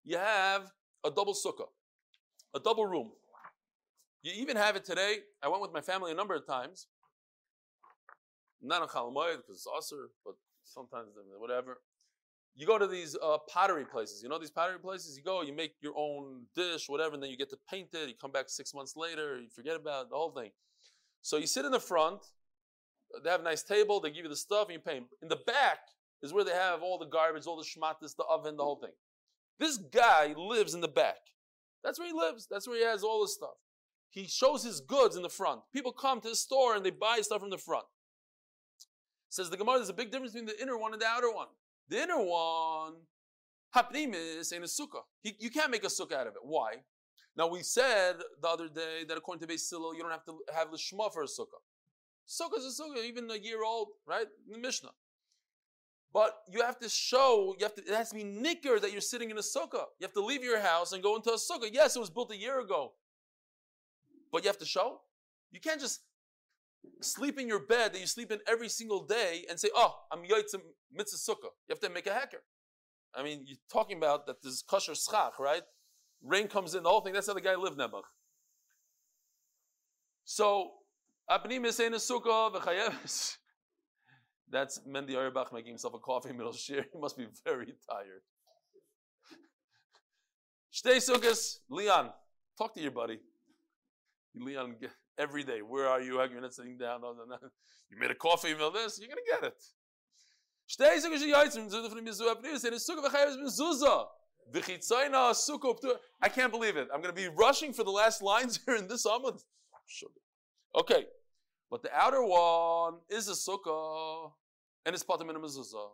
You 0.03 0.17
have 0.17 0.71
a 1.03 1.11
double 1.11 1.33
sukkah, 1.33 1.67
a 2.55 2.59
double 2.59 2.85
room. 2.85 3.11
You 4.23 4.33
even 4.35 4.57
have 4.57 4.75
it 4.75 4.83
today. 4.83 5.17
I 5.43 5.47
went 5.47 5.61
with 5.61 5.73
my 5.73 5.81
family 5.81 6.11
a 6.11 6.15
number 6.15 6.35
of 6.35 6.45
times. 6.45 6.87
Not 8.61 8.81
on 8.81 8.87
Chalamoyed 8.87 9.37
because 9.37 9.57
it's 9.57 9.67
Aser, 9.67 10.09
but 10.25 10.33
sometimes 10.63 11.09
whatever. 11.37 11.79
You 12.55 12.65
go 12.65 12.79
to 12.79 12.87
these 12.87 13.15
uh, 13.21 13.37
pottery 13.47 13.85
places. 13.85 14.23
You 14.23 14.29
know 14.29 14.39
these 14.39 14.49
pottery 14.49 14.79
places. 14.79 15.15
You 15.15 15.23
go, 15.23 15.43
you 15.43 15.53
make 15.53 15.73
your 15.79 15.93
own 15.95 16.45
dish, 16.55 16.89
whatever, 16.89 17.13
and 17.13 17.21
then 17.21 17.29
you 17.29 17.37
get 17.37 17.51
to 17.51 17.57
paint 17.69 17.89
it. 17.93 18.09
You 18.09 18.15
come 18.19 18.31
back 18.31 18.45
six 18.49 18.73
months 18.73 18.95
later, 18.97 19.39
you 19.39 19.47
forget 19.49 19.75
about 19.75 20.05
it, 20.05 20.09
the 20.09 20.15
whole 20.15 20.31
thing. 20.31 20.49
So 21.21 21.37
you 21.37 21.45
sit 21.45 21.65
in 21.65 21.71
the 21.71 21.79
front. 21.79 22.21
They 23.23 23.29
have 23.29 23.41
a 23.41 23.43
nice 23.43 23.61
table. 23.63 23.99
They 23.99 24.09
give 24.09 24.23
you 24.23 24.29
the 24.29 24.35
stuff, 24.35 24.69
and 24.69 24.73
you 24.73 24.79
paint. 24.79 25.05
In 25.21 25.27
the 25.29 25.39
back 25.45 25.79
is 26.23 26.33
where 26.33 26.43
they 26.43 26.51
have 26.51 26.81
all 26.81 26.97
the 26.97 27.05
garbage, 27.05 27.45
all 27.45 27.57
the 27.57 27.63
schmatis, 27.63 28.15
the 28.15 28.23
oven, 28.23 28.57
the 28.57 28.63
whole 28.63 28.79
thing. 28.79 28.91
This 29.59 29.77
guy 29.77 30.33
lives 30.35 30.73
in 30.73 30.81
the 30.81 30.87
back. 30.87 31.17
That's 31.83 31.99
where 31.99 32.07
he 32.07 32.13
lives. 32.13 32.47
That's 32.49 32.67
where 32.67 32.77
he 32.77 32.83
has 32.83 33.03
all 33.03 33.21
this 33.21 33.35
stuff. 33.35 33.55
He 34.09 34.27
shows 34.27 34.63
his 34.63 34.79
goods 34.79 35.15
in 35.15 35.21
the 35.21 35.29
front. 35.29 35.61
People 35.73 35.91
come 35.91 36.21
to 36.21 36.29
his 36.29 36.39
store 36.39 36.75
and 36.75 36.85
they 36.85 36.91
buy 36.91 37.19
stuff 37.21 37.41
from 37.41 37.49
the 37.49 37.57
front. 37.57 37.85
Says 39.29 39.49
the 39.49 39.57
Gemara, 39.57 39.77
there's 39.77 39.89
a 39.89 39.93
big 39.93 40.11
difference 40.11 40.33
between 40.33 40.47
the 40.47 40.61
inner 40.61 40.77
one 40.77 40.93
and 40.93 41.01
the 41.01 41.05
outer 41.05 41.31
one. 41.31 41.47
The 41.89 42.01
inner 42.01 42.21
one, 42.21 42.93
hapnimis, 43.75 44.53
ain't 44.53 44.63
a 44.63 44.67
sukkah. 44.67 45.03
He, 45.21 45.35
you 45.39 45.49
can't 45.49 45.71
make 45.71 45.83
a 45.83 45.87
sukkah 45.87 46.13
out 46.13 46.27
of 46.27 46.33
it. 46.33 46.41
Why? 46.43 46.77
Now 47.35 47.47
we 47.47 47.61
said 47.61 48.15
the 48.41 48.47
other 48.47 48.67
day 48.67 49.03
that 49.07 49.17
according 49.17 49.45
to 49.45 49.53
Beis 49.53 49.59
Silo, 49.59 49.93
you 49.93 50.01
don't 50.01 50.11
have 50.11 50.25
to 50.25 50.39
have 50.55 50.71
the 50.71 50.77
shema 50.77 51.09
for 51.09 51.23
a 51.23 51.27
sukkah. 51.27 51.61
Sukkah 52.27 52.57
is 52.57 52.79
a 52.79 52.81
sukkah, 52.81 53.05
even 53.05 53.29
a 53.29 53.35
year 53.35 53.63
old, 53.63 53.89
right? 54.05 54.25
In 54.47 54.53
the 54.53 54.59
Mishnah. 54.59 54.89
But 56.13 56.33
you 56.51 56.63
have 56.63 56.79
to 56.79 56.89
show, 56.89 57.55
you 57.59 57.65
have 57.65 57.75
to, 57.75 57.81
it 57.83 57.93
has 57.93 58.09
to 58.09 58.15
be 58.15 58.23
nicker 58.23 58.79
that 58.79 58.91
you're 58.91 59.01
sitting 59.01 59.29
in 59.29 59.37
a 59.37 59.41
sukkah. 59.41 59.85
You 59.99 60.03
have 60.03 60.13
to 60.13 60.23
leave 60.23 60.43
your 60.43 60.59
house 60.59 60.93
and 60.93 61.03
go 61.03 61.15
into 61.15 61.31
a 61.31 61.35
sukkah. 61.35 61.69
Yes, 61.71 61.95
it 61.95 61.99
was 61.99 62.09
built 62.09 62.31
a 62.31 62.37
year 62.37 62.59
ago. 62.59 62.93
But 64.31 64.43
you 64.43 64.49
have 64.49 64.57
to 64.59 64.65
show. 64.65 65.01
You 65.51 65.59
can't 65.59 65.79
just 65.79 66.01
sleep 67.01 67.39
in 67.39 67.47
your 67.47 67.59
bed 67.59 67.93
that 67.93 67.99
you 67.99 68.07
sleep 68.07 68.31
in 68.31 68.39
every 68.47 68.69
single 68.69 69.05
day 69.05 69.45
and 69.49 69.59
say, 69.59 69.69
oh, 69.75 69.95
I'm 70.11 70.19
yotzim 70.19 70.61
mitzvah 70.91 71.17
sukkah. 71.17 71.51
You 71.67 71.71
have 71.71 71.79
to 71.79 71.89
make 71.89 72.07
a 72.07 72.13
hacker. 72.13 72.43
I 73.15 73.23
mean, 73.23 73.43
you're 73.45 73.57
talking 73.71 73.97
about 73.97 74.27
that 74.27 74.41
this 74.43 74.61
kosher 74.61 74.95
schach, 74.95 75.39
right? 75.39 75.63
Rain 76.23 76.47
comes 76.47 76.75
in, 76.75 76.83
the 76.83 76.89
whole 76.89 77.01
thing. 77.01 77.13
That's 77.13 77.27
how 77.27 77.33
the 77.33 77.41
guy 77.41 77.55
lived, 77.55 77.77
Nebuch. 77.77 78.03
So, 80.25 80.71
apnim 81.29 81.65
is 81.65 81.79
in 81.79 81.93
a 81.93 81.97
sukkah, 81.97 82.53
v'chayeves. 82.53 83.37
That's 84.49 84.79
Mendy 84.87 85.15
Auerbach 85.15 85.51
making 85.53 85.71
himself 85.71 85.93
a 85.93 85.99
coffee 85.99 86.33
middle 86.33 86.53
share. 86.53 86.85
He 86.93 86.99
must 86.99 87.17
be 87.17 87.27
very 87.45 87.73
tired. 87.89 88.21
Shtei 90.73 90.97
sukkahs, 90.97 91.57
Leon, 91.69 92.11
talk 92.57 92.73
to 92.75 92.81
your 92.81 92.91
buddy. 92.91 93.19
Leon, 94.43 94.75
every 95.17 95.43
day. 95.43 95.61
Where 95.61 95.87
are 95.87 96.01
you? 96.01 96.21
You're 96.21 96.41
not 96.41 96.53
sitting 96.53 96.77
down. 96.77 97.01
You 97.89 97.97
made 97.97 98.11
a 98.11 98.15
coffee 98.15 98.53
meal. 98.53 98.71
This 98.71 98.99
you're 98.99 99.09
gonna 99.09 99.21
get 99.29 99.43
it. 99.43 99.63
I 106.21 106.29
can't 106.29 106.51
believe 106.51 106.77
it. 106.77 106.87
I'm 106.93 107.01
going 107.01 107.13
to 107.13 107.21
be 107.21 107.27
rushing 107.27 107.73
for 107.73 107.83
the 107.83 107.91
last 107.91 108.21
lines 108.21 108.59
here 108.65 108.75
in 108.75 108.87
this 108.87 109.05
Amud. 109.05 109.41
Okay, 110.77 111.05
but 111.71 111.83
the 111.83 111.89
outer 111.93 112.23
one 112.23 112.95
is 113.09 113.27
a 113.29 113.31
sukkah 113.31 114.31
and 114.85 114.93
it's 114.93 115.03
patam 115.03 115.29
in 115.29 115.35
a 115.35 115.39
mezuzah. 115.39 115.91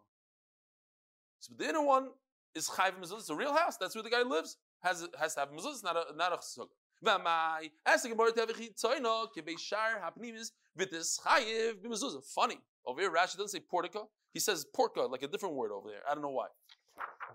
So 1.40 1.54
the 1.58 1.70
inner 1.70 1.84
one 1.84 2.10
is 2.56 2.68
chayv 2.68 2.94
mezuzah. 3.00 3.20
It's 3.20 3.30
a 3.30 3.36
real 3.36 3.54
house. 3.54 3.78
That's 3.78 3.96
where 3.96 4.04
the 4.04 4.10
guy 4.10 4.24
lives. 4.24 4.58
Has 4.82 5.08
has 5.20 5.36
to 5.36 5.42
have 5.42 5.50
mezuzah. 5.50 5.72
It's 5.72 5.84
not 5.84 5.96
a 5.96 6.16
not 6.16 6.34
a 6.34 6.38
sukkah. 6.38 6.70
V'amai, 7.04 7.72
as 7.86 8.04
the 8.04 8.10
tevichi 8.10 8.74
tzoino, 8.74 9.28
kibei 9.36 9.60
shar 9.60 10.02
hapnimis, 10.02 10.52
v'tis 10.80 11.20
chayiv 11.20 11.76
b'mezuzah. 11.84 12.24
Funny. 12.34 12.60
Over 12.86 13.02
here, 13.02 13.12
Rashi 13.12 13.38
doesn't 13.38 13.50
say 13.50 13.60
portico. 13.60 14.10
He 14.34 14.40
says 14.40 14.66
porca, 14.76 15.10
like 15.10 15.24
a 15.24 15.28
different 15.28 15.56
word 15.56 15.72
over 15.72 15.90
there. 15.90 16.02
I 16.10 16.14
don't 16.14 16.24
know 16.24 16.30
why. 16.30 16.48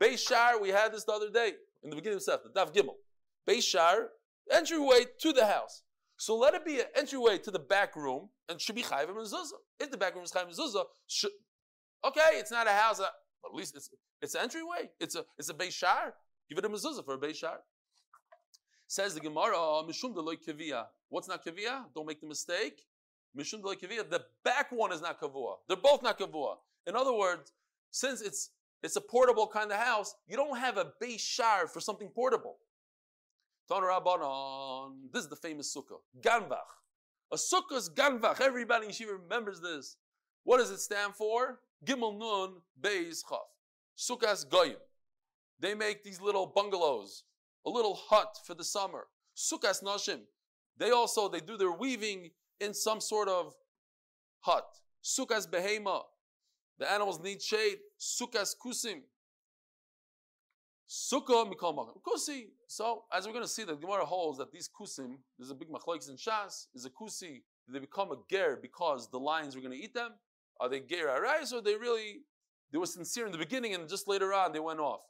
Beishar, 0.00 0.60
we 0.60 0.68
had 0.68 0.92
this 0.92 1.04
the 1.04 1.12
other 1.12 1.30
day, 1.30 1.52
in 1.82 1.90
the 1.90 1.96
beginning 1.96 2.16
of 2.16 2.22
Seth, 2.22 2.40
the 2.42 2.50
Daf 2.50 2.72
Gimel. 2.72 2.94
Beishar, 3.48 4.06
entryway 4.52 5.06
to 5.20 5.32
the 5.32 5.46
house. 5.46 5.82
So 6.16 6.36
let 6.36 6.54
it 6.54 6.64
be 6.64 6.80
an 6.80 6.86
entryway 6.96 7.38
to 7.38 7.50
the 7.50 7.58
back 7.58 7.94
room, 7.94 8.28
and 8.48 8.60
should 8.60 8.74
be 8.74 8.82
chayv 8.82 9.08
mezuzah. 9.08 9.52
If 9.78 9.90
the 9.90 9.96
back 9.96 10.14
room 10.14 10.24
is 10.24 10.32
chayv 10.32 10.48
mezuzah, 10.48 10.84
okay, 12.04 12.30
it's 12.34 12.50
not 12.50 12.66
a 12.66 12.72
house, 12.72 12.98
uh, 13.00 13.06
but 13.42 13.50
at 13.50 13.54
least 13.54 13.76
it's 13.76 13.90
it's 14.20 14.34
an 14.34 14.42
entryway. 14.42 14.90
It's 14.98 15.14
a 15.14 15.24
it's 15.38 15.48
a 15.48 15.54
beishar. 15.54 16.12
Give 16.48 16.58
it 16.58 16.64
a 16.64 16.68
mezuzah 16.68 17.04
for 17.04 17.14
a 17.14 17.18
beishar. 17.18 17.58
Says 18.88 19.12
the 19.14 19.20
Gemara, 19.20 19.54
ah, 19.54 19.82
Mishum 19.82 20.14
de 20.14 20.52
kavia. 20.52 20.86
What's 21.10 21.28
not 21.28 21.44
kavia? 21.44 21.84
Don't 21.94 22.06
make 22.06 22.22
the 22.22 22.26
mistake. 22.26 22.86
Mishum 23.36 23.62
de 23.62 23.76
kavia. 23.76 24.08
The 24.08 24.24
back 24.42 24.72
one 24.72 24.92
is 24.92 25.02
not 25.02 25.20
kavua. 25.20 25.56
They're 25.68 25.76
both 25.76 26.02
not 26.02 26.18
kavua. 26.18 26.56
In 26.86 26.96
other 26.96 27.12
words, 27.12 27.52
since 27.90 28.22
it's 28.22 28.50
it's 28.82 28.96
a 28.96 29.00
portable 29.02 29.46
kind 29.46 29.70
of 29.70 29.78
house, 29.78 30.14
you 30.26 30.36
don't 30.36 30.56
have 30.56 30.78
a 30.78 30.92
base 31.00 31.20
shar 31.20 31.66
for 31.66 31.80
something 31.80 32.08
portable. 32.08 32.56
This 33.68 35.22
is 35.22 35.28
the 35.28 35.36
famous 35.36 35.76
sukkah. 35.76 35.98
Ganvach. 36.22 36.56
A 37.30 37.36
sukkah 37.36 37.76
is 37.76 37.90
ganvach. 37.90 38.40
Everybody 38.40 38.86
in 38.86 38.92
Shiva 38.92 39.12
remembers 39.14 39.60
this. 39.60 39.96
What 40.44 40.58
does 40.58 40.70
it 40.70 40.80
stand 40.80 41.14
for? 41.14 41.60
Gimel 41.84 42.18
Nun 42.18 42.62
Beis 42.80 43.20
Chaf. 43.28 43.40
Sukkahs 43.98 44.48
Goyim. 44.48 44.76
They 45.60 45.74
make 45.74 46.02
these 46.04 46.22
little 46.22 46.46
bungalows 46.46 47.24
a 47.68 47.70
little 47.70 47.98
hut 48.08 48.38
for 48.44 48.54
the 48.54 48.64
summer. 48.64 49.06
Sukkahs 49.36 49.82
Nashim. 49.82 50.20
They 50.76 50.90
also, 50.90 51.28
they 51.28 51.40
do 51.40 51.56
their 51.56 51.72
weaving 51.72 52.30
in 52.60 52.72
some 52.72 53.00
sort 53.00 53.28
of 53.28 53.54
hut. 54.40 54.66
Sukkahs 55.04 55.46
Behema. 55.48 56.02
The 56.78 56.90
animals 56.90 57.20
need 57.20 57.42
shade. 57.42 57.78
Sukkahs 58.00 58.54
Kusim. 58.64 59.00
Sukkah 60.88 61.52
mikol. 61.52 61.88
Kusi. 62.06 62.46
So, 62.66 63.04
as 63.12 63.26
we're 63.26 63.32
going 63.32 63.44
to 63.44 63.50
see, 63.50 63.64
the 63.64 63.76
Gemara 63.76 64.06
holds 64.06 64.38
that 64.38 64.50
these 64.50 64.68
kusim, 64.68 65.18
there's 65.38 65.50
a 65.50 65.54
big 65.54 65.68
machlokes 65.70 66.08
in 66.08 66.16
Shas, 66.16 66.66
is 66.74 66.86
a 66.86 66.90
kusi. 66.90 67.42
They 67.70 67.78
become 67.78 68.10
a 68.12 68.16
ger 68.30 68.58
because 68.60 69.10
the 69.10 69.18
lions 69.18 69.54
were 69.54 69.60
going 69.60 69.76
to 69.76 69.84
eat 69.84 69.92
them? 69.92 70.12
Are 70.60 70.68
they 70.70 70.80
ger 70.80 71.10
arais, 71.10 71.52
or 71.52 71.60
they 71.60 71.76
really, 71.76 72.20
they 72.72 72.78
were 72.78 72.86
sincere 72.86 73.26
in 73.26 73.32
the 73.32 73.38
beginning 73.38 73.74
and 73.74 73.86
just 73.86 74.08
later 74.08 74.32
on 74.32 74.52
they 74.52 74.60
went 74.60 74.80
off? 74.80 75.00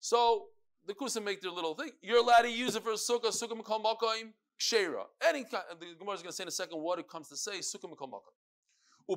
So, 0.00 0.48
the 0.86 0.94
kusim 0.94 1.24
make 1.24 1.40
their 1.40 1.50
little 1.50 1.74
thing. 1.74 1.90
You're 2.00 2.18
allowed 2.18 2.42
to 2.42 2.50
use 2.50 2.76
it 2.76 2.82
for 2.82 2.90
a 2.90 2.94
sukkah, 2.94 3.26
sukkah 3.26 3.60
mikol 3.60 3.82
makom, 3.82 4.32
kshera. 4.60 5.04
Any 5.26 5.44
kind, 5.44 5.64
the 5.80 5.94
Gemara 5.98 6.14
is 6.14 6.22
going 6.22 6.30
to 6.30 6.36
say 6.36 6.42
in 6.42 6.48
a 6.48 6.52
second 6.52 6.78
what 6.78 6.98
it 6.98 7.08
comes 7.08 7.28
to 7.28 7.36
say, 7.36 7.58
sukkah 7.58 7.90
mikol 7.90 8.10
makom. 8.10 8.32
You 9.08 9.16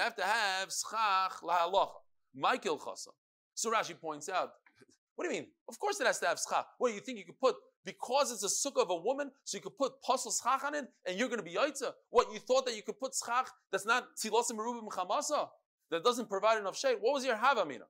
have 0.00 0.16
to 0.16 0.22
have 0.22 0.70
schach 0.70 1.40
lahalacha. 1.42 1.88
Michael 2.34 2.78
chasa. 2.78 3.08
So 3.54 3.70
Rashi 3.70 3.98
points 3.98 4.28
out, 4.28 4.50
what 5.14 5.24
do 5.24 5.34
you 5.34 5.40
mean? 5.40 5.48
Of 5.68 5.78
course 5.78 5.98
it 6.00 6.06
has 6.06 6.18
to 6.20 6.26
have 6.26 6.38
schach. 6.38 6.66
What 6.76 6.88
do 6.88 6.94
you 6.94 7.00
think 7.00 7.18
you 7.18 7.24
could 7.24 7.40
put, 7.40 7.56
because 7.86 8.32
it's 8.32 8.42
a 8.42 8.48
sukkah 8.68 8.82
of 8.82 8.90
a 8.90 8.96
woman, 8.96 9.30
so 9.44 9.56
you 9.56 9.62
could 9.62 9.78
put 9.78 9.92
pasul 10.02 10.30
schach 10.30 10.62
on 10.64 10.74
it, 10.74 10.84
and 11.06 11.18
you're 11.18 11.28
going 11.28 11.38
to 11.38 11.44
be 11.44 11.54
yaitza? 11.54 11.92
What, 12.10 12.32
you 12.32 12.38
thought 12.38 12.66
that 12.66 12.76
you 12.76 12.82
could 12.82 12.98
put 12.98 13.12
schach 13.14 13.48
that's 13.70 13.86
not 13.86 14.04
tzilosim 14.22 14.52
merubim 14.52 14.88
chamasa? 14.88 15.48
That 15.90 16.04
doesn't 16.04 16.28
provide 16.28 16.58
enough 16.58 16.76
shade? 16.76 16.96
What 17.00 17.14
was 17.14 17.24
your 17.24 17.36
havamina? 17.36 17.86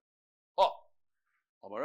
By 1.63 1.81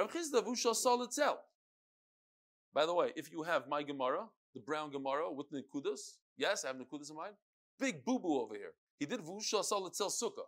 the 2.85 2.93
way, 2.93 3.11
if 3.15 3.31
you 3.31 3.43
have 3.43 3.67
my 3.67 3.83
Gemara, 3.83 4.25
the 4.53 4.59
brown 4.59 4.91
Gemara 4.91 5.31
with 5.31 5.51
Nikudas, 5.51 6.17
yes, 6.37 6.65
I 6.65 6.69
have 6.69 6.77
Nikudas 6.77 7.09
in 7.11 7.15
mind. 7.15 7.33
Big 7.79 8.03
boo 8.03 8.19
boo 8.19 8.41
over 8.41 8.55
here. 8.55 8.73
He 8.99 9.05
did 9.05 9.19
Vusha 9.19 9.63
Salitzel 9.63 10.09
Sukkah. 10.09 10.47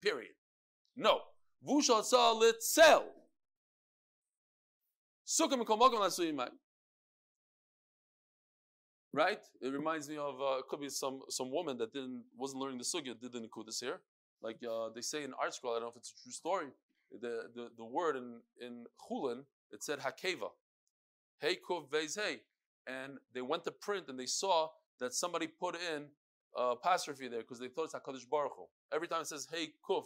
Period. 0.00 0.32
No. 0.96 1.20
Vusha 1.66 2.02
Salitzel. 2.02 3.04
Sukkah 5.26 5.62
Mekomokom 5.62 6.48
Right? 9.12 9.40
It 9.60 9.68
reminds 9.68 10.08
me 10.08 10.16
of 10.16 10.40
uh, 10.40 10.62
could 10.68 10.80
be 10.80 10.88
some 10.88 11.20
some 11.28 11.50
woman 11.50 11.76
that 11.78 11.92
didn't 11.92 12.22
wasn't 12.36 12.62
learning 12.62 12.78
the 12.78 12.84
sugya 12.84 13.20
did 13.20 13.32
the 13.32 13.40
nikudas 13.40 13.80
here. 13.80 14.00
Like 14.40 14.58
uh, 14.62 14.90
they 14.94 15.00
say 15.00 15.24
in 15.24 15.32
ArtScroll, 15.32 15.76
I 15.76 15.80
don't 15.80 15.82
know 15.82 15.88
if 15.88 15.96
it's 15.96 16.12
a 16.12 16.22
true 16.22 16.32
story 16.32 16.68
the, 17.10 17.48
the, 17.54 17.68
the 17.76 17.84
word 17.84 18.16
in, 18.16 18.40
in 18.60 18.84
Chulin, 19.00 19.44
it 19.70 19.82
said 19.82 20.00
Hakeva. 20.00 20.50
Hey 21.40 21.56
Kuv 21.68 21.90
Vez 21.90 22.16
Hey. 22.16 22.40
And 22.86 23.18
they 23.34 23.42
went 23.42 23.64
to 23.64 23.70
print 23.70 24.06
and 24.08 24.18
they 24.18 24.26
saw 24.26 24.68
that 25.00 25.14
somebody 25.14 25.46
put 25.46 25.76
in 25.76 26.06
a 26.56 26.70
apostrophe 26.70 27.28
there 27.28 27.40
because 27.40 27.60
they 27.60 27.68
thought 27.68 27.84
it's 27.84 27.94
HaKadosh 27.94 28.28
Baruch 28.28 28.52
Hu. 28.56 28.64
Every 28.92 29.08
time 29.08 29.22
it 29.22 29.26
says 29.28 29.46
Hey 29.50 29.68
Kuf 29.88 30.04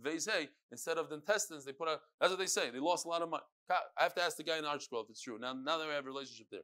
Vez 0.00 0.28
Hey, 0.30 0.48
instead 0.70 0.98
of 0.98 1.08
the 1.08 1.16
intestines, 1.16 1.64
they 1.64 1.72
put 1.72 1.88
a, 1.88 1.98
that's 2.20 2.30
what 2.30 2.38
they 2.38 2.46
say. 2.46 2.70
They 2.70 2.78
lost 2.78 3.06
a 3.06 3.08
lot 3.08 3.22
of 3.22 3.30
money. 3.30 3.42
I 3.70 4.02
have 4.02 4.14
to 4.14 4.22
ask 4.22 4.36
the 4.36 4.44
guy 4.44 4.58
in 4.58 4.64
ArtScroll 4.64 5.04
if 5.04 5.10
it's 5.10 5.22
true. 5.22 5.38
Now, 5.40 5.54
now 5.54 5.78
that 5.78 5.86
we 5.86 5.94
have 5.94 6.04
a 6.04 6.06
relationship 6.06 6.46
there. 6.50 6.60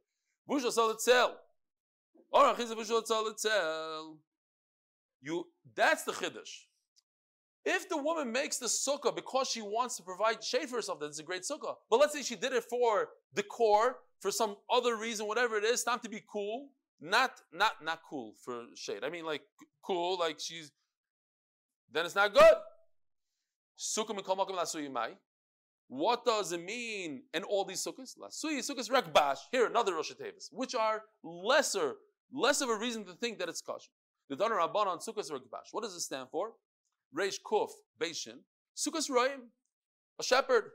You, 5.21 5.45
that's 5.75 6.05
the 6.05 6.13
Chiddush. 6.13 6.67
If 7.65 7.89
the 7.89 7.97
woman 7.97 8.33
makes 8.33 8.59
the 8.59 8.67
sukkah 8.67 9.15
because 9.15 9.49
she 9.49 9.63
wants 9.63 9.97
to 9.97 10.03
provide 10.03 10.43
shade 10.43 10.69
for 10.69 10.77
herself, 10.77 10.99
that's 11.01 11.21
a 11.21 11.23
great 11.23 11.43
sukkah. 11.43 11.77
But 11.89 12.01
let's 12.01 12.13
say 12.13 12.23
she 12.23 12.35
did 12.37 12.53
it 12.53 12.65
for 12.65 13.11
decor, 13.35 13.99
for 14.21 14.31
some 14.31 14.57
other 14.71 14.97
reason, 14.97 15.27
whatever 15.27 15.57
it 15.57 15.65
is, 15.65 15.85
time 15.85 16.01
to 16.01 16.09
be 16.09 16.23
cool. 16.31 16.71
Not, 17.01 17.41
not, 17.53 17.85
not 17.85 18.01
cool 18.09 18.35
for 18.45 18.65
shade. 18.75 19.05
I 19.05 19.11
mean, 19.11 19.25
like 19.25 19.43
cool, 19.83 20.19
like 20.19 20.39
she's 20.41 20.71
then 21.93 22.07
it's 22.07 22.15
not 22.15 22.33
good. 22.33 22.55
Sukkah. 23.79 25.17
What 25.89 26.25
does 26.25 26.53
it 26.53 26.65
mean 26.65 27.23
in 27.35 27.43
all 27.43 27.65
these 27.65 27.85
sukkahs? 27.85 28.17
Lasuyi 28.19 28.59
sukkahs 28.61 28.91
rakbash. 28.91 29.39
Here 29.51 29.67
another 29.67 29.95
Rosh 29.95 30.13
which 30.51 30.75
are 30.75 31.03
lesser, 31.23 31.95
less 32.33 32.61
of 32.63 32.71
a 32.71 32.77
reason 32.77 33.05
to 33.05 33.13
think 33.13 33.39
that 33.39 33.49
it's 33.49 33.61
kosher. 33.61 33.91
The 34.31 34.37
Doner 34.37 34.57
Rabban 34.57 34.87
on 34.87 34.99
sukkahs 34.99 35.31
rakbash. 35.31 35.69
What 35.73 35.83
does 35.83 35.95
it 35.95 36.01
stand 36.01 36.29
for? 36.31 36.53
Reish 37.17 37.37
Kuf 37.45 37.71
Beishin. 38.01 38.39
Sukkahs 38.77 39.11
royim, 39.11 39.49
a 40.19 40.23
shepherd. 40.23 40.71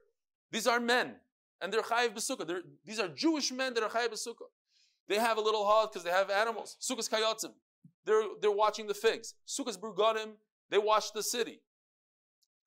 These 0.52 0.68
are 0.68 0.80
men, 0.80 1.16
and 1.62 1.74
they're 1.74 1.82
chayiv 1.82 2.16
b'sukkah. 2.16 2.62
These 2.86 3.00
are 3.00 3.08
Jewish 3.08 3.52
men 3.52 3.74
that 3.74 3.84
are 3.84 3.90
chayiv 3.90 4.10
b'sukkah. 4.10 4.50
They 5.08 5.18
have 5.18 5.38
a 5.38 5.42
little 5.42 5.66
hut 5.66 5.92
because 5.92 6.04
they 6.04 6.12
have 6.12 6.30
animals. 6.30 6.78
Sukkahs 6.82 7.10
kayotzim. 7.10 7.52
They're, 8.06 8.24
they're 8.42 8.52
watching 8.52 8.88
the 8.88 8.94
figs. 8.94 9.34
Sukkahs 9.48 9.78
burganim. 9.78 10.34
They 10.70 10.78
watch 10.78 11.14
the 11.14 11.24
city. 11.24 11.62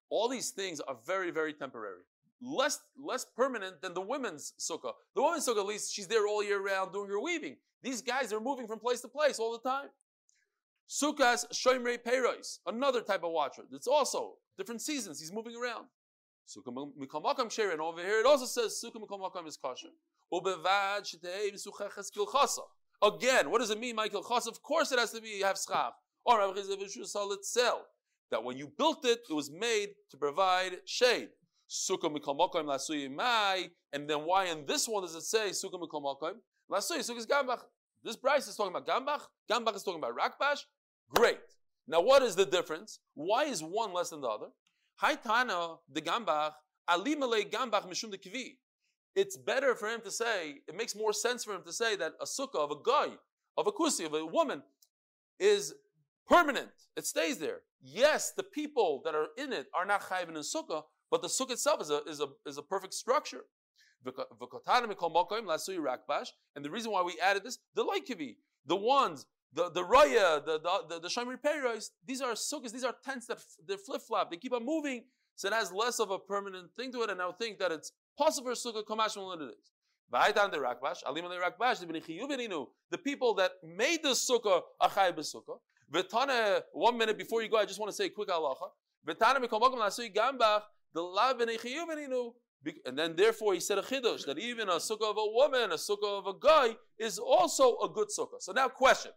All 0.09 0.29
these 0.29 0.51
things 0.51 0.81
are 0.81 0.97
very, 1.07 1.31
very 1.31 1.53
temporary. 1.53 2.03
Less, 2.43 2.81
less 2.99 3.27
permanent 3.37 3.83
than 3.83 3.95
the 3.95 4.01
women's 4.01 4.55
sukkah. 4.59 4.93
The 5.14 5.23
women's 5.23 5.47
sukkah, 5.47 5.61
at 5.61 5.66
least, 5.66 5.95
she's 5.95 6.07
there 6.07 6.27
all 6.27 6.43
year 6.43 6.61
round 6.61 6.93
doing 6.93 7.09
her 7.09 7.21
weaving. 7.21 7.57
These 7.83 8.03
guys 8.03 8.33
are 8.33 8.41
moving 8.41 8.66
from 8.66 8.79
place 8.79 9.01
to 9.03 9.09
place 9.09 9.39
all 9.39 9.53
the 9.53 9.68
time. 9.68 9.89
Sukkahs 10.91 11.47
shoymrei 11.53 11.99
peiros, 11.99 12.59
another 12.66 13.01
type 13.01 13.22
of 13.22 13.30
watcher. 13.30 13.62
It's 13.70 13.86
also 13.86 14.34
different 14.59 14.82
seasons. 14.82 15.20
He's 15.20 15.32
moving 15.32 15.55
around. 15.55 15.86
Sukkah 16.49 16.74
mikol 16.74 17.22
makam 17.22 17.47
sherin. 17.47 17.78
Over 17.78 18.03
here, 18.03 18.18
it 18.18 18.26
also 18.26 18.45
says 18.45 18.82
sukkah 18.84 19.01
mikol 19.01 19.20
makam 19.20 19.47
is 19.47 19.57
kosher. 19.57 19.91
Ubevad. 20.34 21.07
Again, 23.03 23.51
what 23.51 23.59
does 23.61 23.70
it 23.70 23.78
mean, 23.78 23.95
Michael 23.95 24.24
Chas? 24.24 24.49
Of 24.49 24.61
course, 24.64 24.91
it 24.91 24.99
has 24.99 25.12
to 25.12 25.20
be 25.20 25.41
have 25.43 25.57
schach. 25.57 25.93
Or 26.24 26.38
that 28.30 28.45
when 28.45 28.59
you 28.59 28.72
built 28.76 29.05
it, 29.05 29.20
it 29.30 29.32
was 29.32 29.49
made 29.49 29.91
to 30.11 30.16
provide 30.16 30.72
shade. 30.86 31.28
Sukkah 31.68 32.12
mikol 32.12 32.36
makom 32.36 32.64
lasuyi 32.64 33.09
mai, 33.09 33.70
and 33.93 34.11
then 34.11 34.24
why 34.24 34.47
in 34.47 34.66
this 34.66 34.88
one 34.88 35.05
does 35.05 35.14
it 35.14 35.22
say 35.22 35.51
sukkah 35.51 35.80
mikol 35.80 36.03
makom 36.03 36.34
lasuyi? 36.68 36.99
Sukkah 36.99 37.18
is 37.18 37.26
gambach. 37.26 37.61
This 38.03 38.16
Braisa 38.16 38.49
is 38.49 38.57
talking 38.57 38.74
about 38.74 38.88
gambach. 38.88 39.20
Gambach 39.49 39.76
is 39.76 39.84
talking 39.84 40.03
about 40.03 40.16
rakbash. 40.16 40.64
Great. 41.15 41.39
Now, 41.87 42.01
what 42.01 42.23
is 42.23 42.37
the 42.37 42.45
difference? 42.45 43.01
Why 43.15 43.45
is 43.45 43.63
one 43.63 43.93
less 43.93 44.11
than 44.11 44.21
the 44.21 44.29
other? 44.29 44.47
Haitana 45.03 45.79
the 45.93 46.01
gambach 46.01 46.53
ali 46.89 47.17
malay 47.17 47.45
gambach 47.45 47.89
mishum 47.89 48.11
de 48.11 48.19
kivi. 48.19 48.59
It's 49.17 49.37
better 49.37 49.75
for 49.75 49.89
him 49.89 50.01
to 50.03 50.11
say. 50.11 50.61
It 50.69 50.77
makes 50.77 50.95
more 50.95 51.13
sense 51.13 51.45
for 51.45 51.55
him 51.55 51.63
to 51.65 51.73
say 51.73 51.97
that 51.97 52.13
a 52.21 52.25
sukkah 52.25 52.57
of 52.57 52.71
a 52.71 52.77
guy, 52.85 53.09
of 53.57 53.67
a 53.67 53.73
kusi, 53.73 54.07
of 54.07 54.15
a 54.15 54.25
woman, 54.25 54.63
is 55.41 55.75
permanent. 56.29 56.71
It 56.97 57.07
stays 57.07 57.39
there. 57.39 57.63
Yes, 57.83 58.33
the 58.37 58.45
people 58.45 59.03
that 59.05 59.15
are 59.15 59.29
in 59.37 59.53
it 59.53 59.67
are 59.75 59.85
not 59.85 60.03
chayvin 60.03 60.37
in 60.37 60.37
sukkah, 60.37 60.85
but 61.11 61.23
the 61.23 61.29
sukkah 61.29 61.53
itself 61.53 61.81
is 61.83 61.91
a, 61.91 62.03
is 62.07 62.21
a, 62.21 62.29
is 62.47 62.57
a 62.57 62.63
perfect 62.63 62.95
structure. 62.95 63.45
And 64.05 64.15
the 66.65 66.71
reason 66.71 66.93
why 66.93 67.03
we 67.03 67.19
added 67.21 67.43
this, 67.45 67.59
the 67.75 67.85
laikivi, 67.85 68.37
the 68.67 68.77
ones, 68.77 69.27
the 69.53 69.70
the 69.70 69.82
raya, 69.82 70.44
the 70.44 70.61
the 70.61 70.70
the, 70.88 71.01
the 71.01 71.09
shamir 71.09 71.38
these 72.07 72.20
are 72.20 72.32
sukkahs, 72.32 72.72
these 72.72 72.84
are 72.84 72.94
tents 73.05 73.26
that 73.26 73.38
they 73.66 73.76
flip 73.76 74.03
flop, 74.03 74.30
they 74.30 74.36
keep 74.36 74.53
on 74.53 74.64
moving, 74.64 75.05
so 75.34 75.48
it 75.48 75.55
has 75.55 75.72
less 75.72 75.98
of 75.98 76.11
a 76.11 76.18
permanent 76.18 76.70
thing 76.76 76.92
to 76.92 77.03
it. 77.03 77.11
And 77.11 77.20
I 77.20 77.26
would 77.26 77.38
think 77.38 77.59
that 77.59 77.72
it's 77.72 77.92
possible 78.16 78.55
for 78.55 78.72
sukkah 78.72 78.84
kamash 78.84 79.14
than 79.14 79.48
it 79.48 79.53
is. 79.53 79.70
The 82.90 82.98
people 82.98 83.34
that 83.34 83.53
made 83.64 84.03
the 84.03 84.11
sukkah 84.11 84.62
achay 84.82 85.12
b'sukkah, 85.12 85.59
V'tana, 85.92 86.62
one 86.72 86.98
minute 86.98 87.18
before 87.18 87.42
you 87.42 87.48
go, 87.48 87.57
I 87.57 87.64
just 87.64 87.78
want 87.78 87.90
to 87.90 87.96
say 87.96 88.07
a 88.07 88.11
quick 88.11 88.28
halacha. 88.28 88.70
The 90.92 92.32
and 92.84 92.98
then 92.98 93.16
therefore 93.16 93.55
he 93.55 93.61
said 93.61 93.78
a 93.78 93.82
chiddush 93.82 94.26
that 94.26 94.38
even 94.38 94.68
a 94.68 94.72
sukkah 94.74 95.11
of 95.11 95.16
a 95.16 95.26
woman, 95.32 95.72
a 95.72 95.76
sukkah 95.76 96.18
of 96.18 96.26
a 96.26 96.34
guy 96.38 96.76
is 96.98 97.18
also 97.18 97.78
a 97.78 97.88
good 97.88 98.09
sukkah. 98.09 98.40
So 98.40 98.53
now 98.53 98.68
question, 98.68 99.12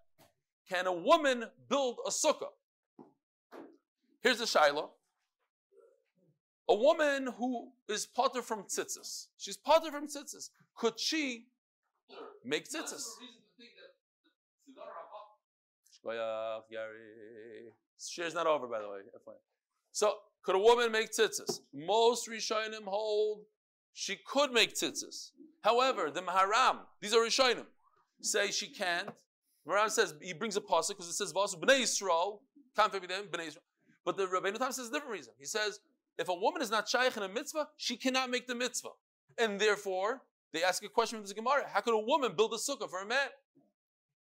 can 0.70 0.88
a 0.88 0.94
woman 0.94 1.46
build 1.70 1.98
a 2.06 2.10
sukkah? 2.10 2.52
Here's 4.22 4.40
the 4.40 4.48
shiloh. 4.48 4.92
A 6.70 6.76
woman 6.76 7.28
who 7.38 7.72
is 7.90 8.06
potter 8.06 8.42
from 8.42 8.64
tzitzis, 8.64 9.28
she's 9.38 9.58
potter 9.58 9.92
from 9.92 10.08
tzitzis. 10.08 10.50
Could 10.76 11.00
she 11.00 11.48
make 12.46 12.70
tzitzis? 12.70 13.06
Share 18.10 18.26
is 18.26 18.34
not 18.34 18.48
over, 18.48 18.68
by 18.68 18.80
the 18.80 18.90
way. 18.90 19.00
So, 19.92 20.16
could 20.42 20.56
a 20.56 20.60
woman 20.60 20.92
make 20.92 21.12
tzitzis? 21.12 21.60
Most 21.74 22.30
Rishonim 22.30 22.86
hold 22.86 23.42
she 23.94 24.18
could 24.26 24.52
make 24.52 24.74
tzitzis. 24.74 25.32
However, 25.62 26.10
the 26.12 26.22
Maharam, 26.22 26.80
these 27.00 27.14
are 27.14 27.20
Rishonim, 27.20 27.66
say 28.22 28.52
she 28.52 28.68
can't. 28.68 29.10
Maharam 29.68 29.90
says, 29.90 30.14
he 30.22 30.34
brings 30.34 30.58
a 30.58 30.62
pasuk 30.62 30.90
because 30.90 31.08
it 31.08 31.14
says, 31.14 31.32
Vasu 31.34 31.60
b'nei 31.60 31.82
Yisrael, 31.82 32.40
can't 32.76 32.92
them, 32.92 33.26
b'nei 33.32 33.48
Yisrael. 33.48 33.58
But 34.06 34.18
the 34.18 34.26
Rabbeinu 34.26 34.58
Tam 34.58 34.72
says 34.72 34.90
a 34.90 34.92
different 34.92 35.14
reason. 35.14 35.34
He 35.40 35.46
says, 35.46 35.80
if 36.18 36.30
a 36.30 36.34
woman 36.34 36.62
is 36.62 36.70
not 36.70 36.88
shaykh 36.88 37.16
in 37.16 37.24
a 37.24 37.30
mitzvah, 37.30 37.70
she 37.78 37.96
cannot 37.96 38.30
make 38.30 38.48
the 38.48 38.56
mitzvah. 38.56 38.90
And 39.38 39.60
therefore, 39.60 40.22
they 40.52 40.64
ask 40.64 40.84
a 40.84 40.90
question 40.90 41.20
from 41.20 41.28
the 41.28 41.34
Gemara, 41.34 41.66
how 41.72 41.82
could 41.82 41.94
a 41.94 41.98
woman 41.98 42.34
build 42.36 42.54
a 42.54 42.58
sukkah 42.58 42.90
for 42.90 43.02
a 43.02 43.06
man? 43.06 43.30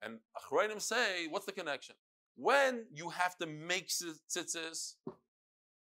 And 0.03 0.18
Achrayim 0.39 0.80
say, 0.80 1.26
what's 1.28 1.47
the 1.47 1.53
connection? 1.53 1.97
When 2.37 2.85
you 2.93 3.11
have 3.11 3.37
to 3.39 3.47
make 3.47 3.89
tzitzis, 3.89 4.95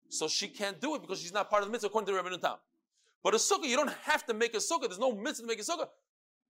so 0.09 0.29
she 0.29 0.49
can't 0.49 0.81
do 0.81 0.95
it 0.95 1.03
because 1.03 1.21
she's 1.21 1.33
not 1.33 1.51
part 1.51 1.63
of 1.63 1.69
the 1.69 1.73
mitzvah 1.73 1.89
according 1.89 2.07
to 2.09 2.15
Rabbi 2.15 2.37
Tam. 2.37 2.57
But 3.23 3.35
a 3.35 3.39
sukkah, 3.39 3.65
you 3.67 3.77
don't 3.77 3.93
have 4.03 4.25
to 4.27 4.35
make 4.35 4.55
a 4.55 4.59
sukkah. 4.59 4.83
There's 4.83 4.99
no 4.99 5.13
mitzvah 5.13 5.43
to 5.43 5.49
make 5.49 5.59
a 5.59 5.63
sukkah. 5.63 5.89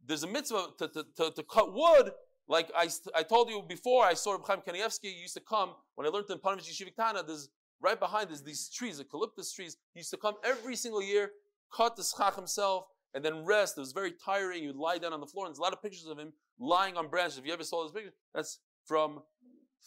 There's 0.07 0.23
a 0.23 0.27
mitzvah 0.27 0.69
to, 0.79 0.89
to, 0.89 1.07
to, 1.17 1.31
to 1.31 1.43
cut 1.43 1.73
wood. 1.73 2.13
Like 2.49 2.71
I, 2.77 2.89
I 3.15 3.23
told 3.23 3.51
you 3.51 3.63
before, 3.67 4.05
I 4.05 4.15
saw 4.15 4.39
Chaim 4.45 4.61
Kanievsky 4.61 5.13
used 5.21 5.35
to 5.35 5.41
come, 5.41 5.75
when 5.97 6.07
I 6.07 6.11
learned 6.11 6.27
in 6.31 6.39
Panovich 6.39 6.71
Yeshiva 6.71 6.95
Tana, 6.95 7.23
there's 7.23 7.49
right 7.81 7.99
behind 7.99 8.31
there's 8.31 8.43
these 8.43 8.69
trees, 8.69 8.99
eucalyptus 8.99 9.53
trees. 9.53 9.77
He 9.95 10.01
used 10.01 10.11
to 10.11 10.17
come 10.17 10.35
every 10.45 10.77
single 10.77 11.03
year, 11.03 11.31
cut 11.75 11.97
the 11.97 12.05
schach 12.05 12.37
himself, 12.37 12.85
and 13.15 13.25
then 13.25 13.45
rest. 13.45 13.77
It 13.77 13.81
was 13.81 13.93
very 13.93 14.13
tiring. 14.13 14.63
He 14.63 14.67
would 14.69 14.77
lie 14.77 14.99
down 14.99 15.13
on 15.13 15.21
the 15.21 15.27
floor, 15.27 15.47
and 15.47 15.53
there's 15.53 15.59
a 15.59 15.63
lot 15.63 15.73
of 15.73 15.83
pictures 15.83 16.07
of 16.07 16.19
him 16.19 16.33
lying 16.59 16.97
on 16.97 17.09
branches. 17.09 17.39
If 17.39 17.47
you 17.47 17.53
ever 17.53 17.65
saw 17.65 17.83
this 17.83 17.93
picture, 17.93 18.13
that's 18.35 18.61
from 18.85 19.23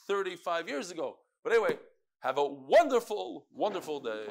35 0.07 0.67
years 0.67 0.91
ago. 0.91 1.17
But 1.43 1.53
anyway, 1.53 1.77
have 2.21 2.37
a 2.37 2.45
wonderful, 2.45 3.45
wonderful 3.53 4.01
day. 4.01 4.25